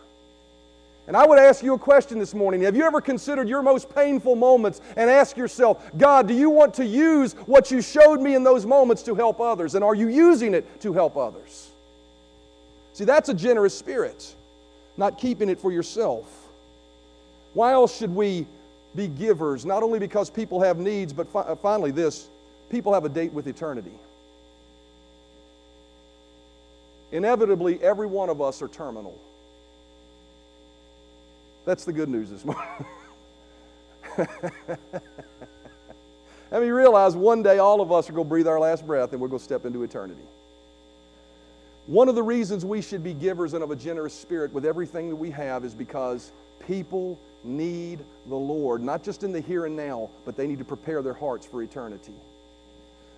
And 1.06 1.14
I 1.14 1.26
would 1.26 1.38
ask 1.38 1.62
you 1.62 1.74
a 1.74 1.78
question 1.78 2.18
this 2.18 2.32
morning. 2.32 2.62
Have 2.62 2.74
you 2.74 2.84
ever 2.84 3.02
considered 3.02 3.50
your 3.50 3.60
most 3.60 3.94
painful 3.94 4.34
moments 4.34 4.80
and 4.96 5.10
ask 5.10 5.36
yourself, 5.36 5.84
God, 5.98 6.26
do 6.26 6.32
you 6.32 6.48
want 6.48 6.72
to 6.76 6.86
use 6.86 7.34
what 7.44 7.70
you 7.70 7.82
showed 7.82 8.18
me 8.18 8.34
in 8.34 8.44
those 8.44 8.64
moments 8.64 9.02
to 9.02 9.14
help 9.14 9.42
others? 9.42 9.74
And 9.74 9.84
are 9.84 9.94
you 9.94 10.08
using 10.08 10.54
it 10.54 10.80
to 10.80 10.94
help 10.94 11.18
others? 11.18 11.68
See, 12.94 13.04
that's 13.04 13.28
a 13.28 13.34
generous 13.34 13.78
spirit, 13.78 14.34
not 14.96 15.18
keeping 15.18 15.50
it 15.50 15.60
for 15.60 15.70
yourself. 15.70 16.41
Why 17.54 17.72
else 17.72 17.96
should 17.96 18.14
we 18.14 18.46
be 18.94 19.08
givers? 19.08 19.64
Not 19.64 19.82
only 19.82 19.98
because 19.98 20.30
people 20.30 20.60
have 20.60 20.78
needs, 20.78 21.12
but 21.12 21.28
fi- 21.28 21.40
uh, 21.40 21.56
finally, 21.56 21.90
this 21.90 22.28
people 22.70 22.94
have 22.94 23.04
a 23.04 23.08
date 23.08 23.32
with 23.32 23.46
eternity. 23.46 23.92
Inevitably, 27.10 27.82
every 27.82 28.06
one 28.06 28.30
of 28.30 28.40
us 28.40 28.62
are 28.62 28.68
terminal. 28.68 29.18
That's 31.64 31.84
the 31.84 31.92
good 31.92 32.08
news 32.08 32.30
this 32.30 32.44
morning. 32.44 32.64
I 36.52 36.58
mean, 36.58 36.66
you 36.66 36.76
realize 36.76 37.14
one 37.14 37.42
day 37.42 37.58
all 37.58 37.80
of 37.80 37.92
us 37.92 38.10
are 38.10 38.12
going 38.12 38.26
to 38.26 38.28
breathe 38.28 38.48
our 38.48 38.58
last 38.58 38.86
breath 38.86 39.12
and 39.12 39.20
we're 39.20 39.28
going 39.28 39.40
to 39.40 39.44
step 39.44 39.64
into 39.64 39.82
eternity. 39.84 40.22
One 41.86 42.08
of 42.08 42.14
the 42.14 42.22
reasons 42.22 42.64
we 42.64 42.82
should 42.82 43.02
be 43.02 43.14
givers 43.14 43.54
and 43.54 43.62
of 43.62 43.70
a 43.70 43.76
generous 43.76 44.14
spirit 44.14 44.52
with 44.52 44.64
everything 44.64 45.08
that 45.08 45.16
we 45.16 45.30
have 45.30 45.64
is 45.64 45.74
because 45.74 46.30
people 46.66 47.18
need 47.44 48.00
the 48.28 48.36
Lord, 48.36 48.82
not 48.82 49.02
just 49.02 49.22
in 49.24 49.32
the 49.32 49.40
here 49.40 49.66
and 49.66 49.76
now, 49.76 50.10
but 50.24 50.36
they 50.36 50.46
need 50.46 50.58
to 50.58 50.64
prepare 50.64 51.02
their 51.02 51.14
hearts 51.14 51.46
for 51.46 51.62
eternity. 51.62 52.14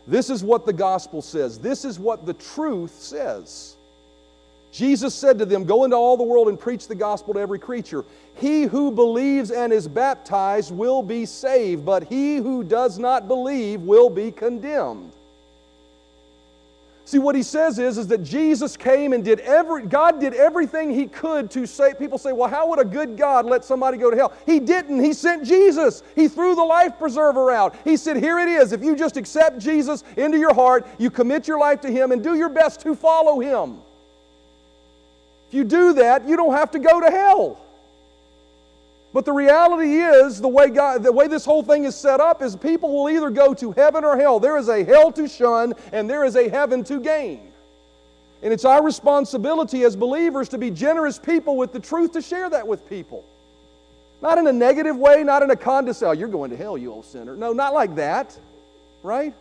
This 0.07 0.31
is 0.31 0.45
what 0.45 0.67
the 0.67 0.73
gospel 0.73 1.23
says. 1.23 1.59
This 1.59 1.85
is 1.85 1.99
what 1.99 2.27
the 2.27 2.35
truth 2.35 2.93
says. 2.93 3.77
Jesus 4.71 5.15
said 5.15 5.39
to 5.39 5.47
them, 5.47 5.65
Go 5.65 5.85
into 5.85 5.97
all 5.97 6.17
the 6.17 6.25
world 6.25 6.49
and 6.49 6.59
preach 6.59 6.89
the 6.89 6.95
gospel 6.95 7.35
to 7.35 7.41
every 7.41 7.61
creature. 7.61 8.05
He 8.35 8.65
who 8.65 8.91
believes 8.91 9.51
and 9.51 9.73
is 9.73 9.87
baptized 9.87 10.75
will 10.75 11.03
be 11.03 11.27
saved, 11.27 11.85
but 11.87 12.05
he 12.05 12.37
who 12.37 12.65
does 12.65 12.99
not 12.99 13.29
believe 13.29 13.83
will 13.83 14.11
be 14.11 14.33
condemned. 14.33 15.13
See, 17.07 17.19
what 17.19 17.35
he 17.35 17.43
says 17.43 17.79
is, 17.79 17.99
is 17.99 18.07
that 18.07 18.23
Jesus 18.23 18.79
came 18.79 19.13
and 19.13 19.23
did 19.23 19.41
every, 19.41 19.87
God 19.87 20.21
did 20.21 20.33
everything 20.33 20.91
he 20.91 21.07
could 21.07 21.51
to 21.51 21.67
save. 21.67 21.99
people 21.99 22.17
say, 22.17 22.33
well, 22.33 22.49
how 22.49 22.71
would 22.71 22.79
a 22.79 22.85
good 22.85 23.19
God 23.19 23.45
let 23.45 23.63
somebody 23.63 23.99
go 23.99 24.11
to 24.11 24.17
hell? 24.17 24.33
He 24.47 24.59
didn't. 24.59 25.05
He 25.05 25.13
sent 25.13 25.45
Jesus. 25.45 26.03
He 26.17 26.29
threw 26.29 26.55
the 26.55 26.65
life 26.65 26.99
preserver 26.99 27.51
out. 27.51 27.77
He 27.85 27.99
said, 27.99 28.17
here 28.17 28.39
it 28.39 28.49
is. 28.49 28.73
If 28.73 28.83
you 28.83 28.97
just 28.97 29.19
accept 29.19 29.59
Jesus 29.59 30.03
into 30.17 30.39
your 30.39 30.55
heart, 30.55 30.87
you 30.97 31.11
commit 31.11 31.47
your 31.47 31.59
life 31.59 31.83
to 31.83 31.91
him 31.91 32.11
and 32.11 32.23
do 32.23 32.37
your 32.37 32.49
best 32.49 32.81
to 32.81 32.95
follow 32.95 33.39
him. 33.39 33.81
If 35.49 35.55
you 35.55 35.65
do 35.65 35.93
that, 35.95 36.27
you 36.27 36.39
don't 36.39 36.55
have 36.55 36.71
to 36.71 36.79
go 36.79 37.01
to 37.01 37.11
hell. 37.11 37.61
But 39.15 39.25
the 39.25 39.33
reality 39.33 39.99
is, 39.99 40.41
the 40.41 40.49
way, 40.49 40.71
God, 40.71 41.05
the 41.05 41.13
way 41.13 41.29
this 41.29 41.45
whole 41.45 41.63
thing 41.63 41.85
is 41.85 41.95
set 41.95 42.19
up 42.19 42.43
is 42.43 42.57
people 42.57 42.93
will 42.93 43.09
either 43.09 43.31
go 43.31 43.55
to 43.55 43.71
heaven 43.71 44.05
or 44.05 44.17
hell. 44.17 44.41
There 44.41 44.59
is 44.59 44.69
a 44.69 44.83
hell 44.83 45.13
to 45.13 45.29
shun, 45.29 45.73
and 45.93 46.11
there 46.11 46.25
is 46.25 46.35
a 46.35 46.49
heaven 46.49 46.83
to 46.85 46.99
gain. 46.99 47.53
And 48.43 48.53
it's 48.53 48.65
our 48.65 48.83
responsibility 48.83 49.85
as 49.85 49.95
believers 49.95 50.49
to 50.49 50.59
be 50.59 50.69
generous 50.73 51.17
people 51.17 51.57
with 51.57 51.73
the 51.73 51.79
truth 51.79 52.13
to 52.15 52.23
share 52.23 52.51
that 52.51 52.67
with 52.67 52.91
people. 52.91 53.25
Not 54.21 54.39
in 54.39 54.49
a 54.49 54.53
negative 54.53 54.97
way, 54.97 55.23
not 55.23 55.45
in 55.45 55.51
a 55.53 55.57
condescending, 55.57 56.19
oh, 56.19 56.19
you're 56.19 56.29
going 56.29 56.51
to 56.51 56.57
hell, 56.57 56.77
you 56.77 56.93
old 56.93 57.05
sinner. 57.05 57.37
No, 57.37 57.53
not 57.53 57.73
like 57.73 57.95
that, 57.95 58.37
right? 59.05 59.33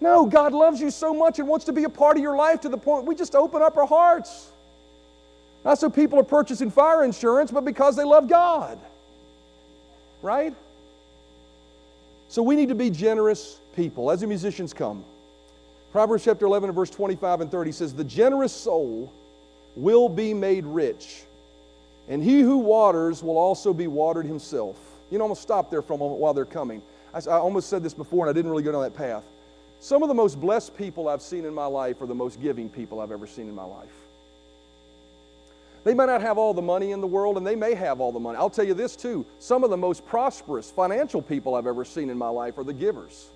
No, 0.00 0.24
God 0.24 0.52
loves 0.52 0.80
you 0.80 0.92
so 0.92 1.12
much 1.12 1.40
and 1.40 1.48
wants 1.48 1.64
to 1.64 1.72
be 1.72 1.82
a 1.82 1.88
part 1.88 2.16
of 2.16 2.22
your 2.22 2.36
life 2.36 2.60
to 2.60 2.68
the 2.68 2.78
point 2.78 3.06
we 3.06 3.16
just 3.16 3.34
open 3.34 3.60
up 3.60 3.76
our 3.76 3.86
hearts. 3.86 4.52
Not 5.66 5.80
so 5.80 5.90
people 5.90 6.20
are 6.20 6.22
purchasing 6.22 6.70
fire 6.70 7.02
insurance, 7.02 7.50
but 7.50 7.64
because 7.64 7.96
they 7.96 8.04
love 8.04 8.28
God. 8.28 8.78
Right? 10.22 10.54
So 12.28 12.40
we 12.40 12.54
need 12.54 12.68
to 12.68 12.76
be 12.76 12.88
generous 12.88 13.58
people 13.74 14.12
as 14.12 14.20
the 14.20 14.28
musicians 14.28 14.72
come. 14.72 15.04
Proverbs 15.90 16.22
chapter 16.22 16.46
11 16.46 16.68
and 16.68 16.76
verse 16.76 16.90
25 16.90 17.40
and 17.40 17.50
30 17.50 17.72
says, 17.72 17.92
The 17.92 18.04
generous 18.04 18.52
soul 18.52 19.12
will 19.74 20.08
be 20.08 20.32
made 20.32 20.64
rich, 20.64 21.24
and 22.08 22.22
he 22.22 22.42
who 22.42 22.58
waters 22.58 23.24
will 23.24 23.36
also 23.36 23.74
be 23.74 23.88
watered 23.88 24.24
himself. 24.24 24.76
You 25.10 25.18
know, 25.18 25.24
I'm 25.24 25.30
going 25.30 25.36
to 25.36 25.42
stop 25.42 25.68
there 25.68 25.82
for 25.82 25.94
a 25.94 25.98
moment 25.98 26.20
while 26.20 26.32
they're 26.32 26.44
coming. 26.44 26.80
I, 27.12 27.18
I 27.28 27.38
almost 27.38 27.68
said 27.68 27.82
this 27.82 27.94
before, 27.94 28.24
and 28.24 28.30
I 28.30 28.32
didn't 28.32 28.52
really 28.52 28.62
go 28.62 28.70
down 28.70 28.82
that 28.82 28.94
path. 28.94 29.24
Some 29.80 30.04
of 30.04 30.08
the 30.08 30.14
most 30.14 30.40
blessed 30.40 30.76
people 30.76 31.08
I've 31.08 31.22
seen 31.22 31.44
in 31.44 31.52
my 31.52 31.66
life 31.66 32.00
are 32.00 32.06
the 32.06 32.14
most 32.14 32.40
giving 32.40 32.68
people 32.68 33.00
I've 33.00 33.10
ever 33.10 33.26
seen 33.26 33.48
in 33.48 33.54
my 33.56 33.64
life. 33.64 34.05
They 35.86 35.94
may 35.94 36.06
not 36.06 36.20
have 36.20 36.36
all 36.36 36.52
the 36.52 36.62
money 36.62 36.90
in 36.90 37.00
the 37.00 37.06
world, 37.06 37.36
and 37.36 37.46
they 37.46 37.54
may 37.54 37.72
have 37.72 38.00
all 38.00 38.10
the 38.10 38.18
money. 38.18 38.36
I'll 38.36 38.50
tell 38.50 38.64
you 38.64 38.74
this 38.74 38.96
too 38.96 39.24
some 39.38 39.62
of 39.62 39.70
the 39.70 39.76
most 39.76 40.04
prosperous 40.04 40.68
financial 40.68 41.22
people 41.22 41.54
I've 41.54 41.68
ever 41.68 41.84
seen 41.84 42.10
in 42.10 42.18
my 42.18 42.28
life 42.28 42.58
are 42.58 42.64
the 42.64 42.72
givers. 42.72 43.28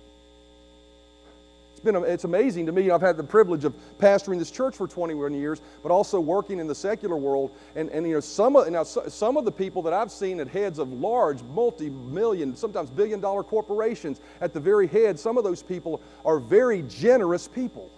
It's, 1.71 1.79
been, 1.79 1.95
it's 1.95 2.25
amazing 2.25 2.65
to 2.65 2.73
me. 2.73 2.91
I've 2.91 2.99
had 2.99 3.15
the 3.15 3.23
privilege 3.23 3.63
of 3.63 3.73
pastoring 3.99 4.37
this 4.37 4.51
church 4.51 4.75
for 4.75 4.85
21 4.85 5.33
years, 5.33 5.61
but 5.81 5.93
also 5.93 6.19
working 6.19 6.59
in 6.59 6.67
the 6.67 6.75
secular 6.75 7.15
world. 7.15 7.51
And, 7.77 7.89
and 7.89 8.05
you 8.05 8.15
know, 8.15 8.19
some 8.19 8.57
of, 8.57 8.69
now, 8.69 8.83
some 8.83 9.37
of 9.37 9.45
the 9.45 9.51
people 9.53 9.81
that 9.83 9.93
I've 9.93 10.11
seen 10.11 10.41
at 10.41 10.49
heads 10.49 10.77
of 10.77 10.91
large, 10.91 11.41
multi 11.43 11.89
million, 11.89 12.53
sometimes 12.57 12.89
billion 12.89 13.21
dollar 13.21 13.43
corporations, 13.43 14.19
at 14.41 14.53
the 14.53 14.59
very 14.59 14.87
head, 14.87 15.17
some 15.17 15.37
of 15.37 15.45
those 15.45 15.63
people 15.63 16.01
are 16.25 16.37
very 16.37 16.81
generous 16.81 17.47
people. 17.47 17.89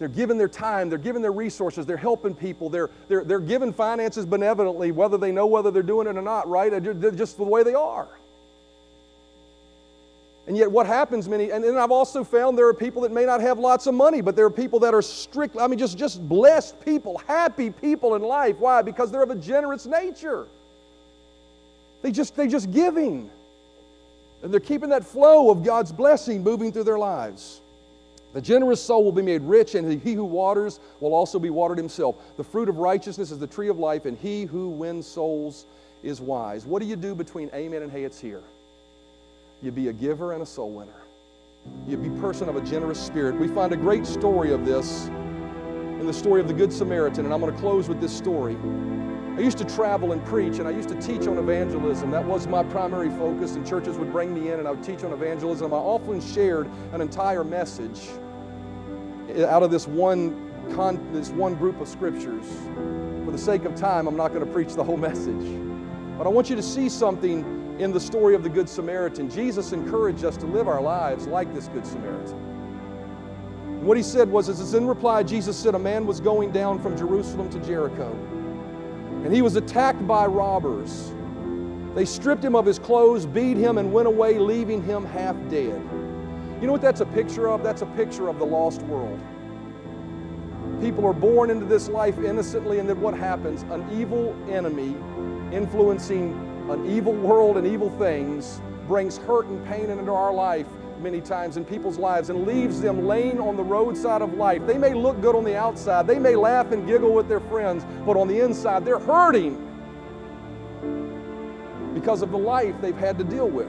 They're 0.00 0.08
giving 0.08 0.38
their 0.38 0.48
time, 0.48 0.88
they're 0.88 0.98
giving 0.98 1.20
their 1.20 1.30
resources, 1.30 1.84
they're 1.84 1.98
helping 1.98 2.34
people, 2.34 2.70
they're, 2.70 2.88
they're, 3.08 3.22
they're 3.22 3.38
giving 3.38 3.70
finances 3.70 4.24
benevolently, 4.24 4.92
whether 4.92 5.18
they 5.18 5.30
know 5.30 5.44
whether 5.44 5.70
they're 5.70 5.82
doing 5.82 6.06
it 6.06 6.16
or 6.16 6.22
not, 6.22 6.48
right? 6.48 6.70
They're 6.82 7.10
just 7.10 7.36
the 7.36 7.44
way 7.44 7.62
they 7.62 7.74
are. 7.74 8.08
And 10.46 10.56
yet, 10.56 10.72
what 10.72 10.86
happens 10.86 11.28
many, 11.28 11.52
and 11.52 11.62
then 11.62 11.76
I've 11.76 11.90
also 11.90 12.24
found 12.24 12.56
there 12.56 12.66
are 12.66 12.74
people 12.74 13.02
that 13.02 13.12
may 13.12 13.26
not 13.26 13.42
have 13.42 13.58
lots 13.58 13.86
of 13.86 13.94
money, 13.94 14.22
but 14.22 14.36
there 14.36 14.46
are 14.46 14.50
people 14.50 14.80
that 14.80 14.94
are 14.94 15.02
strict, 15.02 15.58
I 15.60 15.66
mean, 15.66 15.78
just, 15.78 15.98
just 15.98 16.26
blessed 16.26 16.82
people, 16.82 17.18
happy 17.28 17.68
people 17.68 18.14
in 18.14 18.22
life. 18.22 18.56
Why? 18.58 18.80
Because 18.80 19.12
they're 19.12 19.22
of 19.22 19.30
a 19.30 19.36
generous 19.36 19.84
nature. 19.84 20.48
They 22.00 22.10
just, 22.10 22.34
they 22.36 22.48
just 22.48 22.72
giving. 22.72 23.30
And 24.42 24.50
they're 24.50 24.60
keeping 24.60 24.88
that 24.88 25.04
flow 25.04 25.50
of 25.50 25.62
God's 25.62 25.92
blessing 25.92 26.42
moving 26.42 26.72
through 26.72 26.84
their 26.84 26.98
lives. 26.98 27.60
The 28.32 28.40
generous 28.40 28.80
soul 28.82 29.02
will 29.02 29.12
be 29.12 29.22
made 29.22 29.42
rich, 29.42 29.74
and 29.74 30.00
he 30.00 30.12
who 30.12 30.24
waters 30.24 30.78
will 31.00 31.14
also 31.14 31.38
be 31.38 31.50
watered 31.50 31.78
himself. 31.78 32.16
The 32.36 32.44
fruit 32.44 32.68
of 32.68 32.76
righteousness 32.76 33.30
is 33.30 33.38
the 33.38 33.46
tree 33.46 33.68
of 33.68 33.78
life, 33.78 34.04
and 34.04 34.16
he 34.16 34.44
who 34.44 34.68
wins 34.68 35.06
souls 35.06 35.66
is 36.02 36.20
wise. 36.20 36.64
What 36.64 36.80
do 36.80 36.86
you 36.86 36.96
do 36.96 37.14
between 37.14 37.50
amen 37.52 37.82
and 37.82 37.90
hey, 37.90 38.04
it's 38.04 38.20
here? 38.20 38.42
You 39.62 39.72
be 39.72 39.88
a 39.88 39.92
giver 39.92 40.32
and 40.32 40.42
a 40.42 40.46
soul 40.46 40.70
winner. 40.70 41.02
You 41.86 41.96
be 41.96 42.08
person 42.20 42.48
of 42.48 42.56
a 42.56 42.60
generous 42.62 42.98
spirit. 42.98 43.38
We 43.38 43.48
find 43.48 43.72
a 43.72 43.76
great 43.76 44.06
story 44.06 44.52
of 44.52 44.64
this 44.64 45.08
in 45.08 46.06
the 46.06 46.12
story 46.14 46.40
of 46.40 46.48
the 46.48 46.54
Good 46.54 46.72
Samaritan, 46.72 47.24
and 47.24 47.34
I'm 47.34 47.40
going 47.40 47.52
to 47.52 47.60
close 47.60 47.88
with 47.88 48.00
this 48.00 48.16
story. 48.16 48.56
I 49.40 49.42
used 49.42 49.56
to 49.56 49.64
travel 49.64 50.12
and 50.12 50.22
preach, 50.26 50.58
and 50.58 50.68
I 50.68 50.70
used 50.70 50.90
to 50.90 51.00
teach 51.00 51.26
on 51.26 51.38
evangelism. 51.38 52.10
That 52.10 52.26
was 52.26 52.46
my 52.46 52.62
primary 52.62 53.08
focus, 53.08 53.56
and 53.56 53.66
churches 53.66 53.96
would 53.96 54.12
bring 54.12 54.34
me 54.34 54.50
in, 54.50 54.58
and 54.58 54.68
I 54.68 54.72
would 54.72 54.82
teach 54.82 55.02
on 55.02 55.14
evangelism. 55.14 55.72
I 55.72 55.78
often 55.78 56.20
shared 56.20 56.68
an 56.92 57.00
entire 57.00 57.42
message 57.42 58.10
out 59.46 59.62
of 59.62 59.70
this 59.70 59.88
one, 59.88 60.52
con- 60.74 61.10
this 61.14 61.30
one 61.30 61.54
group 61.54 61.80
of 61.80 61.88
scriptures. 61.88 62.44
For 63.24 63.30
the 63.30 63.38
sake 63.38 63.64
of 63.64 63.74
time, 63.74 64.06
I'm 64.06 64.14
not 64.14 64.34
going 64.34 64.44
to 64.44 64.52
preach 64.52 64.74
the 64.74 64.84
whole 64.84 64.98
message. 64.98 65.42
But 66.18 66.26
I 66.26 66.28
want 66.28 66.50
you 66.50 66.56
to 66.56 66.62
see 66.62 66.90
something 66.90 67.76
in 67.80 67.92
the 67.92 68.00
story 68.00 68.34
of 68.34 68.42
the 68.42 68.50
Good 68.50 68.68
Samaritan. 68.68 69.30
Jesus 69.30 69.72
encouraged 69.72 70.22
us 70.22 70.36
to 70.36 70.44
live 70.44 70.68
our 70.68 70.82
lives 70.82 71.26
like 71.26 71.54
this 71.54 71.68
Good 71.68 71.86
Samaritan. 71.86 72.36
And 72.36 73.86
what 73.86 73.96
he 73.96 74.02
said 74.02 74.28
was, 74.28 74.50
as 74.50 74.74
in 74.74 74.86
reply, 74.86 75.22
Jesus 75.22 75.56
said, 75.56 75.74
A 75.74 75.78
man 75.78 76.06
was 76.06 76.20
going 76.20 76.52
down 76.52 76.78
from 76.78 76.94
Jerusalem 76.94 77.48
to 77.48 77.58
Jericho 77.60 78.14
and 79.24 79.34
he 79.34 79.42
was 79.42 79.56
attacked 79.56 80.06
by 80.06 80.26
robbers. 80.26 81.12
They 81.94 82.04
stripped 82.04 82.44
him 82.44 82.54
of 82.54 82.64
his 82.64 82.78
clothes, 82.78 83.26
beat 83.26 83.56
him, 83.56 83.78
and 83.78 83.92
went 83.92 84.06
away, 84.06 84.38
leaving 84.38 84.82
him 84.82 85.04
half 85.04 85.36
dead. 85.48 85.82
You 86.60 86.66
know 86.66 86.72
what 86.72 86.82
that's 86.82 87.00
a 87.00 87.06
picture 87.06 87.48
of? 87.48 87.62
That's 87.62 87.82
a 87.82 87.86
picture 87.86 88.28
of 88.28 88.38
the 88.38 88.46
lost 88.46 88.82
world. 88.82 89.20
People 90.80 91.04
are 91.04 91.12
born 91.12 91.50
into 91.50 91.66
this 91.66 91.88
life 91.88 92.18
innocently, 92.18 92.78
and 92.78 92.88
then 92.88 93.00
what 93.00 93.14
happens? 93.14 93.62
An 93.70 93.86
evil 93.92 94.36
enemy 94.48 94.96
influencing 95.54 96.32
an 96.70 96.86
evil 96.86 97.12
world 97.12 97.56
and 97.56 97.66
evil 97.66 97.90
things 97.98 98.62
brings 98.86 99.18
hurt 99.18 99.46
and 99.46 99.66
pain 99.66 99.90
into 99.90 100.12
our 100.12 100.32
life 100.32 100.66
many 101.00 101.20
times 101.20 101.56
in 101.56 101.64
people's 101.64 101.98
lives 101.98 102.30
and 102.30 102.46
leaves 102.46 102.80
them 102.80 103.06
laying 103.06 103.40
on 103.40 103.56
the 103.56 103.64
roadside 103.64 104.22
of 104.22 104.34
life. 104.34 104.66
They 104.66 104.78
may 104.78 104.94
look 104.94 105.20
good 105.20 105.34
on 105.34 105.44
the 105.44 105.56
outside, 105.56 106.06
they 106.06 106.18
may 106.18 106.36
laugh 106.36 106.72
and 106.72 106.86
giggle 106.86 107.12
with 107.12 107.28
their 107.28 107.40
friends, 107.40 107.84
but 108.06 108.16
on 108.16 108.28
the 108.28 108.40
inside, 108.40 108.84
they're 108.84 108.98
hurting 108.98 109.66
because 111.94 112.22
of 112.22 112.30
the 112.30 112.38
life 112.38 112.74
they've 112.80 112.96
had 112.96 113.18
to 113.18 113.24
deal 113.24 113.48
with. 113.48 113.68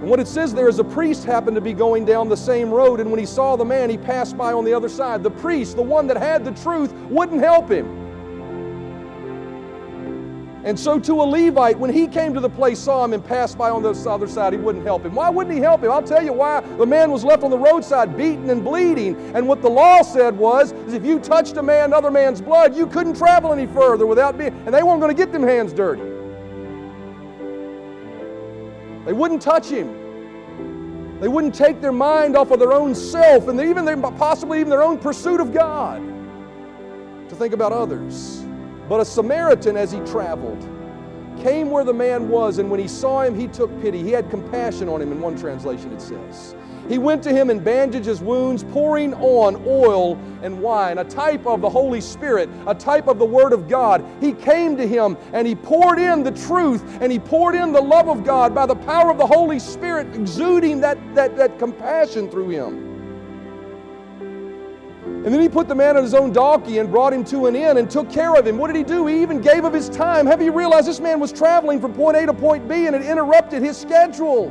And 0.00 0.08
what 0.08 0.18
it 0.18 0.26
says 0.26 0.54
there 0.54 0.68
is 0.68 0.78
a 0.78 0.84
priest 0.84 1.24
happened 1.24 1.56
to 1.56 1.60
be 1.60 1.74
going 1.74 2.06
down 2.06 2.30
the 2.30 2.36
same 2.36 2.70
road, 2.70 3.00
and 3.00 3.10
when 3.10 3.20
he 3.20 3.26
saw 3.26 3.54
the 3.56 3.66
man, 3.66 3.90
he 3.90 3.98
passed 3.98 4.36
by 4.36 4.52
on 4.52 4.64
the 4.64 4.72
other 4.72 4.88
side. 4.88 5.22
The 5.22 5.30
priest, 5.30 5.76
the 5.76 5.82
one 5.82 6.06
that 6.06 6.16
had 6.16 6.42
the 6.42 6.52
truth, 6.52 6.92
wouldn't 7.10 7.42
help 7.42 7.70
him. 7.70 7.99
And 10.62 10.78
so 10.78 10.98
to 10.98 11.14
a 11.14 11.24
Levite, 11.24 11.78
when 11.78 11.90
he 11.90 12.06
came 12.06 12.34
to 12.34 12.40
the 12.40 12.50
place, 12.50 12.78
saw 12.78 13.02
him 13.02 13.14
and 13.14 13.24
passed 13.24 13.56
by 13.56 13.70
on 13.70 13.82
the 13.82 13.90
other 14.10 14.26
side, 14.26 14.52
he 14.52 14.58
wouldn't 14.58 14.84
help 14.84 15.06
him. 15.06 15.14
Why 15.14 15.30
wouldn't 15.30 15.54
he 15.54 15.60
help 15.60 15.82
him? 15.82 15.90
I'll 15.90 16.02
tell 16.02 16.22
you 16.22 16.34
why. 16.34 16.60
The 16.60 16.84
man 16.84 17.10
was 17.10 17.24
left 17.24 17.42
on 17.42 17.50
the 17.50 17.58
roadside, 17.58 18.14
beaten 18.14 18.50
and 18.50 18.62
bleeding. 18.62 19.16
And 19.34 19.48
what 19.48 19.62
the 19.62 19.70
law 19.70 20.02
said 20.02 20.36
was, 20.36 20.72
is 20.72 20.92
if 20.92 21.04
you 21.04 21.18
touched 21.18 21.56
a 21.56 21.62
man, 21.62 21.86
another 21.86 22.10
man's 22.10 22.42
blood, 22.42 22.76
you 22.76 22.86
couldn't 22.86 23.16
travel 23.16 23.54
any 23.54 23.66
further 23.66 24.06
without 24.06 24.36
being, 24.36 24.52
and 24.66 24.74
they 24.74 24.82
weren't 24.82 25.00
going 25.00 25.14
to 25.14 25.22
get 25.22 25.32
them 25.32 25.42
hands 25.42 25.72
dirty. 25.72 26.02
They 29.06 29.14
wouldn't 29.14 29.40
touch 29.40 29.66
him. 29.66 31.20
They 31.20 31.28
wouldn't 31.28 31.54
take 31.54 31.80
their 31.80 31.92
mind 31.92 32.36
off 32.36 32.50
of 32.50 32.58
their 32.58 32.72
own 32.72 32.94
self 32.94 33.48
and 33.48 33.58
even 33.60 33.86
their, 33.86 33.96
possibly 33.96 34.60
even 34.60 34.68
their 34.68 34.82
own 34.82 34.98
pursuit 34.98 35.40
of 35.40 35.54
God 35.54 36.02
to 37.30 37.34
think 37.34 37.54
about 37.54 37.72
others. 37.72 38.46
But 38.90 38.98
a 38.98 39.04
Samaritan, 39.04 39.76
as 39.76 39.92
he 39.92 40.00
traveled, 40.00 40.68
came 41.44 41.70
where 41.70 41.84
the 41.84 41.94
man 41.94 42.28
was, 42.28 42.58
and 42.58 42.68
when 42.68 42.80
he 42.80 42.88
saw 42.88 43.22
him, 43.22 43.38
he 43.38 43.46
took 43.46 43.70
pity. 43.80 44.02
He 44.02 44.10
had 44.10 44.28
compassion 44.28 44.88
on 44.88 45.00
him, 45.00 45.12
in 45.12 45.20
one 45.20 45.38
translation 45.38 45.92
it 45.92 46.02
says. 46.02 46.56
He 46.88 46.98
went 46.98 47.22
to 47.22 47.30
him 47.30 47.50
and 47.50 47.62
bandaged 47.62 48.06
his 48.06 48.20
wounds, 48.20 48.64
pouring 48.64 49.14
on 49.14 49.62
oil 49.64 50.18
and 50.42 50.60
wine, 50.60 50.98
a 50.98 51.04
type 51.04 51.46
of 51.46 51.60
the 51.60 51.70
Holy 51.70 52.00
Spirit, 52.00 52.50
a 52.66 52.74
type 52.74 53.06
of 53.06 53.20
the 53.20 53.24
Word 53.24 53.52
of 53.52 53.68
God. 53.68 54.04
He 54.20 54.32
came 54.32 54.76
to 54.76 54.88
him 54.88 55.16
and 55.32 55.46
he 55.46 55.54
poured 55.54 56.00
in 56.00 56.24
the 56.24 56.32
truth 56.32 56.82
and 57.00 57.12
he 57.12 57.20
poured 57.20 57.54
in 57.54 57.70
the 57.70 57.80
love 57.80 58.08
of 58.08 58.24
God 58.24 58.56
by 58.56 58.66
the 58.66 58.74
power 58.74 59.08
of 59.08 59.18
the 59.18 59.26
Holy 59.26 59.60
Spirit, 59.60 60.12
exuding 60.16 60.80
that, 60.80 60.98
that, 61.14 61.36
that 61.36 61.60
compassion 61.60 62.28
through 62.28 62.48
him. 62.48 62.89
And 65.22 65.26
then 65.26 65.40
he 65.40 65.50
put 65.50 65.68
the 65.68 65.74
man 65.74 65.98
on 65.98 66.02
his 66.02 66.14
own 66.14 66.32
donkey 66.32 66.78
and 66.78 66.90
brought 66.90 67.12
him 67.12 67.24
to 67.24 67.44
an 67.46 67.54
inn 67.54 67.76
and 67.76 67.90
took 67.90 68.10
care 68.10 68.34
of 68.36 68.46
him. 68.46 68.56
What 68.56 68.68
did 68.68 68.76
he 68.76 68.82
do? 68.82 69.06
He 69.06 69.20
even 69.20 69.42
gave 69.42 69.64
of 69.64 69.72
his 69.74 69.90
time. 69.90 70.24
Have 70.24 70.40
you 70.40 70.50
realized 70.50 70.86
this 70.86 70.98
man 70.98 71.20
was 71.20 71.30
traveling 71.30 71.78
from 71.78 71.92
point 71.92 72.16
A 72.16 72.24
to 72.24 72.32
point 72.32 72.66
B 72.66 72.86
and 72.86 72.96
it 72.96 73.02
interrupted 73.02 73.62
his 73.62 73.76
schedule? 73.76 74.50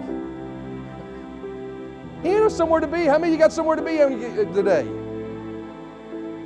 He 2.22 2.30
had 2.30 2.52
somewhere 2.52 2.82
to 2.82 2.88
be. 2.88 3.06
How 3.06 3.18
many 3.18 3.32
you 3.32 3.40
got 3.40 3.52
somewhere 3.52 3.76
to 3.76 3.82
be 3.82 4.00
uh, 4.00 4.10
today? 4.54 4.88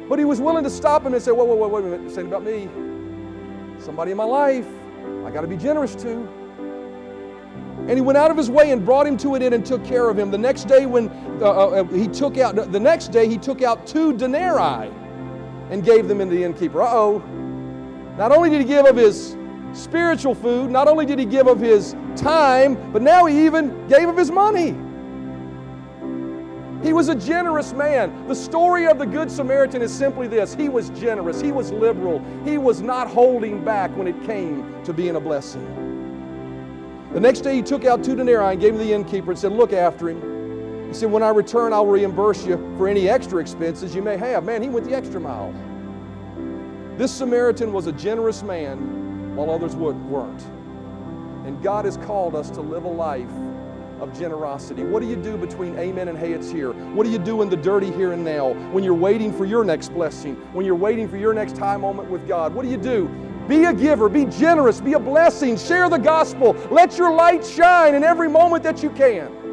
But 0.07 0.19
he 0.19 0.25
was 0.25 0.39
willing 0.39 0.63
to 0.63 0.69
stop 0.69 1.05
him 1.05 1.13
and 1.13 1.21
say, 1.21 1.31
whoa, 1.31 1.43
whoa, 1.43 1.55
whoa, 1.55 1.67
wait 1.67 1.83
a 1.83 1.87
minute. 1.87 2.13
Saying 2.13 2.27
about 2.27 2.43
me, 2.43 2.69
somebody 3.83 4.11
in 4.11 4.17
my 4.17 4.23
life, 4.23 4.67
I 5.25 5.31
got 5.31 5.41
to 5.41 5.47
be 5.47 5.57
generous 5.57 5.95
to. 5.95 6.42
And 7.87 7.91
he 7.91 8.01
went 8.01 8.17
out 8.17 8.31
of 8.31 8.37
his 8.37 8.49
way 8.49 8.71
and 8.71 8.85
brought 8.85 9.05
him 9.05 9.17
to 9.17 9.35
an 9.35 9.41
inn 9.41 9.53
and 9.53 9.65
took 9.65 9.83
care 9.83 10.09
of 10.09 10.17
him. 10.17 10.31
The 10.31 10.37
next 10.37 10.67
day, 10.67 10.85
when 10.85 11.09
uh, 11.41 11.45
uh, 11.45 11.67
uh 11.67 11.83
he 11.85 12.07
took 12.07 12.37
out, 12.37 12.55
the 12.55 12.79
next 12.79 13.09
day 13.09 13.27
he 13.27 13.37
took 13.37 13.61
out 13.61 13.85
two 13.85 14.13
denarii 14.13 14.89
and 15.69 15.83
gave 15.83 16.07
them 16.07 16.19
to 16.19 16.25
the 16.25 16.43
innkeeper. 16.43 16.81
Uh 16.81 16.89
oh. 16.91 17.19
Not 18.17 18.31
only 18.31 18.49
did 18.49 18.61
he 18.61 18.67
give 18.67 18.85
of 18.85 18.95
his 18.95 19.35
spiritual 19.73 20.35
food, 20.35 20.69
not 20.69 20.87
only 20.87 21.05
did 21.05 21.19
he 21.19 21.25
give 21.25 21.47
of 21.47 21.59
his 21.59 21.95
time, 22.15 22.91
but 22.93 23.01
now 23.01 23.25
he 23.25 23.45
even 23.45 23.87
gave 23.87 24.07
of 24.07 24.15
his 24.15 24.31
money. 24.31 24.75
He 26.83 26.91
was 26.91 27.07
a 27.07 27.15
generous 27.15 27.73
man. 27.73 28.27
The 28.27 28.35
story 28.35 28.87
of 28.87 28.99
the 28.99 29.05
Good 29.05 29.31
Samaritan 29.31 29.81
is 29.81 29.93
simply 29.93 30.27
this 30.27 30.53
He 30.53 30.69
was 30.69 30.89
generous, 30.91 31.41
he 31.41 31.51
was 31.51 31.71
liberal, 31.71 32.23
he 32.43 32.57
was 32.57 32.81
not 32.81 33.07
holding 33.07 33.63
back 33.63 33.95
when 33.97 34.07
it 34.07 34.21
came 34.23 34.83
to 34.83 34.93
being 34.93 35.15
a 35.15 35.19
blessing. 35.19 35.82
The 37.13 37.19
next 37.19 37.41
day 37.41 37.55
he 37.55 37.61
took 37.61 37.85
out 37.85 38.03
two 38.03 38.15
denarii 38.15 38.53
and 38.53 38.59
gave 38.59 38.73
them 38.73 38.79
to 38.79 38.85
the 38.85 38.93
innkeeper 38.93 39.31
and 39.31 39.39
said, 39.39 39.51
Look 39.51 39.71
after 39.71 40.09
him. 40.09 40.87
He 40.87 40.95
said, 40.95 41.11
When 41.11 41.21
I 41.21 41.29
return, 41.29 41.71
I'll 41.71 41.85
reimburse 41.85 42.43
you 42.43 42.57
for 42.75 42.87
any 42.87 43.07
extra 43.07 43.39
expenses 43.39 43.93
you 43.93 44.01
may 44.01 44.17
have. 44.17 44.43
Man, 44.43 44.63
he 44.63 44.69
went 44.69 44.87
the 44.87 44.95
extra 44.95 45.19
mile. 45.19 45.53
This 46.97 47.11
Samaritan 47.11 47.71
was 47.71 47.85
a 47.85 47.91
generous 47.91 48.41
man 48.41 49.35
while 49.35 49.51
others 49.51 49.75
weren't. 49.75 50.41
And 51.45 51.61
God 51.61 51.85
has 51.85 51.97
called 51.97 52.35
us 52.35 52.49
to 52.51 52.61
live 52.61 52.85
a 52.85 52.89
life 52.89 53.29
of 53.99 54.17
generosity. 54.17 54.83
What 54.83 55.01
do 55.01 55.07
you 55.07 55.15
do 55.15 55.37
between 55.37 55.77
amen 55.77 56.07
and 56.07 56.17
hey, 56.17 56.33
it's 56.33 56.49
here? 56.49 56.73
What 56.93 57.03
do 57.03 57.11
you 57.11 57.19
do 57.19 57.43
in 57.43 57.49
the 57.49 57.57
dirty 57.57 57.91
here 57.91 58.13
and 58.13 58.23
now 58.23 58.53
when 58.71 58.83
you're 58.83 58.93
waiting 58.95 59.31
for 59.31 59.45
your 59.45 59.63
next 59.63 59.89
blessing, 59.93 60.35
when 60.53 60.65
you're 60.65 60.75
waiting 60.75 61.07
for 61.07 61.17
your 61.17 61.33
next 61.33 61.59
high 61.59 61.77
moment 61.77 62.09
with 62.09 62.27
God? 62.27 62.55
What 62.55 62.63
do 62.63 62.71
you 62.71 62.77
do? 62.77 63.07
Be 63.47 63.65
a 63.65 63.73
giver, 63.73 64.07
be 64.07 64.25
generous, 64.25 64.79
be 64.79 64.93
a 64.93 64.99
blessing, 64.99 65.57
share 65.57 65.89
the 65.89 65.97
gospel. 65.97 66.53
Let 66.71 66.97
your 66.97 67.13
light 67.13 67.45
shine 67.45 67.95
in 67.95 68.03
every 68.03 68.29
moment 68.29 68.63
that 68.63 68.81
you 68.81 68.89
can. 68.89 69.43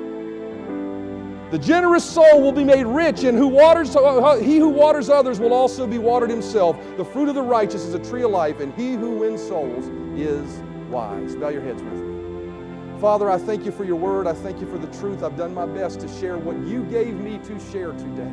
The 1.51 1.59
generous 1.59 2.09
soul 2.09 2.41
will 2.41 2.53
be 2.53 2.63
made 2.63 2.87
rich, 2.87 3.25
and 3.25 3.37
who 3.37 3.49
waters, 3.49 3.97
uh, 3.97 4.37
he 4.37 4.59
who 4.59 4.69
waters 4.69 5.11
others 5.11 5.41
will 5.41 5.53
also 5.53 5.85
be 5.85 5.99
watered 5.99 6.31
himself. 6.31 6.77
The 6.97 7.05
fruit 7.05 7.29
of 7.29 7.35
the 7.35 7.43
righteous 7.43 7.83
is 7.83 7.95
a 7.95 7.99
tree 7.99 8.23
of 8.23 8.31
life, 8.31 8.61
and 8.61 8.73
he 8.75 8.93
who 8.93 9.11
wins 9.11 9.43
souls 9.43 9.87
is 10.17 10.63
wise. 10.89 11.35
Bow 11.35 11.49
your 11.49 11.63
heads 11.63 11.83
with 11.83 11.93
me. 11.93 13.01
Father, 13.01 13.29
I 13.29 13.39
thank 13.39 13.65
you 13.65 13.73
for 13.73 13.83
your 13.83 13.97
word. 13.97 14.29
I 14.29 14.33
thank 14.33 14.61
you 14.61 14.67
for 14.69 14.79
the 14.79 14.87
truth. 14.99 15.25
I've 15.25 15.37
done 15.37 15.53
my 15.53 15.67
best 15.67 15.99
to 16.01 16.09
share 16.21 16.39
what 16.39 16.57
you 16.69 16.85
gave 16.85 17.15
me 17.15 17.39
to 17.39 17.59
share 17.73 17.93
today. 17.93 18.31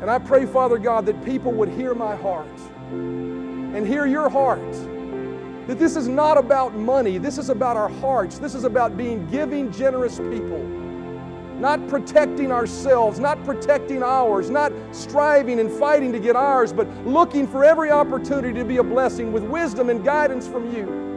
And 0.00 0.10
I 0.10 0.18
pray, 0.18 0.46
Father 0.46 0.78
God, 0.78 1.06
that 1.06 1.24
people 1.24 1.52
would 1.52 1.68
hear 1.68 1.94
my 1.94 2.16
heart 2.16 2.48
and 3.74 3.86
hear 3.86 4.06
your 4.06 4.28
heart. 4.28 4.72
That 5.66 5.78
this 5.78 5.94
is 5.94 6.08
not 6.08 6.36
about 6.36 6.74
money, 6.74 7.18
this 7.18 7.38
is 7.38 7.48
about 7.48 7.76
our 7.76 7.88
hearts. 7.88 8.38
This 8.38 8.54
is 8.54 8.64
about 8.64 8.96
being 8.96 9.26
giving, 9.28 9.70
generous 9.70 10.18
people. 10.18 10.58
Not 11.60 11.86
protecting 11.88 12.50
ourselves, 12.50 13.20
not 13.20 13.44
protecting 13.44 14.02
ours, 14.02 14.50
not 14.50 14.72
striving 14.92 15.60
and 15.60 15.70
fighting 15.70 16.10
to 16.12 16.18
get 16.18 16.34
ours, 16.34 16.72
but 16.72 16.88
looking 17.06 17.46
for 17.46 17.64
every 17.64 17.90
opportunity 17.90 18.58
to 18.58 18.64
be 18.64 18.78
a 18.78 18.82
blessing 18.82 19.30
with 19.30 19.44
wisdom 19.44 19.90
and 19.90 20.04
guidance 20.04 20.48
from 20.48 20.74
you. 20.74 21.10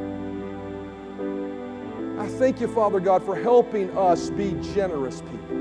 I 2.20 2.28
thank 2.28 2.62
you, 2.62 2.68
Father 2.68 3.00
God, 3.00 3.24
for 3.24 3.36
helping 3.36 3.90
us 3.98 4.30
be 4.30 4.54
generous 4.74 5.22
people, 5.22 5.58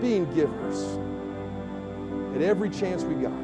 being 0.00 0.32
givers 0.34 0.98
at 2.34 2.40
every 2.40 2.70
chance 2.70 3.04
we 3.04 3.16
got. 3.16 3.43